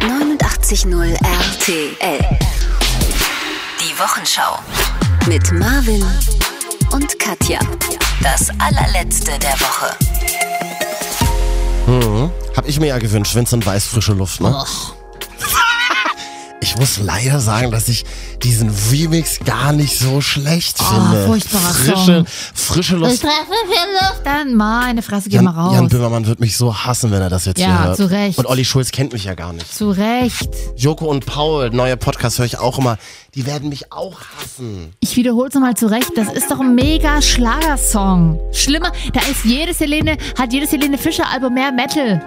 89.0 0.00 1.14
RTL. 1.14 2.38
Wochenschau. 4.00 4.58
Mit 5.28 5.52
Marvin 5.52 6.02
und 6.92 7.18
Katja. 7.18 7.58
Das 8.22 8.48
allerletzte 8.58 9.38
der 9.38 9.52
Woche. 9.60 9.94
Hab 12.56 12.66
ich 12.66 12.80
mir 12.80 12.86
ja 12.86 12.98
gewünscht, 12.98 13.34
Vincent 13.34 13.66
Weiß, 13.66 13.84
frische 13.84 14.14
Luft, 14.14 14.40
ne? 14.40 14.64
Ich 16.70 16.76
muss 16.78 16.98
leider 17.00 17.40
sagen, 17.40 17.72
dass 17.72 17.88
ich 17.88 18.04
diesen 18.44 18.72
Remix 18.92 19.40
gar 19.44 19.72
nicht 19.72 19.98
so 19.98 20.20
schlecht 20.20 20.78
finde. 20.80 21.26
furchtbarer 21.26 21.74
frische, 21.74 22.24
Song. 22.24 22.26
frische 22.54 22.94
Luft. 22.94 23.24
Dann 24.22 24.54
meine 24.54 25.02
Fresse, 25.02 25.30
geh 25.30 25.34
Jan, 25.34 25.46
mal 25.46 25.50
raus. 25.50 25.74
Jan 25.74 25.88
Böhmermann 25.88 26.26
wird 26.26 26.38
mich 26.38 26.56
so 26.56 26.72
hassen, 26.72 27.10
wenn 27.10 27.22
er 27.22 27.28
das 27.28 27.44
jetzt 27.46 27.58
Ja, 27.58 27.66
hier 27.66 27.84
hört. 27.86 27.96
zu 27.96 28.08
Recht. 28.08 28.38
Und 28.38 28.46
Olli 28.46 28.64
Schulz 28.64 28.92
kennt 28.92 29.12
mich 29.12 29.24
ja 29.24 29.34
gar 29.34 29.52
nicht. 29.52 29.74
Zu 29.74 29.90
Recht. 29.90 30.48
Joko 30.76 31.06
und 31.06 31.26
Paul, 31.26 31.70
neue 31.70 31.96
Podcast 31.96 32.38
höre 32.38 32.46
ich 32.46 32.58
auch 32.58 32.78
immer. 32.78 32.98
Die 33.34 33.46
werden 33.46 33.68
mich 33.68 33.90
auch 33.90 34.20
hassen. 34.38 34.92
Ich 35.00 35.16
wiederhole 35.16 35.48
es 35.48 35.54
nochmal 35.54 35.74
zurecht. 35.74 36.12
Das 36.14 36.28
ist 36.32 36.52
doch 36.52 36.60
ein 36.60 36.76
mega 36.76 37.20
Schlagersong. 37.20 38.38
Schlimmer, 38.52 38.92
da 39.12 39.20
ist 39.28 39.44
jedes 39.44 39.80
Helene, 39.80 40.16
hat 40.38 40.52
jedes 40.52 40.70
Helene 40.70 40.98
Fischer 40.98 41.28
Album 41.32 41.54
mehr 41.54 41.72
Metal. 41.72 42.22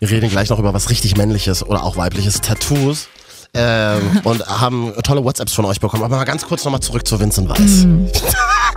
Wir 0.00 0.10
reden 0.10 0.30
gleich 0.30 0.48
noch 0.48 0.58
über 0.58 0.72
was 0.72 0.88
richtig 0.88 1.18
männliches 1.18 1.62
oder 1.62 1.82
auch 1.84 1.98
weibliches 1.98 2.40
Tattoos. 2.40 3.08
Ähm, 3.54 4.00
und 4.24 4.44
haben 4.46 4.92
tolle 5.02 5.24
WhatsApps 5.24 5.52
von 5.52 5.64
euch 5.64 5.80
bekommen. 5.80 6.02
Aber 6.02 6.16
mal 6.16 6.24
ganz 6.24 6.44
kurz 6.44 6.64
nochmal 6.64 6.80
zurück 6.80 7.06
zu 7.06 7.18
Vincent 7.20 7.48
Weiß. 7.48 7.86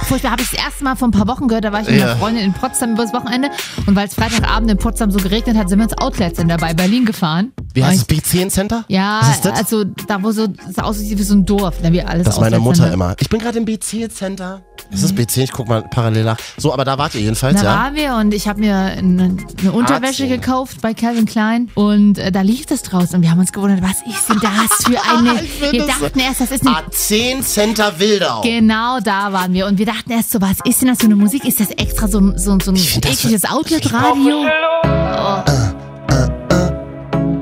Furchtbar, 0.05 0.31
habe 0.31 0.41
ich 0.43 0.49
das 0.49 0.59
erste 0.59 0.83
Mal 0.83 0.95
vor 0.95 1.07
ein 1.07 1.11
paar 1.11 1.27
Wochen 1.27 1.47
gehört. 1.47 1.65
Da 1.65 1.71
war 1.71 1.81
ich 1.81 1.87
mit 1.89 1.97
Ja. 1.99 2.05
einer 2.11 2.15
Freundin 2.17 2.43
in 2.45 2.53
Potsdam 2.53 2.91
übers 2.93 3.11
Wochenende. 3.13 3.49
Und 3.87 3.95
weil 3.95 4.07
es 4.07 4.13
Freitagabend 4.13 4.69
in 4.71 4.77
Potsdam 4.77 5.11
so 5.11 5.17
geregnet 5.19 5.57
hat, 5.57 5.69
sind 5.69 5.79
wir 5.79 5.83
ins 5.85 5.97
Outlet 5.97 6.35
Center 6.35 6.57
bei 6.57 6.73
Berlin 6.73 7.05
gefahren. 7.05 7.51
Wie 7.73 7.83
heißt 7.83 8.09
es? 8.09 8.17
B10 8.17 8.49
Center? 8.49 8.85
Ja, 8.87 9.21
das? 9.43 9.53
also 9.53 9.83
da 9.83 10.21
wo 10.23 10.31
so, 10.31 10.47
das 10.47 10.79
aussieht 10.83 11.17
wie 11.17 11.23
so 11.23 11.35
ein 11.35 11.45
Dorf, 11.45 11.75
da 11.81 11.91
wie 11.91 12.01
alles 12.01 12.25
Das 12.25 12.35
ist 12.35 12.41
meine 12.41 12.59
Mutter 12.59 12.91
immer. 12.91 13.15
Ich 13.19 13.29
bin 13.29 13.39
gerade 13.39 13.57
im 13.57 13.65
BC 13.65 14.09
Center. 14.11 14.61
Ist 14.91 15.03
das 15.03 15.13
BC? 15.13 15.37
Ich 15.43 15.51
guck 15.51 15.67
mal 15.67 15.81
parallel 15.83 16.23
nach. 16.23 16.37
So, 16.57 16.71
aber 16.73 16.85
da 16.85 16.97
wart 16.97 17.13
ihr 17.15 17.21
jedenfalls, 17.21 17.61
Da 17.61 17.63
ja? 17.65 17.75
waren 17.83 17.95
wir 17.95 18.15
und 18.15 18.33
ich 18.33 18.47
habe 18.47 18.59
mir 18.61 18.75
eine, 18.75 19.37
eine 19.59 19.71
Unterwäsche 19.73 20.27
gekauft 20.27 20.81
bei 20.81 20.93
Calvin 20.93 21.25
Klein 21.25 21.69
und 21.75 22.17
äh, 22.19 22.31
da 22.31 22.41
lief 22.41 22.65
das 22.67 22.83
draußen 22.83 23.15
und 23.17 23.21
wir 23.21 23.31
haben 23.31 23.39
uns 23.39 23.51
gewundert, 23.51 23.81
was 23.81 23.97
ist 24.07 24.29
denn 24.29 24.39
das 24.69 24.83
für 24.85 25.01
eine... 25.01 25.41
Wir 25.71 25.85
dachten 25.85 26.19
erst, 26.19 26.41
das 26.41 26.51
ist 26.51 26.65
eine... 26.67 26.75
A10 26.77 27.41
Center 27.41 27.99
Wildau. 27.99 28.41
Genau 28.41 28.99
da 28.99 29.31
waren 29.33 29.53
wir 29.53 29.65
und 29.67 29.77
wir 29.77 29.85
dachten 29.85 30.11
erst 30.11 30.31
so, 30.31 30.41
was 30.41 30.57
ist 30.65 30.81
denn 30.81 30.89
das 30.89 30.99
für 30.99 31.05
eine 31.05 31.15
Musik? 31.15 31.45
Ist 31.45 31.59
das 31.59 31.69
extra 31.71 32.07
so, 32.07 32.19
ein- 32.19 32.37
so, 32.37 32.57
so 32.63 32.71
ein 32.71 32.75
ekliges 32.77 33.45
Outlet-Radio? 33.45 34.45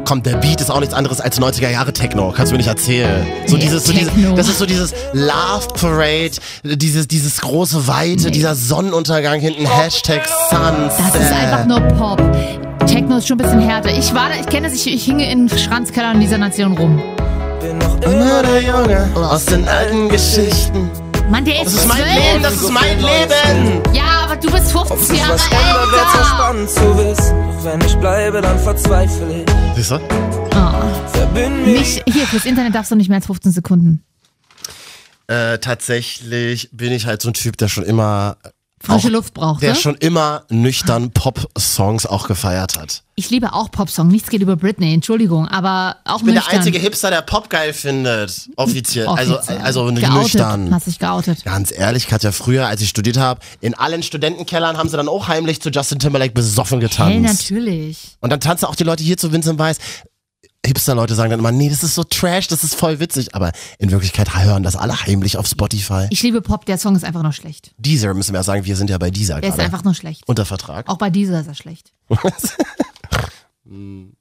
Komm, 0.08 0.22
der 0.22 0.38
Beat 0.38 0.62
ist 0.62 0.70
auch 0.70 0.80
nichts 0.80 0.94
anderes 0.94 1.20
als 1.20 1.42
90er 1.42 1.70
Jahre 1.72 1.92
Techno. 1.92 2.32
Kannst 2.32 2.52
du 2.52 2.54
mir 2.54 2.60
nicht 2.60 2.68
erzählen. 2.68 3.26
So 3.48 3.56
Ja, 3.56 3.62
dieses, 3.64 3.86
so 3.86 3.92
dieses, 3.92 4.12
das 4.36 4.48
ist 4.50 4.60
so 4.60 4.68
dieses 4.68 4.94
Love 5.14 5.68
Parade, 5.74 6.32
dieses, 6.64 7.08
dieses 7.08 7.42
große 7.42 7.88
Weite, 7.88 8.30
dieser 8.30 8.54
Sonnenuntergang 8.54 9.40
hinten, 9.40 9.66
Hashtag 9.66 10.22
Sunset. 10.52 10.92
Das 11.00 11.16
ist 11.22 11.32
einfach 11.32 11.66
nur 11.66 11.80
Pop. 11.98 12.22
Techno 12.88 13.18
ist 13.18 13.28
schon 13.28 13.40
ein 13.40 13.44
bisschen 13.44 13.60
härter. 13.62 13.98
Ich 13.98 14.14
war 14.14 14.30
da, 14.30 14.36
ich 14.40 14.46
kenne 14.48 14.68
das, 14.70 14.76
ich, 14.78 14.94
ich 14.94 15.06
hinge 15.06 15.30
in 15.32 15.50
Schranzkellern 15.50 16.20
dieser 16.20 16.38
Nation 16.38 16.78
rum. 16.78 17.02
Bin 17.62 17.78
noch 17.80 18.00
Immer 18.02 18.44
der 18.44 18.62
Junge 18.62 19.10
aus 19.16 19.46
den 19.46 19.68
alten 19.68 20.10
Geschichten. 20.10 20.90
Mann, 21.30 21.44
der 21.44 21.56
ist 21.64 21.66
Das 21.66 21.74
ist 21.74 21.88
mein 21.88 21.98
zwölf. 21.98 22.16
Leben, 22.32 22.44
das 22.44 22.54
ist 22.54 22.70
mein 22.72 22.98
Leben. 23.00 23.82
Ja, 23.94 24.04
aber 24.26 24.36
du 24.36 24.52
bist 24.52 24.72
15 24.72 24.98
sich 25.00 25.20
Jahre 25.20 25.34
älter. 25.34 26.26
spannend 26.26 26.70
zu 26.70 26.98
wissen. 26.98 27.36
Doch 27.48 27.66
wenn 27.66 27.82
ich 27.82 27.96
bleibe, 27.96 28.42
dann 28.42 28.60
verzweifle 28.60 29.44
ich. 29.44 29.52
Siehst 29.76 29.92
du? 29.92 29.96
Oh. 29.96 31.40
Nicht, 31.66 32.04
hier, 32.08 32.28
fürs 32.28 32.46
Internet 32.46 32.76
darfst 32.76 32.92
du 32.92 32.96
nicht 32.96 33.10
mehr 33.10 33.18
als 33.18 33.26
15 33.26 33.52
Sekunden. 33.52 34.04
Äh, 35.28 35.58
tatsächlich 35.58 36.70
bin 36.72 36.92
ich 36.92 37.08
halt 37.08 37.22
so 37.24 37.30
ein 37.30 37.34
Typ, 37.34 37.58
der 37.58 37.68
schon 37.68 37.84
immer 37.84 38.38
Frische 38.82 39.10
Luft 39.10 39.34
braucht, 39.34 39.62
der 39.64 39.72
ne? 39.72 39.76
schon 39.76 39.96
immer 39.96 40.44
nüchtern 40.50 41.12
Pop-Songs 41.12 42.06
auch 42.06 42.28
gefeiert 42.28 42.78
hat. 42.78 43.04
Ich 43.16 43.30
liebe 43.30 43.54
auch 43.54 43.72
Popsong. 43.72 44.10
Nichts 44.10 44.30
geht 44.30 44.42
über 44.42 44.58
Britney, 44.58 44.94
Entschuldigung, 44.94 45.48
aber 45.48 45.96
auch 46.04 46.18
Ich 46.18 46.26
bin 46.26 46.34
nüchtern. 46.36 46.52
der 46.52 46.60
einzige 46.60 46.80
Hipster, 46.80 47.10
der 47.10 47.22
Pop 47.22 47.50
geil 47.50 47.72
findet. 47.74 48.50
Offiziell. 48.58 49.08
Also, 49.08 49.38
Offiziell. 49.38 49.58
also 49.60 49.86
geoutet. 49.86 50.10
nüchtern. 50.14 50.74
Hast 50.74 50.88
dich 50.88 51.00
geoutet. 51.00 51.46
Ganz 51.46 51.72
ehrlich, 51.72 52.08
Katja, 52.08 52.34
früher, 52.34 52.68
als 52.68 52.82
ich 52.82 52.90
studiert 52.90 53.18
habe, 53.18 53.40
in 53.62 53.74
allen 53.74 54.04
Studentenkellern 54.04 54.78
haben 54.78 54.90
sie 54.90 54.98
dann 54.98 55.08
auch 55.08 55.30
heimlich 55.30 55.62
zu 55.62 55.70
Justin 55.70 56.00
Timberlake 56.00 56.34
besoffen 56.34 56.82
getanzt. 56.82 57.14
Hey, 57.14 57.22
natürlich. 57.22 58.18
Und 58.20 58.32
dann 58.32 58.42
tanzen 58.42 58.66
auch 58.66 58.76
die 58.76 58.84
Leute 58.84 59.04
hier 59.04 59.18
zu 59.18 59.32
Vincent 59.32 59.58
Weiss. 59.58 59.78
Hipster-Leute 60.66 61.16
sagen 61.16 61.30
dann 61.30 61.40
immer, 61.40 61.52
nee, 61.52 61.70
das 61.70 61.84
ist 61.84 61.96
so 61.96 62.04
trash, 62.04 62.48
das 62.48 62.64
ist 62.64 62.76
voll 62.76 63.00
witzig. 63.00 63.36
Aber 63.36 63.52
in 63.80 63.92
Wirklichkeit 63.92 64.36
hören 64.36 64.64
das 64.64 64.76
alle 64.76 65.02
heimlich 65.06 65.38
auf 65.38 65.48
Spotify. 65.48 66.08
Ich 66.10 66.24
liebe 66.24 66.42
Pop, 66.42 66.66
der 66.66 66.78
Song 66.78 66.96
ist 66.96 67.04
einfach 67.04 67.24
nur 67.24 67.34
schlecht. 67.34 67.74
Deezer 67.78 68.14
müssen 68.14 68.34
wir 68.34 68.40
ja 68.40 68.44
sagen, 68.44 68.66
wir 68.66 68.76
sind 68.76 68.90
ja 68.90 68.98
bei 68.98 69.12
Deezer 69.12 69.42
Der 69.42 69.50
ist 69.50 69.60
einfach 69.60 69.84
nur 69.84 69.94
schlecht. 69.96 70.24
Unter 70.28 70.46
Vertrag. 70.46 70.90
Auch 70.90 70.98
bei 70.98 71.10
dieser 71.10 71.42
ist 71.42 71.48
er 71.48 71.56
schlecht. 71.56 71.92
Dun, 73.66 74.16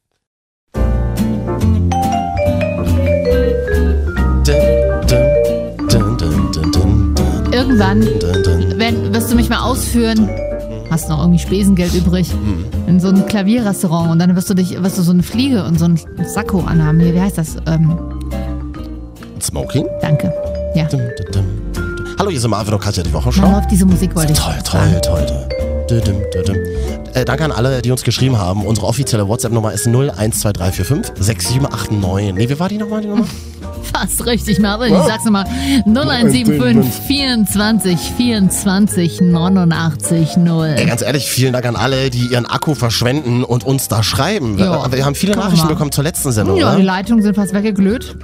Irgendwann 7.53 8.03
wenn, 8.77 9.15
wirst 9.15 9.31
du 9.31 9.37
mich 9.37 9.49
mal 9.49 9.61
ausführen. 9.61 10.29
Hast 10.95 11.09
noch 11.09 11.19
irgendwie 11.19 11.41
Spesengeld 11.41 11.93
übrig. 11.93 12.31
Hm. 12.31 12.67
In 12.87 13.01
so 13.01 13.09
ein 13.09 13.27
Klavierrestaurant 13.27 14.13
und 14.13 14.21
dann 14.21 14.37
wirst 14.37 14.49
du 14.49 14.55
dich, 14.55 14.81
wirst 14.81 14.97
du 14.97 15.03
so 15.03 15.11
eine 15.11 15.25
Fliege 15.25 15.65
und 15.65 15.77
so 15.77 15.87
ein 15.87 15.99
Sakko 16.25 16.61
anhaben. 16.61 17.01
Hier, 17.01 17.13
wie 17.13 17.21
heißt 17.21 17.37
das? 17.37 17.57
Ähm, 17.67 17.99
Smoking? 19.43 19.89
danke. 20.01 20.33
Ja. 20.77 20.85
Dum, 20.85 21.01
dum, 21.17 21.33
dum. 21.33 21.45
Hallo, 22.17 22.31
hier 22.31 22.39
sind 22.41 22.49
Marvin 22.53 22.75
und 22.75 22.81
Katja, 22.81 23.03
die 23.03 23.13
Wochenschau. 23.13 23.43
läuft 23.43 23.73
diese 23.73 23.87
Musik, 23.87 24.15
wollte 24.15 24.35
ich 24.35 24.39
Toll, 24.39 24.55
sagen. 24.65 25.03
toll, 25.03 25.27
toll, 26.31 26.45
toll. 26.45 26.65
Äh, 27.15 27.25
danke 27.25 27.45
an 27.45 27.51
alle, 27.51 27.83
die 27.83 27.91
uns 27.91 28.05
geschrieben 28.05 28.39
haben. 28.39 28.65
Unsere 28.65 28.87
offizielle 28.87 29.27
WhatsApp-Nummer 29.27 29.73
ist 29.73 29.87
012345 29.89 31.13
6789. 31.19 32.35
Nee, 32.35 32.49
wie 32.49 32.61
war 32.61 32.69
die 32.69 32.79
nochmal, 32.79 33.01
die 33.01 33.09
Nummer? 33.09 33.27
Fast 33.93 34.27
richtig, 34.27 34.59
Marvin. 34.61 34.93
Ich 34.95 35.03
sag's 35.03 35.25
nochmal. 35.25 35.45
0175 35.87 36.93
24 37.07 37.99
24 38.17 39.21
89 39.21 40.37
Ey, 40.37 40.39
0. 40.43 40.75
ganz 40.87 41.03
ehrlich, 41.03 41.27
vielen 41.31 41.53
Dank 41.53 41.65
an 41.67 41.77
alle, 41.77 42.11
die 42.11 42.27
ihren 42.27 42.47
Akku 42.47 42.75
verschwenden 42.75 43.45
und 43.45 43.65
uns 43.65 43.89
da 43.89 44.03
schreiben. 44.03 44.59
Ja, 44.59 44.91
wir 44.91 45.05
haben 45.05 45.15
viele 45.15 45.37
Nachrichten 45.37 45.69
bekommen 45.69 45.93
zur 45.93 46.05
letzten 46.05 46.33
Sendung, 46.33 46.57
Ja, 46.59 46.75
die? 46.77 46.83
Leitungen 46.83 47.23
sind 47.23 47.35
fast 47.35 47.55
weggeglüht. 47.55 48.17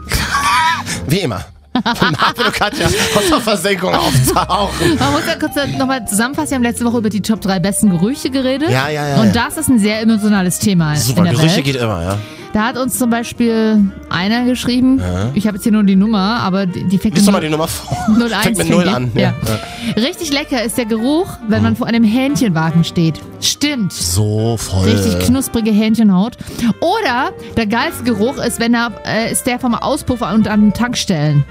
Wie 1.07 1.19
immer. 1.21 1.45
Und 1.73 2.53
Katja 2.53 2.87
aus 2.87 2.93
der 3.31 3.41
Versenkung 3.41 3.95
auftauchen. 3.95 4.99
Man 4.99 5.13
muss 5.13 5.23
ja 5.27 5.37
kurz 5.39 5.53
nochmal 5.79 6.05
zusammenfassen. 6.07 6.51
Wir 6.51 6.57
haben 6.57 6.63
letzte 6.65 6.85
Woche 6.85 6.99
über 6.99 7.11
die 7.11 7.23
Top 7.23 7.41
3 7.41 7.61
besten 7.61 7.91
Gerüche 7.91 8.29
geredet. 8.31 8.71
Ja, 8.71 8.89
ja, 8.89 9.09
ja, 9.09 9.21
Und 9.21 9.35
ja. 9.35 9.45
das 9.45 9.57
ist 9.57 9.69
ein 9.69 9.79
sehr 9.79 10.01
emotionales 10.01 10.59
Thema 10.59 10.97
Super, 10.97 11.23
Gerüche 11.23 11.57
Welt. 11.57 11.65
geht 11.65 11.77
immer, 11.77 12.03
ja. 12.03 12.19
Da 12.53 12.65
hat 12.67 12.77
uns 12.77 12.99
zum 12.99 13.11
Beispiel 13.11 13.93
einer 14.09 14.45
geschrieben, 14.45 15.01
ich 15.35 15.47
habe 15.47 15.57
jetzt 15.57 15.63
hier 15.63 15.71
nur 15.73 15.85
die 15.85 15.95
Nummer, 15.95 16.41
aber 16.41 16.67
die, 16.67 16.83
die 16.83 16.99
fängt 16.99 17.15
Lies 17.15 17.25
doch 17.25 17.31
mal 17.33 17.39
mit 17.39 17.47
die 17.47 17.53
Nummer 17.53 17.69
vor. 17.69 17.97
01 18.09 18.33
Fängt 18.43 18.59
mit 18.59 18.67
fängt 18.67 18.71
Null 18.71 18.83
die. 18.85 18.89
an. 18.91 19.13
Ja. 19.15 19.35
Ja. 19.47 20.03
Richtig 20.03 20.33
lecker 20.33 20.61
ist 20.65 20.77
der 20.77 20.87
Geruch, 20.87 21.29
wenn 21.49 21.63
man 21.63 21.77
vor 21.77 21.87
einem 21.87 22.03
Hähnchenwagen 22.03 22.83
steht. 22.83 23.21
Stimmt. 23.41 23.93
So 23.93 24.57
voll. 24.57 24.89
Richtig 24.89 25.21
knusprige 25.21 25.71
Hähnchenhaut. 25.71 26.37
Oder 26.81 27.31
der 27.57 27.67
geilste 27.67 28.03
Geruch 28.03 28.37
ist, 28.39 28.59
wenn 28.59 28.75
er, 28.75 28.91
äh, 29.07 29.31
ist 29.31 29.47
der 29.47 29.61
vom 29.61 29.75
Auspuff 29.77 30.21
und 30.23 30.49
an 30.49 30.73
Tankstellen. 30.75 31.45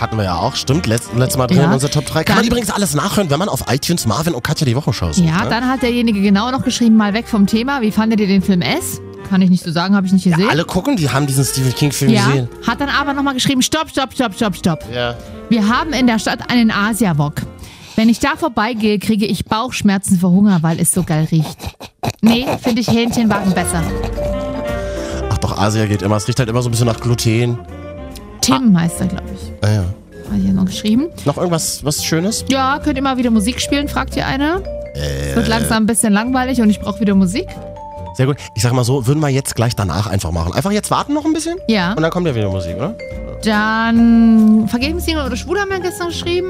Hatten 0.00 0.16
wir 0.16 0.24
ja 0.24 0.36
auch, 0.36 0.54
stimmt. 0.54 0.86
Letzt, 0.86 1.10
letztes 1.16 1.36
Mal 1.36 1.46
drin 1.48 1.58
Ja. 1.58 1.64
in 1.66 1.72
unserer 1.72 1.90
Top 1.90 2.06
3. 2.06 2.22
Kann 2.24 2.36
man 2.36 2.44
Dann- 2.44 2.50
übrigens 2.52 2.70
alles 2.70 2.94
nachhören, 2.94 3.28
wenn 3.30 3.38
man 3.40 3.48
auf 3.48 3.64
iTunes 3.72 4.06
Marvin 4.06 4.34
und 4.34 4.42
Katja 4.44 4.64
die 4.66 4.76
Wochenschau 4.76 5.12
sucht. 5.12 5.26
Ja, 5.26 5.44
ne? 5.44 5.50
dann 5.50 5.68
hat 5.68 5.82
derjenige 5.82 6.20
genau 6.20 6.50
noch 6.52 6.62
geschrieben, 6.64 6.96
mal 6.96 7.12
weg 7.12 7.26
vom 7.28 7.46
Thema. 7.46 7.80
Wie 7.80 7.90
fandet 7.90 8.20
ihr 8.20 8.26
den 8.28 8.42
Film 8.42 8.60
S? 8.62 9.00
Kann 9.28 9.42
ich 9.42 9.50
nicht 9.50 9.64
so 9.64 9.72
sagen, 9.72 9.96
habe 9.96 10.06
ich 10.06 10.12
nicht 10.12 10.24
gesehen. 10.24 10.48
Alle 10.48 10.64
gucken, 10.64 10.96
die 10.96 11.10
haben 11.10 11.26
diesen 11.26 11.44
Stephen 11.44 11.74
King-Film 11.74 12.12
ja, 12.12 12.26
gesehen. 12.26 12.48
hat 12.66 12.80
dann 12.80 12.88
aber 12.88 13.12
nochmal 13.14 13.34
geschrieben, 13.34 13.62
stopp, 13.62 13.90
stopp, 13.90 14.12
stopp, 14.12 14.34
stopp, 14.34 14.56
stopp. 14.56 14.84
Ja. 14.94 15.16
Wir 15.48 15.68
haben 15.68 15.92
in 15.92 16.06
der 16.06 16.18
Stadt 16.18 16.50
einen 16.50 16.70
Asia-Wok. 16.70 17.42
Wenn 17.96 18.08
ich 18.08 18.18
da 18.18 18.36
vorbeigehe, 18.36 18.98
kriege 18.98 19.24
ich 19.24 19.44
Bauchschmerzen 19.44 20.18
vor 20.18 20.30
Hunger, 20.30 20.62
weil 20.62 20.80
es 20.80 20.92
so 20.92 21.04
geil 21.04 21.28
riecht. 21.30 21.56
Nee, 22.22 22.46
finde 22.60 22.80
ich 22.80 22.88
Hähnchenwagen 22.88 23.52
besser. 23.54 23.82
Ach 25.30 25.38
doch, 25.38 25.56
Asia 25.56 25.86
geht 25.86 26.02
immer. 26.02 26.16
Es 26.16 26.26
riecht 26.26 26.38
halt 26.38 26.48
immer 26.48 26.60
so 26.60 26.68
ein 26.68 26.72
bisschen 26.72 26.86
nach 26.86 27.00
Gluten. 27.00 27.58
Tim 28.40 28.78
heißt 28.78 29.00
er, 29.00 29.06
glaube 29.06 29.24
ich. 29.32 29.52
Ah, 29.62 29.72
ja. 29.72 29.84
Hat 30.30 30.40
hier 30.40 30.52
noch 30.52 30.64
geschrieben. 30.64 31.06
Noch 31.24 31.36
irgendwas 31.36 31.84
was 31.84 32.04
Schönes? 32.04 32.44
Ja, 32.48 32.80
könnt 32.82 32.96
ihr 32.96 33.02
mal 33.02 33.16
wieder 33.16 33.30
Musik 33.30 33.60
spielen, 33.60 33.88
fragt 33.88 34.14
hier 34.14 34.26
einer. 34.26 34.60
Äh. 34.94 35.30
Es 35.30 35.36
wird 35.36 35.48
langsam 35.48 35.84
ein 35.84 35.86
bisschen 35.86 36.12
langweilig 36.12 36.60
und 36.60 36.70
ich 36.70 36.80
brauche 36.80 37.00
wieder 37.00 37.14
Musik. 37.14 37.46
Sehr 38.16 38.26
gut. 38.26 38.36
Ich 38.54 38.62
sag 38.62 38.72
mal 38.72 38.84
so, 38.84 39.06
würden 39.06 39.20
wir 39.20 39.28
jetzt 39.28 39.54
gleich 39.56 39.74
danach 39.76 40.06
einfach 40.06 40.30
machen. 40.30 40.52
Einfach 40.52 40.70
jetzt 40.70 40.90
warten 40.90 41.14
noch 41.14 41.24
ein 41.24 41.32
bisschen 41.32 41.56
Ja. 41.68 41.92
und 41.94 42.02
dann 42.02 42.10
kommt 42.10 42.26
ja 42.26 42.34
wieder 42.34 42.48
Musik, 42.50 42.76
oder? 42.76 42.94
Dann 43.44 44.68
Vergebens 44.68 45.04
Single 45.04 45.26
oder 45.26 45.36
Schwul 45.36 45.58
haben 45.58 45.70
wir 45.70 45.80
gestern 45.80 46.08
geschrieben. 46.08 46.46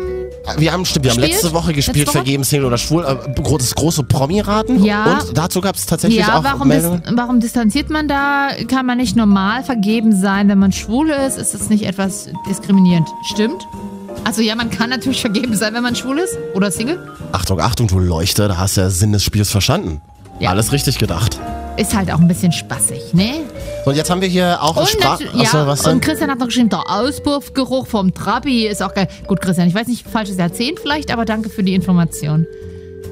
Wir 0.58 0.72
haben, 0.72 0.84
stimmt, 0.84 1.04
wir 1.06 1.12
haben 1.12 1.20
letzte 1.20 1.52
Woche 1.52 1.72
gespielt, 1.72 1.96
Letzte 1.96 2.08
Woche? 2.10 2.18
vergeben 2.18 2.44
Single 2.44 2.66
oder 2.66 2.76
Schwul, 2.78 3.04
äh, 3.04 3.32
gro- 3.40 3.56
das 3.58 3.74
große 3.74 4.02
Promi-Raten. 4.04 4.84
Ja. 4.84 5.04
Und 5.20 5.36
dazu 5.38 5.60
gab 5.60 5.74
es 5.76 5.86
tatsächlich 5.86 6.20
Ja, 6.20 6.38
auch 6.38 6.44
warum, 6.44 6.68
dis 6.70 6.82
Meldungen. 6.82 7.02
warum 7.16 7.40
distanziert 7.40 7.88
man 7.90 8.08
da? 8.08 8.48
Kann 8.68 8.84
man 8.86 8.98
nicht 8.98 9.16
normal 9.16 9.64
vergeben 9.64 10.14
sein, 10.14 10.48
wenn 10.48 10.58
man 10.58 10.72
schwul 10.72 11.08
ist? 11.10 11.38
Ist 11.38 11.54
das 11.54 11.70
nicht 11.70 11.84
etwas 11.86 12.28
diskriminierend? 12.48 13.08
Stimmt? 13.32 13.66
Also 14.24 14.42
ja, 14.42 14.54
man 14.54 14.70
kann 14.70 14.90
natürlich 14.90 15.20
vergeben 15.20 15.56
sein, 15.56 15.74
wenn 15.74 15.82
man 15.82 15.96
schwul 15.96 16.18
ist 16.18 16.36
oder 16.54 16.70
Single. 16.70 16.98
Achtung, 17.32 17.60
Achtung, 17.60 17.88
du 17.88 17.98
Leuchte, 17.98 18.46
da 18.48 18.58
hast 18.58 18.76
du 18.76 18.82
ja 18.82 18.90
Sinn 18.90 19.12
des 19.12 19.24
Spiels 19.24 19.50
verstanden. 19.50 20.00
Ja. 20.40 20.50
Alles 20.50 20.72
richtig 20.72 20.98
gedacht. 20.98 21.38
Ist 21.76 21.94
halt 21.96 22.12
auch 22.12 22.20
ein 22.20 22.28
bisschen 22.28 22.52
spaßig, 22.52 23.14
ne? 23.14 23.40
Und 23.84 23.96
jetzt 23.96 24.08
haben 24.10 24.20
wir 24.20 24.28
hier 24.28 24.62
auch 24.62 24.76
Und, 24.76 24.88
Sprache. 24.88 25.24
natu- 25.24 25.36
ja, 25.36 25.42
Achso, 25.42 25.66
was 25.66 25.82
denn? 25.82 25.92
und 25.94 26.00
Christian 26.00 26.30
hat 26.30 26.38
noch 26.38 26.46
geschrieben, 26.46 26.68
der 26.68 26.88
Auspuffgeruch 26.88 27.86
vom 27.86 28.14
Trabi 28.14 28.66
ist 28.66 28.82
auch 28.82 28.94
geil. 28.94 29.08
Gut, 29.26 29.40
Christian, 29.40 29.66
ich 29.68 29.74
weiß 29.74 29.88
nicht, 29.88 30.06
falsches 30.08 30.36
Jahrzehnt 30.36 30.78
vielleicht, 30.80 31.10
aber 31.12 31.24
danke 31.24 31.50
für 31.50 31.62
die 31.62 31.74
Information. 31.74 32.46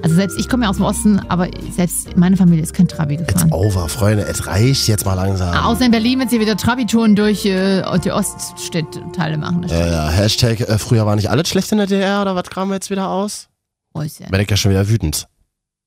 Also 0.05 0.17
selbst 0.17 0.39
ich 0.39 0.49
komme 0.49 0.65
ja 0.65 0.71
aus 0.71 0.77
dem 0.77 0.85
Osten, 0.85 1.21
aber 1.29 1.49
selbst 1.71 2.17
meine 2.17 2.37
Familie 2.37 2.63
ist 2.65 2.75
kein 2.75 2.89
Trabi 2.89 3.15
It's 3.15 3.27
gefahren. 3.33 3.53
over, 3.53 3.89
Freunde. 3.89 4.25
Es 4.25 4.47
reicht 4.49 4.89
jetzt 4.89 5.05
mal 5.05 5.15
langsam. 5.15 5.55
Außer 5.55 5.85
in 5.85 5.91
Berlin, 5.93 6.19
wenn 6.21 6.29
sie 6.29 6.41
wieder 6.41 6.57
Trabi-Touren 6.57 7.15
durch 7.15 7.45
äh, 7.47 7.83
die 8.05 8.11
Oststädtteile 8.11 9.39
machen. 9.39 9.65
Äh, 9.71 9.91
ja, 9.93 10.09
Hashtag, 10.09 10.61
äh, 10.61 10.79
früher 10.79 11.07
war 11.07 11.15
nicht 11.17 11.31
alles 11.31 11.49
schlecht 11.49 11.71
in 11.73 11.79
der 11.79 11.87
DDR 11.87 12.23
oder 12.23 12.35
was 12.35 12.45
kramen 12.51 12.71
wir 12.71 12.75
jetzt 12.77 12.91
wieder 12.91 13.09
aus? 13.09 13.49
Bin 13.95 14.41
ich 14.41 14.51
ja 14.51 14.57
schon 14.57 14.71
wieder 14.73 14.89
wütend. 14.89 15.27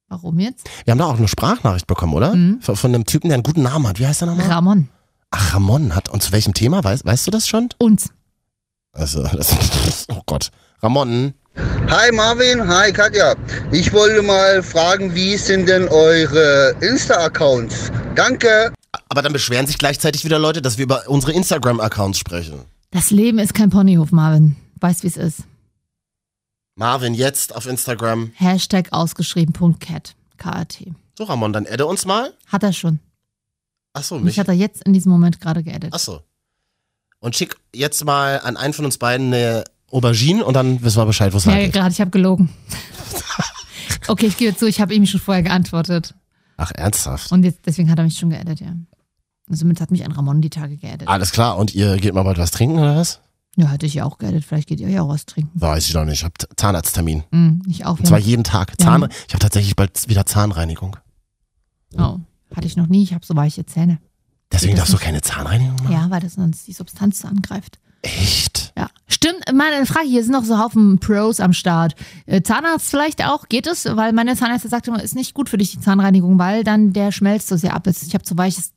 Warum 0.08 0.40
jetzt? 0.40 0.70
Wir 0.84 0.92
haben 0.92 1.00
da 1.00 1.06
auch 1.06 1.18
eine 1.18 1.28
Sprachnachricht 1.28 1.88
bekommen, 1.88 2.14
oder? 2.14 2.36
Mhm. 2.36 2.62
Von, 2.62 2.76
von 2.76 2.94
einem 2.94 3.06
Typen, 3.06 3.30
der 3.30 3.36
einen 3.36 3.44
guten 3.44 3.64
Namen 3.64 3.88
hat. 3.88 4.00
Wie 4.00 4.06
heißt 4.06 4.22
der 4.22 4.28
nochmal? 4.28 4.48
Ramon. 4.48 4.90
Ach, 5.32 5.56
Ramon 5.56 5.96
hat. 5.96 6.10
Und 6.10 6.22
zu 6.22 6.32
welchem 6.32 6.54
Thema? 6.54 6.84
Weißt, 6.84 7.06
weißt 7.06 7.26
du 7.28 7.32
das 7.32 7.48
schon? 7.48 7.70
Uns. 7.80 8.10
Also, 8.94 9.24
das, 9.34 10.06
oh 10.10 10.22
Gott. 10.26 10.52
Ramon. 10.82 11.34
Hi 11.90 12.12
Marvin, 12.12 12.68
hi 12.68 12.92
Katja. 12.92 13.34
Ich 13.72 13.94
wollte 13.94 14.22
mal 14.22 14.62
fragen, 14.62 15.16
wie 15.16 15.38
sind 15.38 15.70
denn 15.70 15.88
eure 15.88 16.76
Insta-Accounts? 16.82 17.92
Danke. 18.14 18.74
Aber 19.08 19.22
dann 19.22 19.32
beschweren 19.32 19.66
sich 19.66 19.78
gleichzeitig 19.78 20.26
wieder 20.26 20.38
Leute, 20.38 20.62
dass 20.62 20.78
wir 20.78 20.84
über 20.84 21.04
unsere 21.08 21.32
Instagram-Accounts 21.32 22.20
sprechen. 22.20 22.60
Das 22.92 23.10
Leben 23.10 23.40
ist 23.40 23.54
kein 23.54 23.70
Ponyhof, 23.70 24.12
Marvin. 24.12 24.58
Weißt, 24.82 25.04
wie 25.04 25.08
es 25.08 25.18
ist. 25.18 25.44
Marvin 26.76 27.14
jetzt 27.14 27.56
auf 27.56 27.66
Instagram. 27.68 28.32
Hashtag 28.36 28.92
ausgeschrieben.cat. 28.92 30.16
K-A-T. 30.38 30.94
So, 31.18 31.24
Ramon, 31.24 31.54
dann 31.54 31.66
adde 31.66 31.86
uns 31.86 32.06
mal. 32.06 32.34
Hat 32.48 32.64
er 32.64 32.74
schon. 32.74 33.00
Achso, 33.94 34.16
Mich 34.16 34.24
mich. 34.26 34.40
hat 34.40 34.50
er 34.50 34.54
jetzt 34.54 34.84
in 34.84 34.92
diesem 34.92 35.12
Moment 35.12 35.40
gerade 35.40 35.64
geedit. 35.64 35.94
Achso. 35.94 36.20
Und 37.20 37.36
schick 37.36 37.56
jetzt 37.74 38.04
mal 38.04 38.42
an 38.42 38.58
einen 38.58 38.74
von 38.74 38.84
uns 38.84 38.98
beiden 38.98 39.34
eine 39.34 39.64
Aubergine 39.90 40.44
und 40.44 40.54
dann 40.54 40.84
wissen 40.84 40.98
wir 40.98 41.06
Bescheid, 41.06 41.32
wo 41.32 41.38
es 41.38 41.46
Ja, 41.46 41.56
geht. 41.56 41.72
gerade, 41.72 41.92
ich 41.94 42.02
habe 42.02 42.12
gelogen. 42.12 42.50
okay, 44.10 44.26
ich 44.26 44.36
gebe 44.36 44.56
zu, 44.58 44.68
ich 44.68 44.82
habe 44.82 44.94
ihm 44.94 45.06
schon 45.06 45.22
vorher 45.22 45.44
geantwortet. 45.44 46.14
Ach, 46.58 46.72
ernsthaft? 46.76 47.32
Und 47.32 47.44
jetzt, 47.44 47.62
deswegen 47.66 47.90
hat 47.90 47.98
er 48.00 48.04
mich 48.04 48.18
schon 48.18 48.30
geedit, 48.32 48.60
ja. 48.60 48.76
Und 49.48 49.56
somit 49.56 49.80
hat 49.80 49.92
mich 49.92 50.04
ein 50.04 50.12
Ramon 50.12 50.42
die 50.42 50.50
Tage 50.50 50.76
geedit. 50.76 51.08
Alles 51.08 51.32
klar. 51.32 51.58
Und 51.58 51.74
ihr 51.74 51.96
geht 51.98 52.14
mal 52.14 52.24
bald 52.24 52.38
was 52.38 52.52
trinken 52.52 52.80
oder 52.80 52.98
was? 52.98 53.22
Ja, 53.58 53.68
hätte 53.70 53.86
ich 53.86 53.94
ja 53.94 54.04
auch 54.06 54.18
geedit. 54.18 54.44
Vielleicht 54.44 54.68
geht 54.68 54.80
ihr 54.82 54.90
ja 54.90 55.02
auch 55.02 55.10
was 55.10 55.26
trinken. 55.26 55.50
Weiß 55.60 55.88
ich 55.88 55.94
noch 55.94 56.04
nicht. 56.06 56.20
Ich 56.20 56.24
habe 56.26 56.34
Zahnarzttermin. 56.58 57.24
Hm, 57.32 57.62
ich 57.68 57.86
auch. 57.86 57.98
Und 58.00 58.06
zwar 58.06 58.20
Ja. 58.20 58.26
jeden 58.26 58.44
Tag. 58.44 58.72
Ja. 58.80 58.86
Zahn, 58.86 59.08
Ich 59.28 59.34
habe 59.34 59.40
tatsächlich 59.42 59.76
bald 59.76 60.10
wieder 60.10 60.26
Zahnreinigung. 60.26 60.98
Oh, 61.98 62.20
hatte 62.54 62.68
ich 62.68 62.76
noch 62.76 62.88
nie. 62.88 63.04
Ich 63.04 63.14
habe 63.14 63.26
so 63.26 63.36
weiche 63.36 63.66
Zähne. 63.66 64.00
Deswegen 64.52 64.76
darfst 64.76 64.94
du 64.94 64.98
keine 64.98 65.22
Zahnreinigung 65.22 65.76
machen? 65.78 65.92
Ja, 65.94 66.10
weil 66.10 66.20
das 66.22 66.34
sonst 66.34 66.68
die 66.68 66.74
Substanz 66.74 67.24
angreift. 67.26 67.80
Echt? 68.02 68.74
Ja. 68.78 68.90
Stimmt, 69.08 69.40
meine 69.54 69.86
Frage, 69.86 70.08
hier 70.08 70.22
sind 70.24 70.34
noch 70.34 70.44
so 70.44 70.60
Haufen 70.60 71.00
Pros 71.00 71.40
am 71.40 71.54
Start. 71.54 71.96
Äh, 72.26 72.42
Zahnarzt 72.44 72.90
vielleicht 72.90 73.24
auch, 73.26 73.48
geht 73.50 73.66
es? 73.68 73.86
Weil 73.86 74.14
meine 74.14 74.36
Zahnärztin 74.36 74.70
sagt 74.70 74.88
immer, 74.88 75.02
ist 75.02 75.16
nicht 75.16 75.34
gut 75.34 75.50
für 75.50 75.58
dich 75.58 75.72
die 75.72 75.80
Zahnreinigung, 75.80 76.38
weil 76.38 76.64
dann 76.64 76.94
der 76.94 77.12
schmelzt 77.12 77.48
so 77.48 77.56
sehr 77.58 77.74
ab. 77.74 77.88
Ich 77.88 78.14
habe 78.14 78.24
zu 78.24 78.38
weiches 78.38 78.74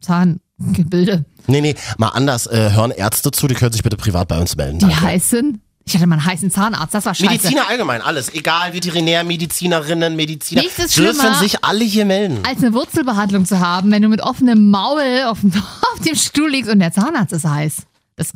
Zahngebilde. 0.00 1.24
Nee, 1.46 1.60
nee, 1.60 1.74
mal 1.98 2.08
anders. 2.08 2.46
Äh, 2.46 2.70
hören 2.72 2.90
Ärzte 2.90 3.30
zu, 3.30 3.46
die 3.46 3.54
können 3.54 3.72
sich 3.72 3.82
bitte 3.82 3.96
privat 3.96 4.28
bei 4.28 4.38
uns 4.38 4.56
melden. 4.56 4.78
Die 4.78 4.86
Danke. 4.86 5.00
heißen? 5.00 5.60
Ich 5.86 5.94
hatte 5.94 6.06
mal 6.06 6.16
einen 6.16 6.24
heißen 6.24 6.50
Zahnarzt, 6.50 6.94
das 6.94 7.04
war 7.04 7.14
scheiße. 7.14 7.30
Mediziner 7.30 7.68
allgemein, 7.68 8.00
alles. 8.00 8.32
Egal, 8.32 8.72
Veterinär, 8.72 9.22
Medizinerinnen, 9.22 10.16
Mediziner. 10.16 10.62
Nichts 10.62 10.78
ist 10.78 10.96
dürfen 10.96 11.20
schlimmer. 11.20 11.38
sich 11.38 11.62
alle 11.62 11.84
hier 11.84 12.06
melden. 12.06 12.38
als 12.48 12.58
eine 12.62 12.72
Wurzelbehandlung 12.72 13.44
zu 13.44 13.60
haben, 13.60 13.90
wenn 13.90 14.00
du 14.00 14.08
mit 14.08 14.22
offenem 14.22 14.70
Maul 14.70 15.24
auf 15.26 15.40
dem, 15.40 15.52
auf 15.94 16.00
dem 16.06 16.14
Stuhl 16.14 16.48
liegst 16.50 16.70
und 16.70 16.78
der 16.78 16.92
Zahnarzt 16.92 17.34
ist 17.34 17.44
heiß. 17.44 17.82
Das, 18.16 18.32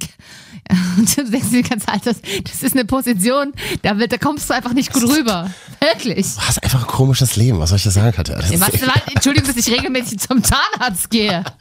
und 0.98 1.16
du 1.16 1.24
denkst 1.30 1.48
dir 1.50 1.62
ganz 1.62 1.84
alt, 1.88 2.04
das, 2.04 2.16
das 2.44 2.62
ist 2.62 2.74
eine 2.74 2.84
Position, 2.84 3.54
da, 3.82 3.96
wird, 3.96 4.12
da 4.12 4.18
kommst 4.18 4.50
du 4.50 4.54
einfach 4.54 4.74
nicht 4.74 4.92
gut 4.92 5.04
rüber. 5.04 5.50
Wirklich. 5.80 6.34
Du 6.34 6.40
hast 6.42 6.62
einfach 6.62 6.80
ein 6.80 6.86
komisches 6.86 7.36
Leben, 7.36 7.58
was 7.60 7.70
soll 7.70 7.76
ich 7.76 7.84
dir 7.84 7.92
sagen, 7.92 8.12
Katja? 8.12 8.36
Das 8.36 8.50
ist 8.50 8.60
Was, 8.60 8.72
was, 8.72 9.14
Entschuldigung, 9.14 9.48
dass 9.54 9.56
ich 9.56 9.72
regelmäßig 9.72 10.18
zum 10.18 10.42
Zahnarzt 10.44 11.08
gehe. 11.08 11.44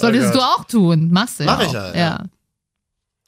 Solltest 0.00 0.30
Oh 0.30 0.38
du 0.38 0.40
auch 0.40 0.64
tun. 0.64 1.08
Machst 1.10 1.40
du 1.40 1.44
ja 1.44 1.52
Mach 1.52 1.60
ich 1.62 1.68
auch. 1.68 1.74
ja, 1.74 1.86
ja. 1.88 1.94
ja. 1.94 2.24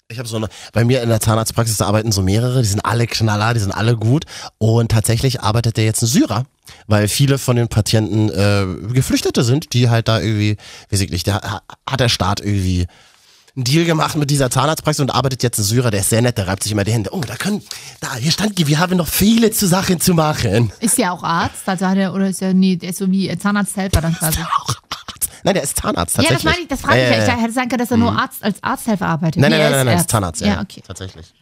Ich 0.08 0.18
habe 0.18 0.28
so 0.28 0.36
eine, 0.36 0.48
bei 0.74 0.84
mir 0.84 1.00
in 1.02 1.08
der 1.08 1.20
Zahnarztpraxis 1.20 1.80
arbeiten 1.80 2.12
so 2.12 2.20
mehrere, 2.22 2.60
die 2.60 2.68
sind 2.68 2.84
alle 2.84 3.06
Knaller, 3.06 3.54
die 3.54 3.60
sind 3.60 3.72
alle 3.72 3.96
gut. 3.96 4.24
Und 4.58 4.90
tatsächlich 4.90 5.40
arbeitet 5.40 5.78
der 5.78 5.84
jetzt 5.86 6.02
ein 6.02 6.06
Syrer, 6.06 6.44
weil 6.86 7.08
viele 7.08 7.38
von 7.38 7.56
den 7.56 7.68
Patienten 7.68 8.28
äh, 8.28 8.92
Geflüchtete 8.92 9.42
sind, 9.42 9.72
die 9.72 9.88
halt 9.88 10.08
da 10.08 10.20
irgendwie, 10.20 10.58
weiß 10.90 11.00
ich 11.00 11.10
nicht, 11.10 11.26
da 11.28 11.40
ha- 11.42 11.62
hat 11.88 12.00
der 12.00 12.10
Staat 12.10 12.40
irgendwie 12.40 12.86
einen 13.56 13.64
Deal 13.64 13.86
gemacht 13.86 14.16
mit 14.16 14.30
dieser 14.30 14.50
Zahnarztpraxis 14.50 15.00
und 15.00 15.14
arbeitet 15.14 15.42
jetzt 15.42 15.58
ein 15.58 15.62
Syrer, 15.64 15.90
der 15.90 16.00
ist 16.00 16.10
sehr 16.10 16.20
nett, 16.20 16.36
der 16.36 16.46
reibt 16.46 16.62
sich 16.62 16.72
immer 16.72 16.84
die 16.84 16.92
Hände. 16.92 17.10
Oh, 17.14 17.20
da 17.26 17.36
können, 17.36 17.62
da, 18.00 18.14
hier 18.16 18.32
stand, 18.32 18.58
wir 18.66 18.78
haben 18.78 18.96
noch 18.98 19.08
viele 19.08 19.50
zu 19.50 19.66
Sachen 19.66 19.98
zu 20.00 20.12
machen. 20.12 20.72
Ist 20.80 20.98
der 20.98 21.12
auch 21.14 21.22
Arzt? 21.22 21.66
Also 21.66 21.86
hat 21.86 21.96
er, 21.96 22.12
oder 22.14 22.28
ist 22.28 22.42
er, 22.42 22.52
nee, 22.52 22.76
der 22.76 22.90
ist 22.90 22.98
so 22.98 23.10
wie 23.10 23.34
Zahnarzthelfer 23.38 24.00
dann 24.02 24.14
quasi. 24.14 24.38
Auch 24.40 24.68
Arzt. 24.68 24.81
Nein, 25.44 25.54
der 25.54 25.62
ist 25.62 25.76
Zahnarzt, 25.76 26.16
Ja, 26.16 26.22
tatsächlich. 26.22 26.42
das 26.42 26.44
meine 26.52 26.62
ich, 26.62 26.68
das 26.68 26.80
frage 26.80 27.02
ich 27.02 27.10
Ja, 27.26 27.34
Ich 27.36 27.42
hätte 27.42 27.52
sagen 27.52 27.68
können, 27.68 27.78
dass 27.80 27.90
er 27.90 27.96
nur 27.96 28.12
Arzt, 28.18 28.42
als 28.44 28.62
Arzthelfer 28.62 29.06
arbeitet. 29.06 29.40
Nein, 29.40 29.50
Nee, 29.50 29.58
nein, 29.58 29.64
er 29.66 29.70
nein, 29.70 29.78
nein, 29.78 29.94
nein, 29.94 29.98
ist 30.04 30.10
Zahnarzt, 30.10 30.40
ja, 30.40 30.46
Ja, 30.46 30.52
ja, 30.54 30.60
okay. 30.62 30.82
tatsächlich. 30.86 31.32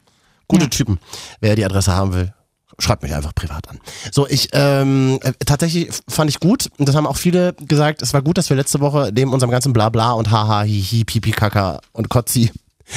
Gute 0.49 0.65
Ja. 0.65 0.69
Typen. 0.71 0.99
Wer 1.41 1.57
die 1.57 1.65
Adresse 1.65 1.95
haben 1.95 2.13
will, 2.15 2.33
schreibt 2.79 3.03
mich 3.03 3.15
einfach 3.15 3.35
privat 3.35 3.69
an. 3.69 3.79
So, 4.11 4.27
ich, 4.27 4.49
ähm, 4.53 5.19
äh, 5.23 5.33
tatsächlich 5.45 5.91
fand 6.09 6.31
ich 6.31 6.41
gut, 6.41 6.71
und 6.79 6.89
das 6.89 6.97
haben 6.97 7.07
auch 7.07 7.17
viele 7.19 7.53
gesagt, 7.55 8.01
es 8.03 8.13
war 8.15 8.23
gut, 8.23 8.39
dass 8.39 8.49
wir 8.49 8.57
letzte 8.57 8.81
Woche 8.81 9.11
neben 9.15 9.33
unserem 9.33 9.51
ganzen 9.51 9.73
Blabla 9.73 10.13
und 10.13 10.31
Haha, 10.31 10.63
Hihi, 10.63 11.05
Pipi, 11.05 11.31
Kaka 11.33 11.81
und 11.93 12.09
Kotzi 12.09 12.51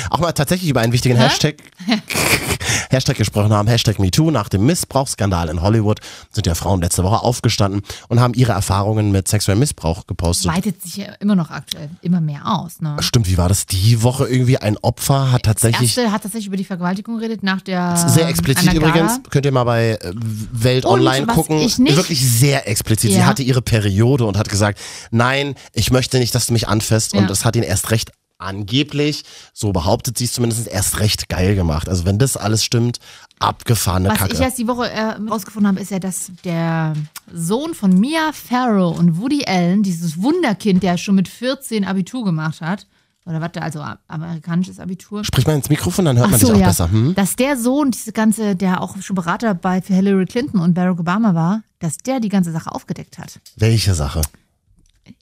auch 0.09 0.19
mal 0.19 0.31
tatsächlich 0.31 0.69
über 0.69 0.81
einen 0.81 0.93
wichtigen 0.93 1.15
Hä? 1.15 1.23
Hashtag, 1.23 1.55
Hashtag 2.89 3.17
gesprochen 3.17 3.51
haben, 3.53 3.67
Hashtag 3.67 3.99
MeToo. 3.99 4.31
Nach 4.31 4.49
dem 4.49 4.65
Missbrauchsskandal 4.65 5.49
in 5.49 5.61
Hollywood 5.61 5.99
sind 6.31 6.47
ja 6.47 6.55
Frauen 6.55 6.81
letzte 6.81 7.03
Woche 7.03 7.21
aufgestanden 7.23 7.81
und 8.07 8.19
haben 8.19 8.33
ihre 8.33 8.51
Erfahrungen 8.51 9.11
mit 9.11 9.27
sexuellem 9.27 9.59
Missbrauch 9.59 10.05
gepostet. 10.07 10.51
Weitet 10.51 10.81
sich 10.81 10.97
ja 10.97 11.13
immer 11.19 11.35
noch 11.35 11.49
aktuell 11.51 11.89
immer 12.01 12.21
mehr 12.21 12.41
aus. 12.45 12.81
Ne? 12.81 12.95
Stimmt, 12.99 13.27
wie 13.27 13.37
war 13.37 13.49
das? 13.49 13.65
Die 13.65 14.03
Woche 14.03 14.27
irgendwie 14.27 14.57
ein 14.57 14.77
Opfer 14.77 15.31
hat 15.31 15.43
tatsächlich 15.43 15.97
Erste 15.97 16.11
hat 16.11 16.23
tatsächlich 16.23 16.47
über 16.47 16.57
die 16.57 16.65
Vergewaltigung 16.65 17.17
geredet 17.17 17.43
nach 17.43 17.61
der. 17.61 17.95
Sehr 17.97 18.27
explizit 18.27 18.73
übrigens. 18.73 19.19
Könnt 19.29 19.45
ihr 19.45 19.51
mal 19.51 19.63
bei 19.63 19.91
äh, 20.01 20.11
Welt 20.51 20.85
Und 20.85 20.99
Online 20.99 21.27
gucken. 21.27 21.57
Wirklich 21.59 22.27
sehr 22.29 22.67
explizit. 22.67 23.11
Sie 23.11 23.17
Ja. 23.17 23.25
hatte 23.25 23.43
ihre 23.43 23.61
Periode 23.61 24.25
und 24.25 24.37
hat 24.37 24.49
gesagt, 24.49 24.79
nein, 25.11 25.55
ich 25.73 25.91
möchte 25.91 26.19
nicht, 26.19 26.33
dass 26.35 26.47
du 26.47 26.53
mich 26.53 26.67
anfasst. 26.67 27.13
Und 27.13 27.21
Ja. 27.21 27.27
das 27.27 27.45
hat 27.45 27.55
ihn 27.55 27.63
erst 27.63 27.91
recht 27.91 28.11
angeblich, 28.43 29.23
so 29.53 29.71
behauptet 29.71 30.17
sie 30.17 30.25
es 30.25 30.33
zumindest, 30.33 30.67
erst 30.67 30.99
recht 30.99 31.29
geil 31.29 31.55
gemacht. 31.55 31.89
Also 31.89 32.05
wenn 32.05 32.19
das 32.19 32.37
alles 32.37 32.63
stimmt, 32.63 32.99
abgefahrene 33.39 34.09
Was 34.09 34.17
Kacke. 34.17 34.33
ich 34.33 34.39
erst 34.39 34.57
die 34.57 34.67
Woche 34.67 34.89
äh, 34.89 35.15
rausgefunden 35.29 35.67
habe, 35.67 35.79
ist 35.79 35.91
ja, 35.91 35.99
dass 35.99 36.31
der 36.43 36.93
Sohn 37.31 37.73
von 37.73 37.99
Mia 37.99 38.31
Farrow 38.31 38.97
und 38.97 39.19
Woody 39.19 39.45
Allen, 39.45 39.83
dieses 39.83 40.21
Wunderkind, 40.21 40.83
der 40.83 40.97
schon 40.97 41.15
mit 41.15 41.27
14 41.27 41.85
Abitur 41.85 42.23
gemacht 42.23 42.61
hat, 42.61 42.87
oder 43.25 43.39
was, 43.39 43.51
also 43.61 43.83
amerikanisches 44.07 44.79
Abitur. 44.79 45.23
Sprich 45.23 45.47
mal 45.47 45.55
ins 45.55 45.69
Mikrofon, 45.69 46.05
dann 46.05 46.17
hört 46.17 46.29
man 46.29 46.35
Ach 46.35 46.41
so, 46.41 46.47
dich 46.47 46.55
auch 46.55 46.59
ja. 46.59 46.67
besser. 46.67 46.91
Hm? 46.91 47.15
Dass 47.15 47.35
der 47.35 47.57
Sohn, 47.57 47.91
diese 47.91 48.11
ganze, 48.11 48.55
der 48.55 48.81
auch 48.81 48.97
schon 49.01 49.15
Berater 49.15 49.53
bei 49.53 49.81
für 49.81 49.93
Hillary 49.93 50.25
Clinton 50.25 50.59
und 50.59 50.73
Barack 50.73 50.99
Obama 50.99 51.33
war, 51.33 51.63
dass 51.79 51.97
der 51.97 52.19
die 52.19 52.29
ganze 52.29 52.51
Sache 52.51 52.71
aufgedeckt 52.71 53.17
hat. 53.17 53.39
Welche 53.55 53.93
Sache? 53.93 54.21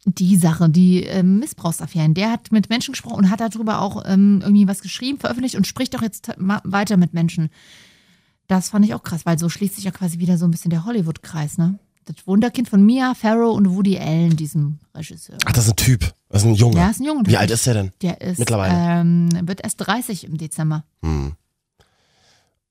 Die 0.05 0.35
Sache, 0.35 0.69
die 0.69 1.03
ähm, 1.03 1.39
Missbrauchsaffären. 1.39 2.13
Der 2.13 2.31
hat 2.31 2.51
mit 2.51 2.69
Menschen 2.69 2.91
gesprochen 2.91 3.17
und 3.17 3.29
hat 3.29 3.39
darüber 3.39 3.81
auch 3.81 4.03
ähm, 4.05 4.41
irgendwie 4.41 4.67
was 4.67 4.81
geschrieben, 4.81 5.19
veröffentlicht 5.19 5.55
und 5.55 5.65
spricht 5.67 5.95
auch 5.95 6.01
jetzt 6.01 6.31
weiter 6.37 6.97
mit 6.97 7.13
Menschen. 7.13 7.49
Das 8.47 8.69
fand 8.69 8.85
ich 8.85 8.93
auch 8.93 9.03
krass, 9.03 9.25
weil 9.25 9.39
so 9.39 9.49
schließt 9.49 9.75
sich 9.75 9.85
ja 9.85 9.91
quasi 9.91 10.19
wieder 10.19 10.37
so 10.37 10.45
ein 10.45 10.51
bisschen 10.51 10.71
der 10.71 10.85
Hollywood-Kreis, 10.85 11.57
ne? 11.57 11.79
Das 12.05 12.27
Wunderkind 12.27 12.67
von 12.67 12.85
Mia 12.85 13.13
Farrow 13.13 13.55
und 13.55 13.69
Woody 13.69 13.97
Allen, 13.97 14.35
diesem 14.35 14.79
Regisseur. 14.95 15.37
Ach, 15.45 15.53
das 15.53 15.65
ist 15.65 15.71
ein 15.71 15.75
Typ. 15.77 16.13
Das 16.29 16.41
ist 16.41 16.47
ein 16.47 16.55
Junge. 16.55 16.77
Ja, 16.77 16.89
ist 16.89 16.99
ein 16.99 17.05
Junge. 17.05 17.23
Wie 17.25 17.37
alt 17.37 17.51
ist 17.51 17.65
der 17.65 17.75
denn? 17.75 17.91
Der 18.01 18.19
ist 18.21 18.39
Mittlerweile. 18.39 18.73
Ähm, 18.75 19.29
wird 19.47 19.63
erst 19.63 19.77
30 19.79 20.25
im 20.25 20.37
Dezember. 20.37 20.83
Hm. 21.03 21.33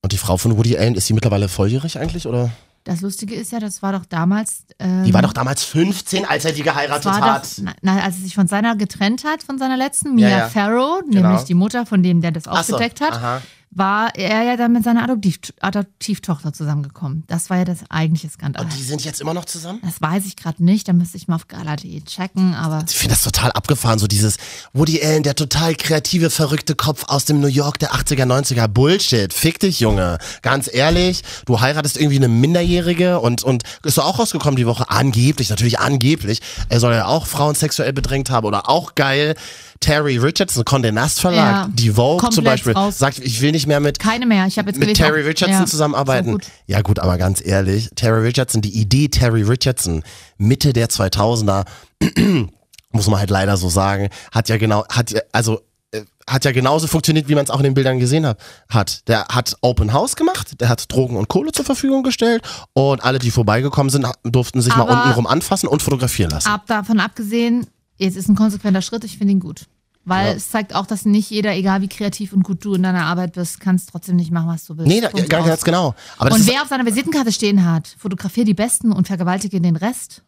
Und 0.02 0.12
die 0.12 0.18
Frau 0.18 0.36
von 0.36 0.56
Woody 0.56 0.76
Allen, 0.76 0.94
ist 0.94 1.06
sie 1.06 1.14
mittlerweile 1.14 1.48
volljährig 1.48 1.98
eigentlich? 1.98 2.26
Oder? 2.26 2.50
Das 2.84 3.02
Lustige 3.02 3.34
ist 3.34 3.52
ja, 3.52 3.60
das 3.60 3.82
war 3.82 3.92
doch 3.92 4.06
damals. 4.06 4.64
Ähm, 4.78 5.04
Die 5.04 5.12
war 5.12 5.20
doch 5.20 5.34
damals 5.34 5.62
15, 5.64 6.24
als 6.24 6.44
er 6.46 6.52
die 6.52 6.62
geheiratet 6.62 7.12
hat. 7.12 7.44
doch, 7.44 7.62
na, 7.62 7.72
na, 7.82 8.00
als 8.02 8.16
er 8.16 8.22
sich 8.22 8.34
von 8.34 8.46
seiner 8.46 8.74
getrennt 8.74 9.24
hat, 9.24 9.42
von 9.42 9.58
seiner 9.58 9.76
letzten, 9.76 10.14
Mia 10.14 10.28
Ja, 10.28 10.38
ja. 10.38 10.48
Farrow, 10.48 11.02
Genau. 11.10 11.28
nämlich 11.28 11.44
die 11.44 11.54
Mutter 11.54 11.84
von 11.84 12.02
dem, 12.02 12.20
der 12.22 12.30
das 12.32 12.46
Ach 12.48 12.64
so, 12.64 12.74
aufgedeckt 12.74 13.00
hat, 13.02 13.12
aha. 13.12 13.42
War 13.72 14.16
er 14.16 14.42
ja 14.42 14.56
dann 14.56 14.72
mit 14.72 14.82
seiner 14.82 15.04
Adoptiv 15.04 15.38
Adoptivtochter 15.60 16.52
zusammengekommen. 16.52 17.22
Das 17.28 17.50
war 17.50 17.58
ja 17.58 17.64
das 17.64 17.78
eigentliche 17.88 18.28
Skandal. 18.28 18.64
Und 18.64 18.76
die 18.76 18.82
sind 18.82 19.04
jetzt 19.04 19.20
immer 19.20 19.32
noch 19.32 19.44
zusammen? 19.44 19.78
Das 19.84 20.00
weiß 20.00 20.26
ich 20.26 20.34
gerade 20.34 20.64
nicht, 20.64 20.88
da 20.88 20.92
müsste 20.92 21.16
ich 21.16 21.28
mal 21.28 21.36
auf 21.36 21.46
gala.de 21.46 22.00
checken, 22.02 22.54
aber 22.54 22.84
Ich 22.88 22.96
finde 22.96 23.14
das 23.14 23.22
total 23.22 23.52
abgefahren, 23.52 24.00
so 24.00 24.08
dieses 24.08 24.38
Woody 24.72 25.00
Allen, 25.02 25.22
der 25.22 25.36
total 25.36 25.76
kreative, 25.76 26.30
verrückte 26.30 26.74
Kopf 26.74 27.04
aus 27.06 27.26
dem 27.26 27.40
New 27.40 27.46
York 27.46 27.78
der 27.78 27.92
80er, 27.92 28.24
90er. 28.24 28.66
Bullshit. 28.66 29.32
Fick 29.32 29.60
dich, 29.60 29.78
Junge. 29.78 30.18
Ganz 30.42 30.68
ehrlich, 30.72 31.22
du 31.46 31.60
heiratest 31.60 31.96
irgendwie 31.96 32.16
eine 32.16 32.28
Minderjährige 32.28 33.20
und, 33.20 33.44
und 33.44 33.62
ist 33.84 33.98
doch 33.98 34.04
auch 34.04 34.18
rausgekommen 34.18 34.56
die 34.56 34.66
Woche. 34.66 34.90
Angeblich, 34.90 35.48
natürlich 35.48 35.78
angeblich. 35.78 36.40
Er 36.68 36.80
soll 36.80 36.92
ja 36.94 37.06
auch 37.06 37.26
Frauen 37.26 37.54
sexuell 37.54 37.92
bedrängt 37.92 38.30
haben 38.30 38.46
oder 38.46 38.68
auch 38.68 38.96
geil. 38.96 39.36
Terry 39.80 40.18
Richardson, 40.18 40.62
Condé 40.64 40.92
Nast 40.92 41.20
Verlag, 41.20 41.38
Ja, 41.66 41.68
die 41.72 41.90
Vogue 41.90 42.18
zum 42.30 42.44
komplett 42.44 42.44
Beispiel, 42.44 42.72
raus. 42.74 42.98
sagt, 42.98 43.18
ich 43.18 43.40
will 43.40 43.50
nicht 43.52 43.66
mehr 43.66 43.80
mit 43.80 43.98
keine 43.98 44.26
mehr. 44.26 44.46
Ich 44.46 44.58
habe 44.58 44.68
jetzt 44.68 44.78
mit 44.78 44.88
gelesen, 44.88 45.02
Terry 45.02 45.22
Richardson 45.22 45.60
ja, 45.60 45.66
zusammenarbeiten. 45.66 46.32
So 46.32 46.38
gut. 46.38 46.46
ja 46.66 46.82
gut, 46.82 46.98
aber 46.98 47.16
ganz 47.16 47.44
ehrlich, 47.44 47.88
Terry 47.96 48.20
Richardson, 48.26 48.60
die 48.60 48.78
Idee 48.78 49.08
Terry 49.08 49.42
Richardson 49.42 50.02
Mitte 50.36 50.72
der 50.74 50.88
2000er 50.90 51.64
muss 52.92 53.06
man 53.06 53.18
halt 53.20 53.30
leider 53.30 53.56
so 53.56 53.68
sagen, 53.70 54.10
hat 54.32 54.48
ja 54.50 54.58
genau 54.58 54.84
hat 54.90 55.12
ja 55.12 55.20
also 55.32 55.60
äh, 55.92 56.02
hat 56.28 56.44
ja 56.44 56.52
genauso 56.52 56.86
funktioniert, 56.86 57.28
wie 57.28 57.34
man 57.34 57.44
es 57.44 57.50
auch 57.50 57.58
in 57.58 57.64
den 57.64 57.74
Bildern 57.74 57.98
gesehen 57.98 58.26
hat. 58.26 58.38
hat. 58.68 59.08
Der 59.08 59.28
hat 59.28 59.56
Open 59.62 59.92
House 59.94 60.14
gemacht, 60.14 60.60
der 60.60 60.68
hat 60.68 60.92
Drogen 60.92 61.16
und 61.16 61.28
Kohle 61.28 61.52
zur 61.52 61.64
Verfügung 61.64 62.02
gestellt 62.02 62.42
und 62.74 63.02
alle, 63.02 63.18
die 63.18 63.30
vorbeigekommen 63.30 63.88
sind, 63.90 64.06
durften 64.24 64.60
sich 64.60 64.76
mal 64.76 64.82
Aber- 64.82 64.92
untenrum 65.04 65.26
anfassen 65.26 65.68
und 65.68 65.80
fotografieren 65.82 66.30
lassen. 66.32 66.48
Ab 66.48 66.64
davon 66.66 67.00
abgesehen, 67.00 67.66
jetzt 68.00 68.16
ist 68.16 68.28
ein 68.28 68.34
konsequenter 68.36 68.82
Schritt, 68.82 69.04
ich 69.04 69.18
finde 69.18 69.32
ihn 69.32 69.40
gut. 69.40 69.66
Weil 70.04 70.28
Ja. 70.28 70.32
es 70.32 70.50
zeigt 70.50 70.74
auch, 70.74 70.86
dass 70.86 71.04
nicht 71.04 71.28
jeder, 71.30 71.54
egal 71.54 71.82
wie 71.82 71.88
kreativ 71.88 72.32
und 72.32 72.42
gut 72.42 72.64
du 72.64 72.74
in 72.74 72.82
deiner 72.82 73.04
Arbeit 73.04 73.34
bist, 73.34 73.60
kannst 73.60 73.90
trotzdem 73.90 74.16
nicht 74.16 74.30
machen, 74.32 74.48
was 74.48 74.64
du 74.64 74.76
willst. 74.78 74.88
nee, 74.88 75.00
da, 75.00 75.08
ganz, 75.10 75.46
ganz 75.46 75.62
genau. 75.62 75.94
Aber 76.16 76.34
Und 76.34 76.46
wer 76.46 76.62
auf 76.62 76.68
seiner 76.68 76.86
Visitenkarte 76.86 77.30
stehen 77.32 77.64
hat, 77.70 77.94
fotografier 77.98 78.44
die 78.46 78.54
Besten 78.54 78.92
und 78.92 79.06
vergewaltige 79.08 79.60
den 79.60 79.76
Rest. 79.76 80.22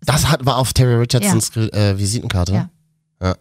das 0.00 0.28
hat, 0.28 0.46
war 0.46 0.56
auf 0.56 0.72
Terry 0.72 0.94
Richardsons 0.94 1.54
äh, 1.56 1.98
Visitenkarte. 1.98 2.52
Ja. 2.52 2.70
ja. 3.22 3.34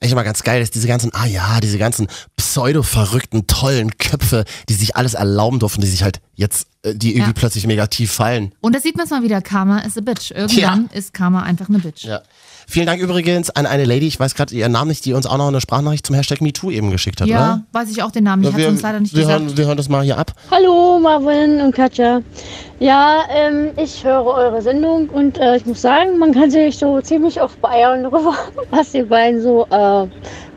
Echt 0.00 0.14
mal 0.14 0.22
ganz 0.22 0.44
geil, 0.44 0.60
dass 0.60 0.70
diese 0.70 0.86
ganzen, 0.86 1.10
ah 1.12 1.26
ja, 1.26 1.58
diese 1.60 1.78
ganzen 1.78 2.06
pseudo-verrückten, 2.36 3.46
tollen 3.46 3.96
Köpfe, 3.98 4.44
die 4.68 4.74
sich 4.74 4.96
alles 4.96 5.14
erlauben 5.14 5.58
durften, 5.58 5.80
die 5.80 5.86
sich 5.88 6.02
halt 6.02 6.20
jetzt, 6.34 6.68
äh, 6.82 6.94
die 6.94 7.10
irgendwie 7.16 7.30
Ja. 7.30 7.34
plötzlich 7.34 7.66
mega 7.66 7.86
tief 7.88 8.12
fallen. 8.12 8.52
Und 8.60 8.74
da 8.74 8.80
sieht 8.80 8.96
man 8.96 9.04
es 9.04 9.10
mal 9.10 9.22
wieder, 9.22 9.40
Karma 9.42 9.78
is 9.80 9.96
a 9.96 10.00
bitch. 10.00 10.30
Irgendwann 10.30 10.88
ist 10.92 11.12
Karma 11.14 11.42
einfach 11.42 11.68
eine 11.68 11.78
Bitch. 11.78 12.04
Ja. 12.04 12.20
Vielen 12.70 12.84
Dank 12.84 13.00
übrigens 13.00 13.48
an 13.48 13.64
eine 13.64 13.86
Lady, 13.86 14.06
ich 14.06 14.20
weiß 14.20 14.34
gerade 14.34 14.54
ihren 14.54 14.72
Namen 14.72 14.88
nicht, 14.88 15.02
die 15.06 15.14
uns 15.14 15.24
auch 15.24 15.38
noch 15.38 15.48
eine 15.48 15.58
Sprachnachricht 15.58 16.06
zum 16.06 16.14
Hashtag 16.14 16.42
MeToo 16.42 16.70
eben 16.70 16.90
geschickt 16.90 17.18
hat, 17.18 17.26
Ja, 17.26 17.62
weiß 17.72 17.90
ich 17.90 18.02
auch 18.02 18.10
den 18.10 18.24
Namen. 18.24 18.42
Ich 18.42 18.50
oder? 18.50 18.58
hatte 18.58 18.68
uns 18.68 18.82
leider 18.82 19.00
nicht 19.00 19.14
wir, 19.14 19.22
gesagt. 19.22 19.40
hören, 19.40 19.56
wir 19.56 19.66
hören 19.66 19.76
das 19.78 19.88
mal 19.88 20.04
hier 20.04 20.18
ab. 20.18 20.32
Hallo 20.50 20.98
Marvin 21.00 21.62
und 21.62 21.74
Katja. 21.74 22.20
Ja, 22.78 23.22
ähm, 23.34 23.70
ich 23.82 24.04
höre 24.04 24.22
eure 24.22 24.60
Sendung 24.60 25.08
und 25.08 25.38
äh, 25.38 25.56
ich 25.56 25.64
muss 25.64 25.80
sagen, 25.80 26.18
man 26.18 26.34
kann 26.34 26.50
sich 26.50 26.76
so 26.76 27.00
ziemlich 27.00 27.40
oft 27.40 27.58
beeiern 27.62 28.02
darüber, 28.02 28.34
was 28.70 28.92
ihr 28.92 29.06
beiden 29.08 29.40
so 29.40 29.66
äh, 29.70 30.06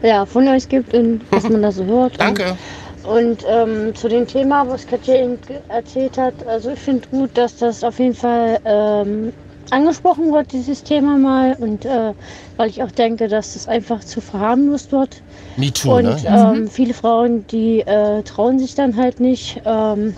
ja, 0.05 0.25
von 0.25 0.45
euch 0.49 0.67
gibt 0.67 0.93
und 0.93 1.21
was 1.31 1.47
man 1.47 1.61
da 1.61 1.71
so 1.71 1.85
hört. 1.85 2.15
Danke. 2.19 2.57
Und 3.03 3.45
ähm, 3.47 3.95
zu 3.95 4.09
dem 4.09 4.27
Thema, 4.27 4.67
was 4.67 4.85
Katja 4.85 5.15
eben 5.15 5.37
erzählt 5.69 6.17
hat, 6.17 6.33
also 6.45 6.71
ich 6.71 6.79
finde 6.79 7.07
gut, 7.09 7.29
dass 7.35 7.55
das 7.55 7.85
auf 7.85 7.99
jeden 7.99 8.15
Fall 8.15 8.59
ähm, 8.65 9.31
angesprochen 9.71 10.31
wird, 10.31 10.51
dieses 10.51 10.83
Thema 10.83 11.17
mal. 11.17 11.55
Und 11.59 11.85
äh, 11.85 12.13
weil 12.57 12.69
ich 12.69 12.83
auch 12.83 12.91
denke, 12.91 13.27
dass 13.27 13.53
das 13.53 13.67
einfach 13.67 14.01
zu 14.01 14.21
verharmlost 14.21 14.91
wird. 14.91 15.21
MeToo, 15.57 15.95
Und 15.97 16.23
ne? 16.23 16.53
ähm, 16.55 16.67
viele 16.67 16.93
Frauen, 16.93 17.45
die 17.47 17.81
äh, 17.81 18.21
trauen 18.23 18.59
sich 18.59 18.75
dann 18.75 18.95
halt 18.95 19.19
nicht, 19.19 19.61
ähm, 19.65 20.15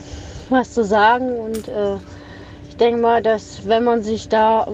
was 0.50 0.74
zu 0.74 0.84
sagen. 0.84 1.32
Und 1.38 1.68
äh, 1.68 1.96
ich 2.70 2.78
denke 2.78 3.02
mal, 3.02 3.22
dass 3.22 3.62
wenn 3.66 3.84
man 3.84 4.04
sich 4.04 4.28
da 4.30 4.68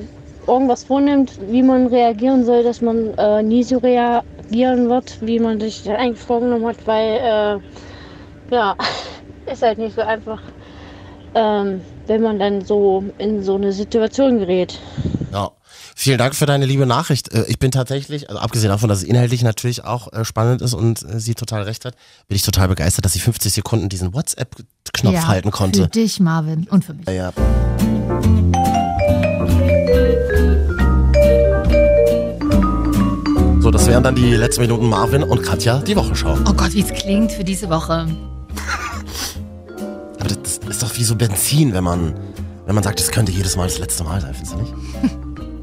irgendwas 0.47 0.83
vornimmt, 0.83 1.33
wie 1.49 1.61
man 1.61 1.87
reagieren 1.87 2.43
soll, 2.43 2.63
dass 2.63 2.81
man 2.81 3.13
äh, 3.17 3.43
nie 3.43 3.63
so 3.63 3.77
reagieren 3.77 4.89
wird, 4.89 5.17
wie 5.21 5.39
man 5.39 5.59
sich 5.59 5.89
eigentlich 5.89 6.19
vorgenommen 6.19 6.65
hat, 6.65 6.77
weil 6.85 7.61
äh, 8.51 8.55
ja, 8.55 8.75
ist 9.51 9.61
halt 9.61 9.77
nicht 9.77 9.95
so 9.95 10.01
einfach, 10.01 10.41
ähm, 11.35 11.81
wenn 12.07 12.21
man 12.21 12.39
dann 12.39 12.65
so 12.65 13.03
in 13.17 13.43
so 13.43 13.55
eine 13.55 13.71
Situation 13.73 14.39
gerät. 14.39 14.79
Ja. 15.31 15.51
Vielen 15.95 16.17
Dank 16.17 16.33
für 16.33 16.45
deine 16.45 16.65
liebe 16.65 16.85
Nachricht. 16.85 17.33
Äh, 17.33 17.43
Ich 17.49 17.59
bin 17.59 17.71
tatsächlich, 17.71 18.29
also 18.29 18.39
abgesehen 18.41 18.69
davon, 18.69 18.87
dass 18.87 18.99
es 18.99 19.03
inhaltlich 19.03 19.43
natürlich 19.43 19.83
auch 19.83 20.11
äh, 20.13 20.23
spannend 20.23 20.61
ist 20.61 20.73
und 20.73 21.03
äh, 21.03 21.19
sie 21.19 21.35
total 21.35 21.63
recht 21.63 21.83
hat, 21.83 21.95
bin 22.29 22.37
ich 22.37 22.41
total 22.43 22.69
begeistert, 22.69 23.03
dass 23.03 23.11
sie 23.13 23.19
50 23.19 23.51
Sekunden 23.51 23.89
diesen 23.89 24.13
WhatsApp-Knopf 24.13 25.13
ja, 25.13 25.27
halten 25.27 25.51
Für 25.51 25.57
konnte. 25.57 25.87
dich, 25.89 26.19
Marvin. 26.21 26.67
Und 26.71 26.85
für 26.85 26.93
mich. 26.93 27.05
Ja, 27.07 27.13
ja. 27.13 27.33
So, 33.59 33.71
das 33.71 33.85
wären 33.87 34.03
dann 34.03 34.15
die 34.15 34.35
letzten 34.35 34.61
Minuten 34.61 34.87
Marvin 34.87 35.21
und 35.23 35.43
Katja, 35.43 35.79
die 35.79 35.95
Wochenschau. 35.95 36.37
Oh 36.47 36.53
Gott, 36.53 36.73
wie 36.73 36.81
es 36.81 36.93
klingt 36.93 37.31
für 37.33 37.43
diese 37.43 37.69
Woche. 37.69 38.07
Aber 40.19 40.29
das 40.29 40.57
ist 40.57 40.83
doch 40.83 40.95
wie 40.97 41.03
so 41.03 41.15
Benzin, 41.15 41.73
wenn 41.73 41.83
man, 41.83 42.13
wenn 42.65 42.75
man 42.75 42.83
sagt, 42.83 42.99
das 42.99 43.09
könnte 43.11 43.31
jedes 43.31 43.55
Mal 43.55 43.67
das 43.67 43.79
letzte 43.79 44.03
Mal 44.03 44.19
sein, 44.21 44.33
findest 44.33 44.53
du 44.53 44.57
nicht? 44.59 44.73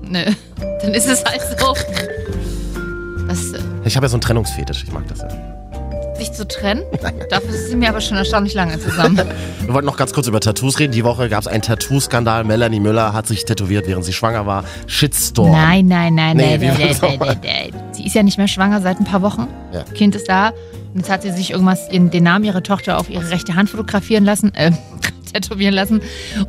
Nö, 0.10 0.24
dann 0.80 0.94
ist 0.94 1.06
es 1.08 1.24
halt 1.24 1.42
so. 1.58 1.66
Was, 3.26 3.52
äh, 3.52 3.60
Ich 3.84 3.96
habe 3.96 4.06
ja 4.06 4.08
so 4.08 4.16
einen 4.16 4.20
Trennungsfetisch, 4.22 4.84
ich 4.84 4.92
mag 4.92 5.06
das 5.08 5.20
ja. 5.20 5.28
Sich 6.18 6.32
zu 6.32 6.46
trennen? 6.46 6.82
Dafür 7.30 7.52
sind 7.52 7.78
mir 7.78 7.88
aber 7.88 8.00
schon 8.00 8.16
erstaunlich 8.16 8.54
lange 8.54 8.78
zusammen. 8.78 9.20
Wir 9.64 9.74
wollten 9.74 9.86
noch 9.86 9.96
ganz 9.96 10.12
kurz 10.12 10.26
über 10.26 10.40
Tattoos 10.40 10.78
reden. 10.78 10.92
Die 10.92 11.04
Woche 11.04 11.28
gab 11.28 11.40
es 11.40 11.46
einen 11.46 11.62
Tattoo-Skandal. 11.62 12.44
Melanie 12.44 12.80
Müller 12.80 13.12
hat 13.12 13.26
sich 13.26 13.44
tätowiert, 13.44 13.86
während 13.86 14.04
sie 14.04 14.12
schwanger 14.12 14.46
war. 14.46 14.64
Shitstorm. 14.86 15.52
Nein, 15.52 15.86
nein, 15.86 16.14
nein, 16.14 16.36
Nee, 16.36 16.58
nein, 16.58 16.76
nein, 16.78 16.96
nein, 17.00 17.18
nein, 17.18 17.40
nein. 17.42 17.70
Sie 17.92 18.06
ist 18.06 18.14
ja 18.14 18.22
nicht 18.22 18.38
mehr 18.38 18.48
schwanger 18.48 18.80
seit 18.80 18.98
ein 19.00 19.04
paar 19.04 19.22
Wochen. 19.22 19.48
Ja. 19.72 19.82
Kind 19.94 20.14
ist 20.14 20.28
da. 20.28 20.48
Und 20.48 21.00
jetzt 21.00 21.10
hat 21.10 21.22
sie 21.22 21.30
sich 21.30 21.50
irgendwas 21.50 21.88
in 21.88 22.10
den 22.10 22.24
Namen 22.24 22.44
ihrer 22.44 22.62
Tochter 22.62 22.98
auf 22.98 23.10
ihre 23.10 23.30
rechte 23.30 23.54
Hand 23.54 23.68
fotografieren 23.70 24.24
lassen, 24.24 24.54
äh, 24.54 24.70
tätowieren 25.40 25.74
lassen. 25.74 26.00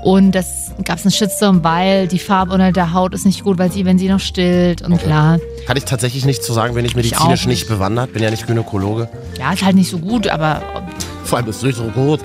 Und 0.03 0.33
das 0.33 0.71
gab 0.83 0.97
es 0.97 1.05
einen 1.05 1.11
Shitstorm, 1.11 1.63
weil 1.63 2.07
die 2.07 2.19
Farbe 2.19 2.53
unter 2.53 2.71
der 2.71 2.93
Haut 2.93 3.13
ist 3.13 3.25
nicht 3.25 3.43
gut, 3.43 3.57
weil 3.57 3.71
sie, 3.71 3.85
wenn 3.85 3.97
sie 3.97 4.09
noch 4.09 4.19
stillt 4.19 4.81
und 4.81 4.97
klar. 4.97 5.39
Kann 5.65 5.77
ich 5.77 5.85
tatsächlich 5.85 6.25
nicht 6.25 6.43
zu 6.43 6.53
sagen, 6.53 6.75
bin 6.75 6.85
ich 6.85 6.95
medizinisch 6.95 7.23
auch 7.23 7.29
nicht. 7.29 7.47
nicht. 7.47 7.67
bewandert, 7.67 8.13
bin 8.13 8.23
ja 8.23 8.29
nicht 8.29 8.47
Gynäkologe. 8.47 9.09
Ja, 9.37 9.53
ist 9.53 9.63
halt 9.63 9.75
nicht 9.75 9.89
so 9.89 9.99
gut, 9.99 10.27
aber 10.27 10.61
Vor 11.23 11.37
allem 11.37 11.47
ist 11.49 11.57
es 11.57 11.63
nicht 11.63 11.77
so 11.77 11.85
gut. 11.85 12.19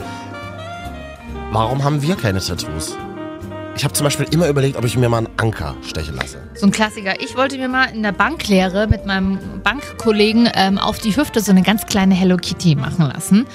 Warum 1.52 1.84
haben 1.84 2.00
wir 2.02 2.16
keine 2.16 2.40
Tattoos? 2.40 2.96
Ich 3.74 3.84
habe 3.84 3.94
zum 3.94 4.04
Beispiel 4.04 4.26
immer 4.30 4.48
überlegt, 4.48 4.76
ob 4.76 4.84
ich 4.84 4.96
mir 4.96 5.08
mal 5.08 5.18
einen 5.18 5.28
Anker 5.38 5.74
stechen 5.86 6.14
lasse. 6.14 6.38
so 6.54 6.66
ein 6.66 6.72
Klassiker. 6.72 7.20
Ich 7.20 7.36
wollte 7.36 7.56
mir 7.56 7.68
mal 7.68 7.86
in 7.86 8.02
der 8.02 8.12
Banklehre 8.12 8.86
mit 8.86 9.06
meinem 9.06 9.38
Bankkollegen 9.62 10.48
ähm, 10.54 10.78
auf 10.78 10.98
die 10.98 11.16
Hüfte 11.16 11.40
so 11.40 11.52
eine 11.52 11.62
ganz 11.62 11.86
kleine 11.86 12.14
Hello 12.14 12.36
Kitty 12.36 12.74
machen 12.74 13.06
lassen. 13.06 13.46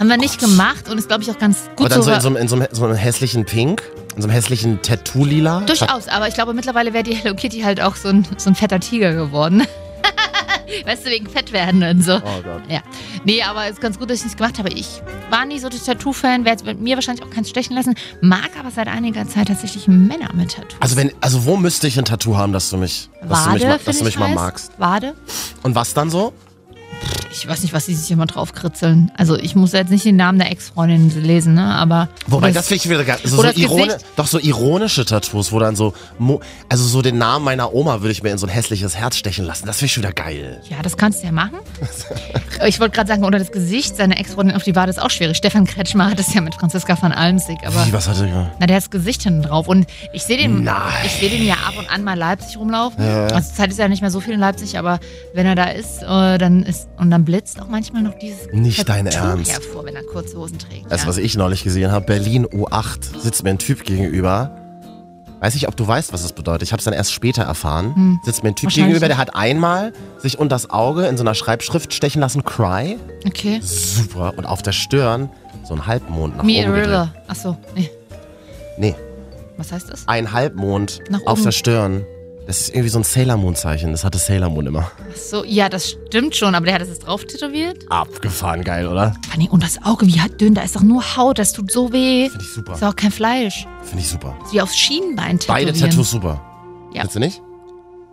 Haben 0.00 0.08
wir 0.08 0.16
nicht 0.16 0.40
gemacht 0.40 0.88
und 0.88 0.96
ist, 0.96 1.08
glaube 1.08 1.22
ich, 1.22 1.30
auch 1.30 1.38
ganz 1.38 1.66
Aber 1.66 1.76
gut 1.76 1.92
dann 1.92 2.02
so 2.02 2.10
in 2.10 2.20
so, 2.22 2.28
einem, 2.28 2.36
in 2.38 2.48
so 2.48 2.56
einem, 2.56 2.68
so 2.72 2.84
einem 2.86 2.94
hässlichen 2.94 3.44
Pink, 3.44 3.82
in 4.16 4.22
so 4.22 4.28
einem 4.28 4.34
hässlichen 4.34 4.80
Tattoo-Lila. 4.80 5.60
Durchaus, 5.66 6.08
aber 6.08 6.26
ich 6.26 6.32
glaube, 6.32 6.54
mittlerweile 6.54 6.94
wäre 6.94 7.04
die 7.04 7.14
Hello 7.14 7.34
Kitty 7.34 7.60
halt 7.60 7.82
auch 7.82 7.96
so 7.96 8.08
ein, 8.08 8.26
so 8.38 8.48
ein 8.48 8.54
fetter 8.54 8.80
Tiger 8.80 9.12
geworden. 9.12 9.62
weißt 10.86 11.04
du, 11.04 11.10
wegen 11.10 11.28
Fettwerden 11.28 11.82
und 11.82 12.02
so. 12.02 12.14
Oh 12.14 12.42
Gott. 12.42 12.62
Ja. 12.70 12.80
Nee, 13.24 13.42
aber 13.42 13.64
es 13.66 13.72
ist 13.72 13.82
ganz 13.82 13.98
gut, 13.98 14.08
dass 14.08 14.20
ich 14.20 14.24
nichts 14.24 14.38
gemacht 14.38 14.58
habe. 14.58 14.70
Ich 14.70 15.02
war 15.28 15.44
nie 15.44 15.58
so 15.58 15.68
der 15.68 15.82
Tattoo-Fan, 15.82 16.46
werde 16.46 16.64
mit 16.64 16.80
mir 16.80 16.94
wahrscheinlich 16.96 17.22
auch 17.22 17.30
keins 17.30 17.50
stechen 17.50 17.76
lassen, 17.76 17.94
mag 18.22 18.48
aber 18.58 18.70
seit 18.70 18.88
einiger 18.88 19.28
Zeit 19.28 19.48
tatsächlich 19.48 19.86
Männer 19.86 20.32
mit 20.32 20.52
Tattoos. 20.52 20.80
Also 20.80 20.96
wenn, 20.96 21.12
also 21.20 21.44
wo 21.44 21.58
müsste 21.58 21.86
ich 21.86 21.98
ein 21.98 22.06
Tattoo 22.06 22.38
haben, 22.38 22.54
dass 22.54 22.70
du 22.70 22.78
mich, 22.78 23.10
dass 23.22 23.44
du 23.44 23.50
mich, 23.50 23.62
Wade, 23.64 23.80
dass 23.84 23.98
du 23.98 24.04
mich 24.04 24.14
ich 24.14 24.18
mal 24.18 24.34
magst? 24.34 24.72
Wade? 24.78 25.14
Und 25.62 25.74
was 25.74 25.92
dann 25.92 26.08
so? 26.08 26.32
Ich 27.32 27.46
weiß 27.48 27.62
nicht, 27.62 27.72
was 27.72 27.86
sie 27.86 27.94
sich 27.94 28.10
immer 28.10 28.26
drauf 28.26 28.52
kritzeln. 28.52 29.10
Also 29.16 29.36
ich 29.36 29.54
muss 29.54 29.72
jetzt 29.72 29.90
nicht 29.90 30.04
den 30.04 30.16
Namen 30.16 30.38
der 30.38 30.50
Ex-Freundin 30.50 31.10
lesen, 31.22 31.54
ne? 31.54 31.74
Aber. 31.74 32.08
Wobei, 32.26 32.50
das 32.52 32.68
finde 32.68 32.82
ich 32.84 32.90
wieder 32.90 33.04
geil. 33.04 33.18
So, 33.24 33.40
Gesicht. 33.42 33.98
doch 34.16 34.26
so 34.26 34.38
ironische 34.38 35.04
Tattoos, 35.04 35.52
wo 35.52 35.58
dann 35.58 35.76
so, 35.76 35.94
mo- 36.18 36.40
also 36.68 36.84
so 36.84 37.02
den 37.02 37.18
Namen 37.18 37.44
meiner 37.44 37.72
Oma 37.72 38.00
würde 38.00 38.12
ich 38.12 38.22
mir 38.22 38.30
in 38.30 38.38
so 38.38 38.46
ein 38.46 38.50
hässliches 38.50 38.96
Herz 38.96 39.16
stechen 39.16 39.44
lassen. 39.46 39.66
Das 39.66 39.76
finde 39.78 39.86
ich 39.86 39.92
schon 39.92 40.02
wieder 40.02 40.12
geil. 40.12 40.60
Ja, 40.68 40.78
das 40.82 40.96
kannst 40.96 41.22
du 41.22 41.26
ja 41.26 41.32
machen. 41.32 41.58
Ich 42.66 42.78
wollte 42.78 42.94
gerade 42.94 43.08
sagen, 43.08 43.24
oder 43.24 43.38
das 43.38 43.52
Gesicht 43.52 43.96
seiner 43.96 44.18
Ex-Freundin 44.20 44.54
auf 44.54 44.64
die 44.64 44.76
Wade 44.76 44.90
ist 44.90 45.00
auch 45.00 45.08
schwierig. 45.10 45.38
Stefan 45.38 45.64
Kretschmer 45.64 46.10
hat 46.10 46.18
das 46.18 46.34
ja 46.34 46.42
mit 46.42 46.54
Franziska 46.56 47.00
van 47.00 47.10
Almsig, 47.10 47.56
aber. 47.64 47.86
Wie, 47.86 47.92
was 47.94 48.06
hat 48.06 48.20
er? 48.20 48.52
Na, 48.60 48.66
der 48.66 48.76
hat 48.76 48.82
das 48.82 48.90
Gesicht 48.90 49.22
hinten 49.22 49.40
drauf. 49.40 49.66
Und 49.66 49.86
ich 50.12 50.24
sehe 50.24 50.36
den, 50.36 50.62
Nein. 50.64 50.76
ich 51.06 51.12
sehe 51.12 51.30
den 51.30 51.42
ja 51.46 51.54
ab 51.54 51.72
und 51.78 51.90
an 51.90 52.04
mal 52.04 52.18
Leipzig 52.18 52.58
rumlaufen. 52.58 53.02
Also 53.02 53.48
zur 53.48 53.56
Zeit 53.56 53.70
ist 53.70 53.78
ja 53.78 53.88
nicht 53.88 54.02
mehr 54.02 54.10
so 54.10 54.20
viel 54.20 54.34
in 54.34 54.40
Leipzig, 54.40 54.78
aber 54.78 55.00
wenn 55.32 55.46
er 55.46 55.54
da 55.54 55.64
ist, 55.70 56.02
äh, 56.02 56.36
dann 56.36 56.62
ist 56.62 56.88
und 57.00 57.10
dann 57.10 57.24
blitzt 57.24 57.60
auch 57.60 57.68
manchmal 57.68 58.02
noch 58.02 58.18
dieses 58.18 58.52
Nicht 58.52 58.88
dein 58.88 59.06
Tattoo 59.06 59.28
Ernst. 59.28 59.50
hervor, 59.52 59.84
wenn 59.84 59.96
er 59.96 60.04
kurze 60.04 60.36
Hosen 60.38 60.58
trägt. 60.58 60.90
Das, 60.90 61.02
ja. 61.02 61.08
was 61.08 61.16
ich 61.16 61.36
neulich 61.36 61.64
gesehen 61.64 61.90
habe, 61.90 62.04
Berlin 62.06 62.46
U8, 62.46 63.18
sitzt 63.20 63.42
mir 63.44 63.50
ein 63.50 63.58
Typ 63.58 63.84
gegenüber. 63.84 64.56
Weiß 65.40 65.54
nicht, 65.54 65.68
ob 65.68 65.76
du 65.76 65.86
weißt, 65.88 66.12
was 66.12 66.20
das 66.22 66.34
bedeutet. 66.34 66.64
Ich 66.64 66.72
habe 66.72 66.80
es 66.80 66.84
dann 66.84 66.92
erst 66.92 67.12
später 67.14 67.42
erfahren. 67.44 68.20
Sitzt 68.24 68.42
mir 68.42 68.50
ein 68.50 68.56
Typ 68.56 68.68
gegenüber, 68.70 69.08
der 69.08 69.16
hat 69.16 69.34
einmal 69.34 69.94
sich 70.18 70.38
unter 70.38 70.54
das 70.54 70.68
Auge 70.68 71.06
in 71.06 71.16
so 71.16 71.22
einer 71.24 71.34
Schreibschrift 71.34 71.94
stechen 71.94 72.20
lassen, 72.20 72.44
Cry. 72.44 72.98
Okay. 73.26 73.58
Super. 73.62 74.34
Und 74.36 74.44
auf 74.44 74.60
der 74.60 74.72
Stirn 74.72 75.30
so 75.64 75.72
ein 75.74 75.86
Halbmond 75.86 76.36
nach 76.36 76.44
Me 76.44 76.58
a 76.58 76.64
oben 76.64 76.72
gedreht. 76.74 76.88
River. 76.88 77.14
Achso, 77.26 77.56
nee. 77.74 77.90
Nee, 78.76 78.94
Was 79.56 79.72
heißt 79.72 79.90
das? 79.90 80.06
ein 80.08 80.32
Halbmond 80.32 81.00
Nach 81.10 81.20
auf 81.26 81.32
oben. 81.38 81.44
der 81.44 81.52
Stirn. 81.52 82.04
Das 82.50 82.62
ist 82.62 82.70
irgendwie 82.70 82.88
so 82.88 82.98
ein 82.98 83.04
Sailor 83.04 83.36
Moon 83.36 83.54
Zeichen. 83.54 83.92
Das 83.92 84.02
hatte 84.02 84.18
Sailor 84.18 84.50
Moon 84.50 84.66
immer. 84.66 84.90
Achso, 85.08 85.44
ja, 85.44 85.68
das 85.68 85.90
stimmt 85.90 86.34
schon, 86.34 86.56
aber 86.56 86.66
der 86.66 86.74
hat 86.74 86.80
das 86.82 86.88
jetzt 86.88 87.06
drauf 87.06 87.24
tätowiert. 87.24 87.88
Abgefahren 87.88 88.64
geil, 88.64 88.88
oder? 88.88 89.14
Allem, 89.32 89.46
Und 89.46 89.62
das 89.62 89.80
Auge, 89.84 90.04
wie 90.08 90.20
hat 90.20 90.40
dünn, 90.40 90.56
da 90.56 90.62
ist 90.62 90.74
doch 90.74 90.82
nur 90.82 91.16
Haut, 91.16 91.38
das 91.38 91.52
tut 91.52 91.70
so 91.70 91.92
weh. 91.92 92.28
Finde 92.28 92.44
ich 92.44 92.52
super. 92.52 92.72
Ist 92.72 92.82
auch 92.82 92.96
kein 92.96 93.12
Fleisch. 93.12 93.68
Finde 93.84 94.00
ich 94.00 94.08
super. 94.08 94.36
Wie 94.50 94.60
aufs 94.60 94.76
Schienbein 94.76 95.38
tätowieren. 95.38 95.66
Beide 95.68 95.78
Tattoos 95.78 96.10
super. 96.10 96.42
Ja. 96.92 97.02
Findest 97.02 97.14
du 97.14 97.20
nicht? 97.20 97.42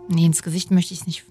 Nee, 0.06 0.26
ins 0.26 0.40
Gesicht 0.44 0.70
möchte 0.70 0.94
ich 0.94 1.00
es 1.00 1.06
nicht. 1.08 1.24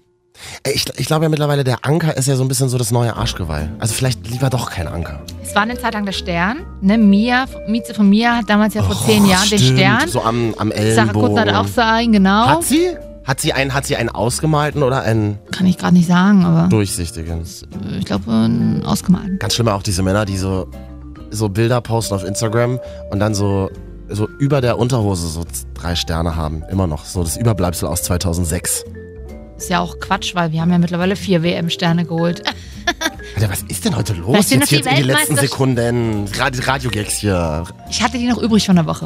Ich, 0.72 0.86
ich 0.96 1.06
glaube 1.06 1.24
ja 1.24 1.28
mittlerweile, 1.28 1.64
der 1.64 1.84
Anker 1.84 2.16
ist 2.16 2.26
ja 2.28 2.36
so 2.36 2.42
ein 2.44 2.48
bisschen 2.48 2.68
so 2.68 2.78
das 2.78 2.90
neue 2.90 3.14
Arschgeweih. 3.16 3.70
Also 3.78 3.94
vielleicht 3.94 4.28
lieber 4.28 4.50
doch 4.50 4.70
kein 4.70 4.86
Anker. 4.88 5.20
Es 5.42 5.54
war 5.54 5.62
eine 5.62 5.78
Zeit 5.78 5.94
lang 5.94 6.04
der 6.04 6.12
Stern. 6.12 6.58
Ne, 6.80 6.98
Mia, 6.98 7.46
Mieze 7.66 7.94
von 7.94 8.08
Mia 8.08 8.36
hat 8.36 8.48
damals 8.48 8.74
ja 8.74 8.82
vor 8.82 8.96
zehn 9.04 9.26
Jahren 9.26 9.48
den 9.48 9.58
Oh, 9.58 9.62
Stimmt, 9.62 9.78
Stern. 9.78 10.08
So 10.08 10.22
am, 10.22 10.54
am 10.58 10.70
Sarah 10.70 10.80
Ellenbogen. 10.82 11.20
Kuttner 11.34 11.40
hat 11.40 11.54
auch 11.54 11.66
so 11.68 11.80
einen, 11.80 12.12
genau. 12.12 12.46
Hat 12.46 12.64
sie? 12.64 12.88
Hat 13.24 13.40
sie 13.40 13.52
einen, 13.52 13.74
hat 13.74 13.84
sie 13.84 13.96
einen 13.96 14.08
ausgemalten 14.08 14.82
oder 14.82 15.02
einen 15.02 15.38
Kann 15.50 15.66
ich 15.66 15.76
gerade 15.76 15.94
nicht 15.94 16.08
sagen, 16.08 16.44
aber 16.46 16.68
durchsichtigen? 16.68 17.42
ich 17.98 18.04
glaube, 18.06 18.30
einen 18.30 18.84
ausgemalten. 18.86 19.38
Ganz 19.38 19.54
schlimm 19.54 19.68
auch 19.68 19.82
diese 19.82 20.02
Männer, 20.02 20.24
die 20.24 20.38
so, 20.38 20.68
so 21.30 21.50
Bilder 21.50 21.82
posten 21.82 22.14
auf 22.14 22.24
Instagram 22.24 22.80
und 23.10 23.18
dann 23.20 23.34
so, 23.34 23.70
so 24.08 24.26
über 24.38 24.62
der 24.62 24.78
Unterhose 24.78 25.28
so 25.28 25.44
drei 25.74 25.94
Sterne 25.94 26.36
haben. 26.36 26.62
Immer 26.70 26.86
noch. 26.86 27.04
So 27.04 27.22
das 27.22 27.36
Überbleibsel 27.36 27.86
aus 27.86 28.02
2006. 28.04 28.84
Ist 29.58 29.70
ja 29.70 29.80
auch 29.80 29.98
Quatsch, 29.98 30.34
weil 30.34 30.52
wir 30.52 30.60
haben 30.60 30.70
ja 30.70 30.78
mittlerweile 30.78 31.16
vier 31.16 31.42
WM-Sterne 31.42 32.04
geholt. 32.04 32.42
Alter, 33.34 33.50
was 33.50 33.62
ist 33.62 33.84
denn 33.84 33.96
heute 33.96 34.14
los? 34.14 34.48
Sind 34.48 34.60
Jetzt, 34.60 34.70
jetzt 34.70 34.84
die 34.86 34.90
in 34.90 34.96
die 34.96 35.02
letzten 35.02 35.36
Sekunden. 35.36 36.28
Radio, 36.38 36.62
Radio-Gags 36.64 37.18
hier. 37.18 37.64
Ich 37.90 38.02
hatte 38.02 38.18
die 38.18 38.26
noch 38.26 38.38
übrig 38.38 38.64
von 38.64 38.76
der 38.76 38.86
Woche. 38.86 39.04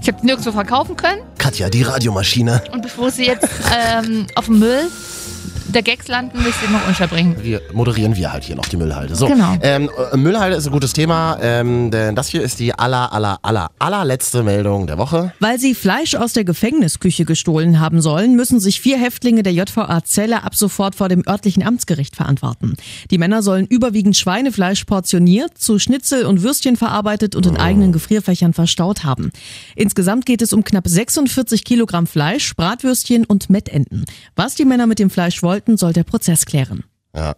Ich 0.00 0.08
habe 0.08 0.20
die 0.20 0.26
nirgendwo 0.26 0.52
verkaufen 0.52 0.96
können. 0.96 1.20
Katja, 1.36 1.68
die 1.68 1.82
Radiomaschine. 1.82 2.62
Und 2.72 2.82
bevor 2.82 3.10
sie 3.10 3.26
jetzt 3.26 3.48
ähm, 3.76 4.26
auf 4.36 4.46
dem 4.46 4.60
Müll 4.60 4.88
der 5.68 5.82
Gags 5.82 6.08
landen, 6.08 6.38
ich 6.48 6.54
sie 6.54 6.72
noch 6.72 6.86
unterbringen. 6.86 7.36
Wir 7.42 7.60
moderieren 7.72 8.16
wir 8.16 8.32
halt 8.32 8.44
hier 8.44 8.56
noch 8.56 8.66
die 8.66 8.76
Müllhalde. 8.76 9.14
So, 9.14 9.26
Genau. 9.26 9.56
ähm, 9.62 9.90
äh, 10.12 10.16
Müllhalde 10.16 10.56
ist 10.56 10.66
ein 10.66 10.72
gutes 10.72 10.92
Thema, 10.92 11.38
ähm, 11.40 11.90
denn 11.90 12.14
das 12.14 12.28
hier 12.28 12.42
ist 12.42 12.58
die 12.60 12.72
aller, 12.74 13.12
aller, 13.12 13.38
aller, 13.42 13.70
allerletzte 13.78 14.42
Meldung 14.42 14.86
der 14.86 14.98
Woche. 14.98 15.32
Weil 15.40 15.58
sie 15.58 15.74
Fleisch 15.74 16.14
aus 16.14 16.32
der 16.32 16.44
Gefängnisküche 16.44 17.24
gestohlen 17.24 17.80
haben 17.80 18.00
sollen, 18.00 18.36
müssen 18.36 18.60
sich 18.60 18.80
vier 18.80 18.98
Häftlinge 18.98 19.42
der 19.42 19.52
JVA 19.52 20.02
Zelle 20.04 20.44
ab 20.44 20.54
sofort 20.54 20.94
vor 20.94 21.08
dem 21.08 21.22
örtlichen 21.26 21.62
Amtsgericht 21.62 22.16
verantworten. 22.16 22.74
Die 23.10 23.18
Männer 23.18 23.42
sollen 23.42 23.66
überwiegend 23.66 24.16
Schweinefleisch 24.16 24.84
portioniert, 24.84 25.58
zu 25.58 25.78
Schnitzel 25.78 26.24
und 26.26 26.42
Würstchen 26.42 26.76
verarbeitet 26.76 27.34
und 27.34 27.46
in 27.46 27.56
eigenen 27.56 27.92
Gefrierfächern 27.92 28.52
verstaut 28.52 29.04
haben. 29.04 29.30
Insgesamt 29.74 30.26
geht 30.26 30.42
es 30.42 30.52
um 30.52 30.64
knapp 30.64 30.86
46 30.88 31.64
Kilogramm 31.64 32.06
Fleisch, 32.06 32.54
Bratwürstchen 32.56 33.24
und 33.24 33.50
Mettenten. 33.50 34.04
Was 34.36 34.54
die 34.54 34.64
Männer 34.64 34.86
mit 34.86 34.98
dem 34.98 35.10
Fleisch 35.10 35.42
wollten, 35.56 35.76
soll 35.78 35.92
der 35.94 36.04
Prozess 36.04 36.44
klären. 36.44 36.84
Ja. 37.14 37.34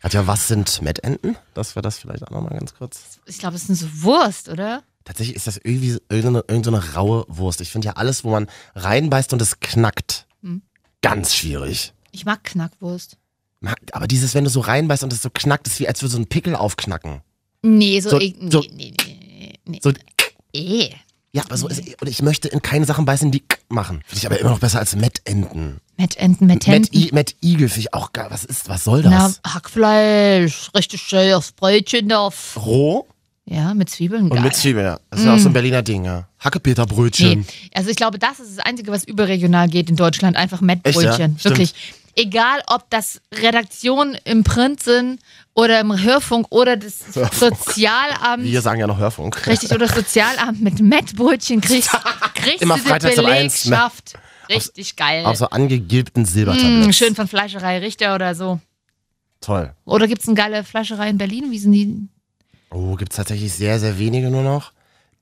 Katja, 0.00 0.26
was 0.26 0.48
sind 0.48 0.82
Mettenten? 0.82 1.36
Das 1.54 1.74
wäre 1.76 1.82
das 1.82 1.98
vielleicht 1.98 2.22
auch 2.26 2.30
nochmal 2.30 2.58
ganz 2.58 2.74
kurz. 2.74 3.20
Ich 3.26 3.38
glaube, 3.38 3.56
es 3.56 3.62
ist 3.64 3.70
eine 3.70 3.76
so 3.76 4.02
Wurst, 4.02 4.48
oder? 4.50 4.82
Tatsächlich 5.04 5.34
ist 5.36 5.46
das 5.46 5.56
irgendwie 5.56 5.96
irgendeine, 6.10 6.44
irgendeine 6.46 6.94
raue 6.94 7.24
Wurst. 7.28 7.60
Ich 7.62 7.70
finde 7.70 7.86
ja 7.86 7.92
alles, 7.94 8.22
wo 8.24 8.30
man 8.30 8.48
reinbeißt 8.74 9.32
und 9.32 9.40
es 9.42 9.60
knackt, 9.60 10.26
Hm. 10.42 10.60
ganz 11.02 11.34
schwierig. 11.34 11.94
Ich 12.12 12.24
mag 12.26 12.44
Knackwurst. 12.44 13.16
Aber 13.92 14.06
dieses, 14.06 14.34
wenn 14.34 14.44
du 14.44 14.50
so 14.50 14.60
reinbeißt 14.60 15.02
und 15.04 15.12
es 15.12 15.22
so 15.22 15.30
knackt, 15.32 15.66
ist 15.66 15.80
wie 15.80 15.88
als 15.88 16.02
würde 16.02 16.12
so 16.12 16.18
ein 16.18 16.26
Pickel 16.26 16.54
aufknacken. 16.54 17.22
Nee, 17.62 18.00
so, 18.00 18.10
So- 18.10 18.20
ich, 18.20 18.36
nee, 18.38 18.50
so- 18.50 18.64
nee, 18.72 18.94
nee, 19.06 19.58
nee. 19.66 19.80
So, 19.82 19.92
Eh. 20.52 20.90
Ja, 21.32 21.42
aber 21.44 21.56
so 21.56 21.68
ist, 21.68 21.80
und 22.00 22.08
ich 22.08 22.22
möchte 22.22 22.48
in 22.48 22.60
keine 22.62 22.84
Sachen 22.86 23.04
beißen, 23.04 23.30
die 23.30 23.44
machen. 23.68 24.02
Finde 24.06 24.18
ich 24.18 24.26
aber 24.26 24.40
immer 24.40 24.50
noch 24.50 24.58
besser 24.58 24.80
als 24.80 24.96
Mettenten. 24.96 25.80
Mettenten, 25.96 26.46
Mettenten. 26.46 27.00
Met, 27.02 27.12
Met 27.12 27.36
Igel 27.42 27.68
finde 27.68 27.80
ich 27.80 27.94
auch 27.94 28.12
geil. 28.12 28.26
Was 28.30 28.44
ist, 28.44 28.68
was 28.68 28.84
soll 28.84 29.02
das? 29.02 29.40
Na, 29.44 29.54
Hackfleisch, 29.54 30.70
richtig 30.74 31.02
schön 31.02 31.32
aufs 31.34 31.52
Brötchen 31.52 32.08
drauf. 32.08 32.58
Roh 32.64 33.06
Ja, 33.44 33.74
mit 33.74 33.90
Zwiebeln. 33.90 34.24
und 34.24 34.30
geil. 34.30 34.40
mit 34.42 34.54
Zwiebeln, 34.56 34.86
ja. 34.86 35.00
Das 35.10 35.20
ist 35.20 35.26
ja 35.26 35.34
auch 35.34 35.38
so 35.38 35.48
ein 35.48 35.52
Berliner 35.52 35.82
Ding, 35.82 36.04
ja. 36.04 36.26
Hackepeterbrötchen. 36.40 37.40
Nee, 37.40 37.46
also 37.74 37.90
ich 37.90 37.96
glaube, 37.96 38.18
das 38.18 38.40
ist 38.40 38.56
das 38.58 38.64
Einzige, 38.64 38.90
was 38.92 39.04
überregional 39.04 39.68
geht 39.68 39.90
in 39.90 39.96
Deutschland. 39.96 40.36
Einfach 40.36 40.60
Mettbrötchen. 40.60 41.36
Echt, 41.36 41.44
ja? 41.44 41.50
Wirklich. 41.50 41.74
Egal, 42.20 42.62
ob 42.66 42.90
das 42.90 43.20
Redaktionen 43.32 44.16
im 44.24 44.44
Print 44.44 44.82
sind 44.82 45.20
oder 45.54 45.80
im 45.80 46.02
Hörfunk 46.02 46.46
oder 46.50 46.76
das 46.76 46.98
Sozialamt. 47.14 48.44
Wir 48.44 48.60
sagen 48.60 48.78
ja 48.80 48.86
noch 48.86 48.98
Hörfunk. 48.98 49.46
Richtig, 49.46 49.70
oder 49.70 49.86
das 49.86 49.96
Sozialamt 49.96 50.60
mit 50.60 50.80
Mettbrötchen 50.80 51.60
kriegst, 51.60 51.90
kriegst 52.34 52.62
Immer 52.62 52.76
du 52.76 52.82
die 52.82 52.88
freitags 52.88 53.18
um 53.18 53.26
eins, 53.26 53.64
ne? 53.64 53.70
Belegschaft. 53.70 54.18
Richtig 54.50 54.96
geil. 54.96 55.24
Auf 55.24 55.36
so 55.36 55.46
angegilbten 55.46 56.24
Silbertabletts. 56.24 56.88
Mm, 56.88 56.90
schön 56.92 57.14
von 57.14 57.28
Fleischerei 57.28 57.78
Richter 57.78 58.14
oder 58.14 58.34
so. 58.34 58.60
Toll. 59.40 59.72
Oder 59.84 60.06
gibt 60.06 60.22
es 60.22 60.28
eine 60.28 60.34
geile 60.34 60.64
Fleischerei 60.64 61.08
in 61.08 61.18
Berlin? 61.18 61.50
Wie 61.50 61.58
sind 61.58 61.72
die? 61.72 62.08
Oh, 62.70 62.96
gibt 62.96 63.12
es 63.12 63.16
tatsächlich 63.16 63.52
sehr, 63.52 63.80
sehr 63.80 63.98
wenige 63.98 64.30
nur 64.30 64.42
noch. 64.42 64.72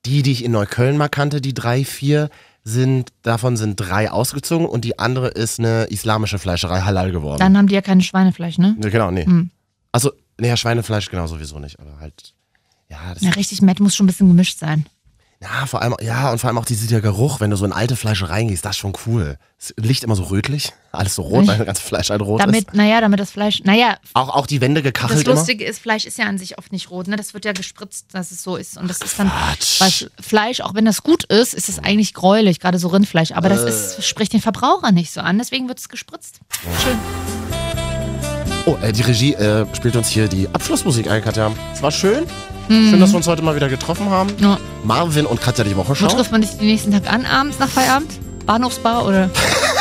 Die, 0.07 0.23
die 0.23 0.33
ich 0.33 0.45
in 0.45 0.53
Neukölln 0.53 0.97
mal 0.97 1.09
kannte, 1.09 1.41
die 1.41 1.55
drei, 1.55 1.85
vier, 1.85 2.31
sind, 2.69 3.13
davon 3.23 3.57
sind 3.57 3.77
drei 3.77 4.11
ausgezogen 4.11 4.67
und 4.67 4.85
die 4.85 4.99
andere 4.99 5.29
ist 5.29 5.59
eine 5.59 5.85
islamische 5.85 6.39
Fleischerei 6.39 6.83
halal 6.83 7.11
geworden. 7.11 7.39
Dann 7.39 7.57
haben 7.57 7.67
die 7.67 7.75
ja 7.75 7.83
kein 7.83 8.01
Schweinefleisch, 8.01 8.59
ne? 8.59 8.77
Ja, 8.83 8.91
genau, 8.91 9.11
nee. 9.11 9.25
Hm. 9.25 9.51
Also, 9.91 10.13
naja, 10.39 10.57
Schweinefleisch 10.57 11.11
genau 11.11 11.27
sowieso 11.27 11.59
nicht, 11.59 11.81
aber 11.81 11.99
halt, 11.99 12.35
ja, 12.89 13.15
das 13.15 13.23
Ja, 13.23 13.31
richtig, 13.31 13.63
Mett 13.63 13.81
muss 13.81 13.97
schon 13.97 14.05
ein 14.05 14.09
bisschen 14.09 14.29
gemischt 14.29 14.59
sein. 14.59 14.87
Ja, 15.41 15.67
vor 15.67 15.83
allem, 15.83 15.95
ja, 16.01 16.33
und 16.33 16.41
vor 16.41 16.49
allem 16.49 16.59
auch 16.59 16.65
dieser 16.65 16.89
der 16.89 17.01
Geruch, 17.01 17.39
wenn 17.39 17.51
du 17.51 17.57
so 17.57 17.65
in 17.65 17.71
alte 17.73 17.95
Fleischereien 17.95 18.49
gehst, 18.49 18.65
das 18.65 18.73
ist 18.73 18.79
schon 18.79 18.93
cool. 19.07 19.39
Das 19.57 19.73
Licht 19.77 20.03
immer 20.03 20.17
so 20.17 20.25
rötlich, 20.25 20.73
alles 20.93 21.15
so 21.15 21.23
rot, 21.23 21.47
weil 21.47 21.59
das 21.59 21.67
ganze 21.67 21.83
Fleisch 21.83 22.11
halt 22.11 22.23
rot 22.23 22.41
ist. 22.41 22.47
Damit, 22.47 22.75
naja, 22.75 23.01
damit 23.01 23.21
das 23.21 23.31
Fleisch, 23.31 23.63
naja, 23.63 23.99
Auch, 24.15 24.31
auch 24.31 24.49
die 24.49 24.61
Wände 24.61 24.83
das 24.83 24.89
gekachelt 24.93 25.25
immer. 25.25 25.37
Lustige 25.37 25.65
ist, 25.65 25.79
Fleisch 25.79 26.07
ist 26.07 26.19
ja 26.19 26.25
an 26.25 26.39
sich 26.39 26.59
oft 26.59 26.73
nicht 26.73 26.91
rot, 26.91 27.07
ne? 27.07 27.15
Das 27.15 27.35
wird 27.35 27.45
ja 27.45 27.53
gespritzt, 27.53 28.07
dass 28.13 28.33
es 28.33 28.43
so 28.43 28.57
ist. 28.57 28.79
Und 28.79 28.91
das 28.91 29.01
ist 29.01 29.17
dann, 29.17 29.31
weil 29.31 29.91
Fleisch, 30.21 30.61
auch 30.61 30.75
wenn 30.75 30.85
das 30.85 31.05
gut 31.05 31.23
ist, 31.25 31.55
ist 31.55 31.69
es 31.69 31.79
eigentlich 31.79 32.15
gräulich, 32.15 32.59
gerade 32.59 32.81
so 32.81 32.89
Rindfleisch. 32.89 33.31
Aber 33.31 33.49
das 33.49 33.63
Äh. 33.63 33.69
ist, 33.69 34.05
spricht 34.09 34.33
den 34.33 34.41
Verbraucher 34.41 34.91
nicht 34.91 35.13
so 35.13 35.21
an, 35.21 35.39
deswegen 35.39 35.69
wird 35.69 35.79
es 35.79 35.89
gespritzt. 35.89 36.41
Schön. 36.83 36.99
Oh, 38.67 38.77
äh, 38.83 38.93
die 38.93 39.03
Regie 39.03 39.35
äh, 39.35 39.65
spielt 39.75 39.95
uns 39.95 40.09
hier 40.09 40.27
die 40.27 40.49
Abschlussmusik 40.53 41.09
ein, 41.09 41.23
Katja. 41.23 41.53
Es 41.73 41.81
war 41.81 41.93
schön. 41.93 42.27
Schön, 42.69 43.01
dass 43.01 43.11
wir 43.11 43.17
uns 43.17 43.27
heute 43.27 43.43
mal 43.43 43.57
wieder 43.57 43.69
getroffen 43.69 44.11
haben. 44.11 44.31
Mhm. 44.39 44.43
Ja. 44.45 44.59
Marvin 44.85 45.27
und 45.27 45.41
Katja 45.41 45.65
die 45.65 45.75
Wo 45.75 45.81
Wochenschau. 45.81 46.09
trifft 46.09 46.33
man 46.33 46.43
sich 46.43 46.53
den 46.59 46.67
nächsten 46.69 46.93
Tag 46.93 47.11
an, 47.13 47.25
abends 47.27 47.59
nach 47.59 47.69
Feierabend? 47.69 48.11
Bahnhofsbar 48.47 49.07
oder? 49.07 49.31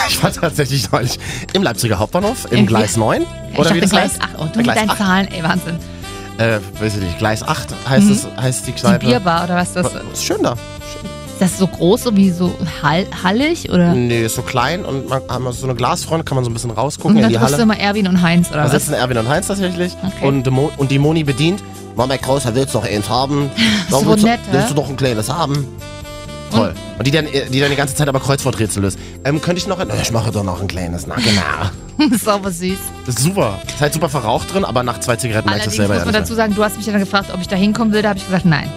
Ich 0.10 0.24
war 0.24 0.32
tatsächlich 0.32 0.90
neulich 0.90 1.20
im 1.52 1.64
Leipziger 1.64 2.00
Hauptbahnhof, 2.00 2.46
im 2.46 2.52
Irgendwie- 2.60 2.68
Gleis 2.68 2.96
9. 2.96 3.24
ich 3.52 3.60
Oder 3.60 3.72
wie 3.76 3.82
dachte 3.82 3.82
das 3.82 3.90
Gleis 3.90 4.12
heißt? 4.14 4.22
8. 4.22 4.30
Oh, 4.38 4.44
du 4.46 4.54
Äh, 4.54 4.58
mit 4.58 4.64
Gleis 4.64 4.76
deinen 4.78 4.90
8. 4.92 4.98
Zahlen, 4.98 5.28
ey, 5.34 5.44
Wahnsinn. 5.44 5.80
Äh, 6.38 6.60
weiß 6.80 6.96
ich 6.96 7.02
nicht, 7.04 7.18
Gleis 7.18 7.44
8 7.44 7.68
heißt 7.90 8.10
es, 8.10 8.28
heißt 8.40 8.68
die 8.68 8.72
Die 8.72 8.80
Kneipe. 8.80 9.06
Bierbar 9.06 9.44
oder 9.44 9.56
was 9.58 9.74
das 9.74 9.88
ist? 9.88 9.96
Ist 10.14 10.24
schön 10.24 10.42
da. 10.44 10.56
Ist 11.40 11.52
das 11.54 11.60
so 11.60 11.68
groß, 11.68 12.02
so 12.02 12.16
wie 12.16 12.32
so 12.32 12.52
hall 12.82 13.06
hallig 13.24 13.70
oder? 13.70 13.94
Nee, 13.94 14.26
ist 14.26 14.34
so 14.34 14.42
klein 14.42 14.84
und 14.84 15.08
man 15.08 15.22
haben 15.30 15.52
so 15.52 15.68
eine 15.68 15.76
Glasfront, 15.76 16.26
kann 16.26 16.34
man 16.36 16.44
so 16.44 16.50
ein 16.50 16.54
bisschen 16.56 16.72
rausgucken 16.72 17.12
Und 17.12 17.18
in 17.18 17.22
dann 17.22 17.32
die 17.32 17.38
triffst 17.38 17.54
du 17.54 17.54
Halle. 17.60 17.64
immer 17.64 17.80
Erwin 17.80 18.08
und 18.08 18.24
Heinz 18.24 18.50
oder 18.50 18.64
Da 18.64 18.70
sitzen 18.70 18.94
Erwin 18.96 19.20
und 19.20 19.30
Heinz 19.30 19.46
tatsächlich. 19.46 19.94
Okay. 20.04 20.28
Und, 20.28 20.48
die 20.48 20.50
Mo 20.50 20.72
und 20.78 20.90
die 20.90 20.98
Moni 20.98 21.24
bedient. 21.24 21.62
Mama 21.96 22.16
Grauser, 22.16 22.56
willst 22.56 22.74
du 22.74 22.80
noch 22.80 22.88
eins 22.88 23.08
haben? 23.08 23.52
So 23.92 24.04
willst, 24.08 24.24
nett, 24.26 24.40
du, 24.48 24.54
willst 24.58 24.72
du 24.72 24.74
noch 24.74 24.90
ein 24.90 24.98
kleines 24.98 25.32
haben? 25.32 25.68
Toll. 26.52 26.74
Und 26.98 27.06
die 27.06 27.12
dann, 27.12 27.28
die 27.28 27.60
dann 27.60 27.70
die 27.70 27.76
ganze 27.76 27.94
Zeit 27.94 28.10
aber 28.10 28.20
Kreuzworträtsel 28.20 28.82
löst. 28.82 28.98
Ähm, 29.24 29.40
könnte 29.40 29.60
ich 29.60 29.68
noch 29.68 29.78
ein. 29.78 29.90
Ich 30.02 30.12
mache 30.12 30.32
doch 30.32 30.44
noch 30.44 30.60
ein 30.60 30.68
kleines. 30.68 31.06
Na 31.06 31.16
genau. 31.16 31.42
Das 32.10 32.22
ist 32.22 32.28
aber 32.28 32.52
süß. 32.52 32.78
Das 33.06 33.16
ist 33.16 33.24
super. 33.24 33.60
Ist 33.68 33.80
halt 33.82 33.94
super 33.94 34.10
verraucht 34.10 34.54
drin, 34.54 34.66
aber 34.66 34.82
nach 34.82 35.00
zwei 35.00 35.16
Zigaretten 35.18 35.50
merkst 35.50 35.68
du 35.68 35.70
es 35.72 35.76
selber 35.78 35.94
muss 35.96 36.00
ja 36.02 36.06
man 36.06 36.14
dazu 36.14 36.34
sagen, 36.36 36.56
du 36.56 36.64
hast 36.64 36.78
mich 36.78 36.86
ja 36.86 36.94
dann 36.94 37.02
gefragt, 37.02 37.30
ob 37.34 37.42
ich 37.42 37.48
da 37.48 37.56
hinkommen 37.56 37.94
will. 37.94 38.02
Da 38.02 38.10
habe 38.10 38.18
ich 38.20 38.26
gesagt, 38.26 38.46
nein. 38.46 38.72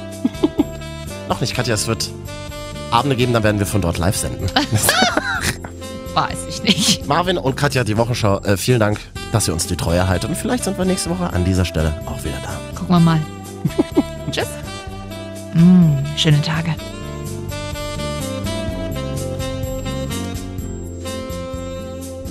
Noch 1.28 1.40
nicht, 1.40 1.54
Katja. 1.54 1.74
Es 1.74 1.86
wird 1.86 2.10
Abende 2.90 3.16
geben, 3.16 3.32
dann 3.32 3.42
werden 3.44 3.58
wir 3.58 3.66
von 3.66 3.80
dort 3.80 3.98
live 3.98 4.16
senden. 4.16 4.46
Weiß 6.14 6.38
ich 6.48 6.62
nicht. 6.62 7.06
Marvin 7.06 7.38
und 7.38 7.56
Katja, 7.56 7.84
die 7.84 7.96
Wochenschau, 7.96 8.40
äh, 8.40 8.56
vielen 8.56 8.80
Dank, 8.80 8.98
dass 9.30 9.46
ihr 9.46 9.54
uns 9.54 9.66
die 9.68 9.76
Treue 9.76 10.08
haltet. 10.08 10.28
Und 10.28 10.36
vielleicht 10.36 10.64
sind 10.64 10.76
wir 10.76 10.84
nächste 10.84 11.10
Woche 11.10 11.32
an 11.32 11.44
dieser 11.44 11.64
Stelle 11.64 11.94
auch 12.06 12.22
wieder 12.24 12.34
da. 12.42 12.78
Gucken 12.78 12.96
wir 12.96 13.00
mal. 13.00 13.20
Tschüss. 14.32 14.48
Mm, 15.54 15.92
schöne 16.16 16.42
Tage. 16.42 16.74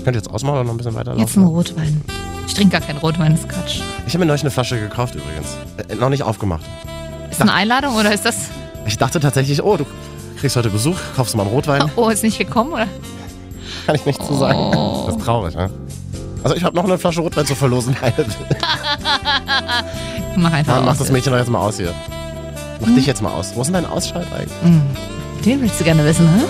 Könnt 0.03 0.16
ihr 0.16 0.22
jetzt 0.22 0.30
ausmachen 0.30 0.55
oder 0.55 0.64
noch 0.66 0.72
ein 0.72 0.78
bisschen 0.78 0.95
weiterlaufen? 0.95 1.26
Jetzt 1.26 1.38
ein 1.38 1.43
Rotwein. 1.43 2.01
Ich 2.47 2.53
trinke 2.53 2.78
gar 2.78 2.86
keinen 2.86 2.97
Rotwein, 2.97 3.32
das 3.32 3.41
ist 3.41 3.49
Quatsch. 3.49 3.82
Ich 4.07 4.14
habe 4.14 4.20
mir 4.20 4.26
neulich 4.26 4.41
eine 4.41 4.51
Flasche 4.51 4.80
gekauft 4.80 5.16
übrigens. 5.16 5.55
Äh, 5.88 5.95
noch 5.95 6.10
nicht 6.10 6.24
aufgemacht. 6.24 6.66
Ist 7.32 7.41
eine 7.41 7.53
Einladung 7.53 7.95
oder 7.95 8.14
ist 8.14 8.26
das. 8.26 8.49
Ich 8.86 8.97
dachte 8.97 9.20
tatsächlich, 9.20 9.64
oh, 9.64 9.78
du 9.78 9.86
kriegst 10.39 10.55
heute 10.55 10.69
Besuch, 10.69 10.95
kaufst 11.15 11.33
du 11.33 11.37
mal 11.37 11.43
einen 11.43 11.51
Rotwein. 11.51 11.91
Oh, 11.95 12.09
ist 12.09 12.23
nicht 12.23 12.37
gekommen, 12.37 12.73
oder? 12.73 12.87
Kann 13.85 13.95
ich 13.95 14.05
nicht 14.05 14.23
zu 14.23 14.33
sagen. 14.33 14.57
Oh. 14.57 15.03
Das 15.07 15.15
ist 15.15 15.23
traurig, 15.23 15.55
ne? 15.55 15.69
Also 16.43 16.55
ich 16.55 16.63
habe 16.63 16.75
noch 16.75 16.85
eine 16.85 16.97
Flasche 16.97 17.21
Rotwein 17.21 17.45
zu 17.45 17.55
verlosen. 17.55 17.95
Mach 20.37 20.53
einfach 20.53 20.75
Mann, 20.75 20.85
mach 20.85 20.95
das 20.95 21.11
Mädchen 21.11 21.33
doch 21.33 21.39
jetzt 21.39 21.49
mal 21.49 21.59
aus 21.59 21.77
hier. 21.77 21.93
Mach 22.79 22.87
dich 22.95 23.05
jetzt 23.05 23.21
mal 23.21 23.33
aus. 23.33 23.51
Wo 23.55 23.61
ist 23.61 23.67
denn 23.67 23.73
dein 23.73 23.85
Ausschalt 23.85 24.27
eigentlich? 24.31 24.61
Mm. 24.63 24.79
Den 25.43 25.61
willst 25.61 25.79
du 25.79 25.83
gerne 25.83 26.05
wissen, 26.05 26.25
ne? 26.25 26.45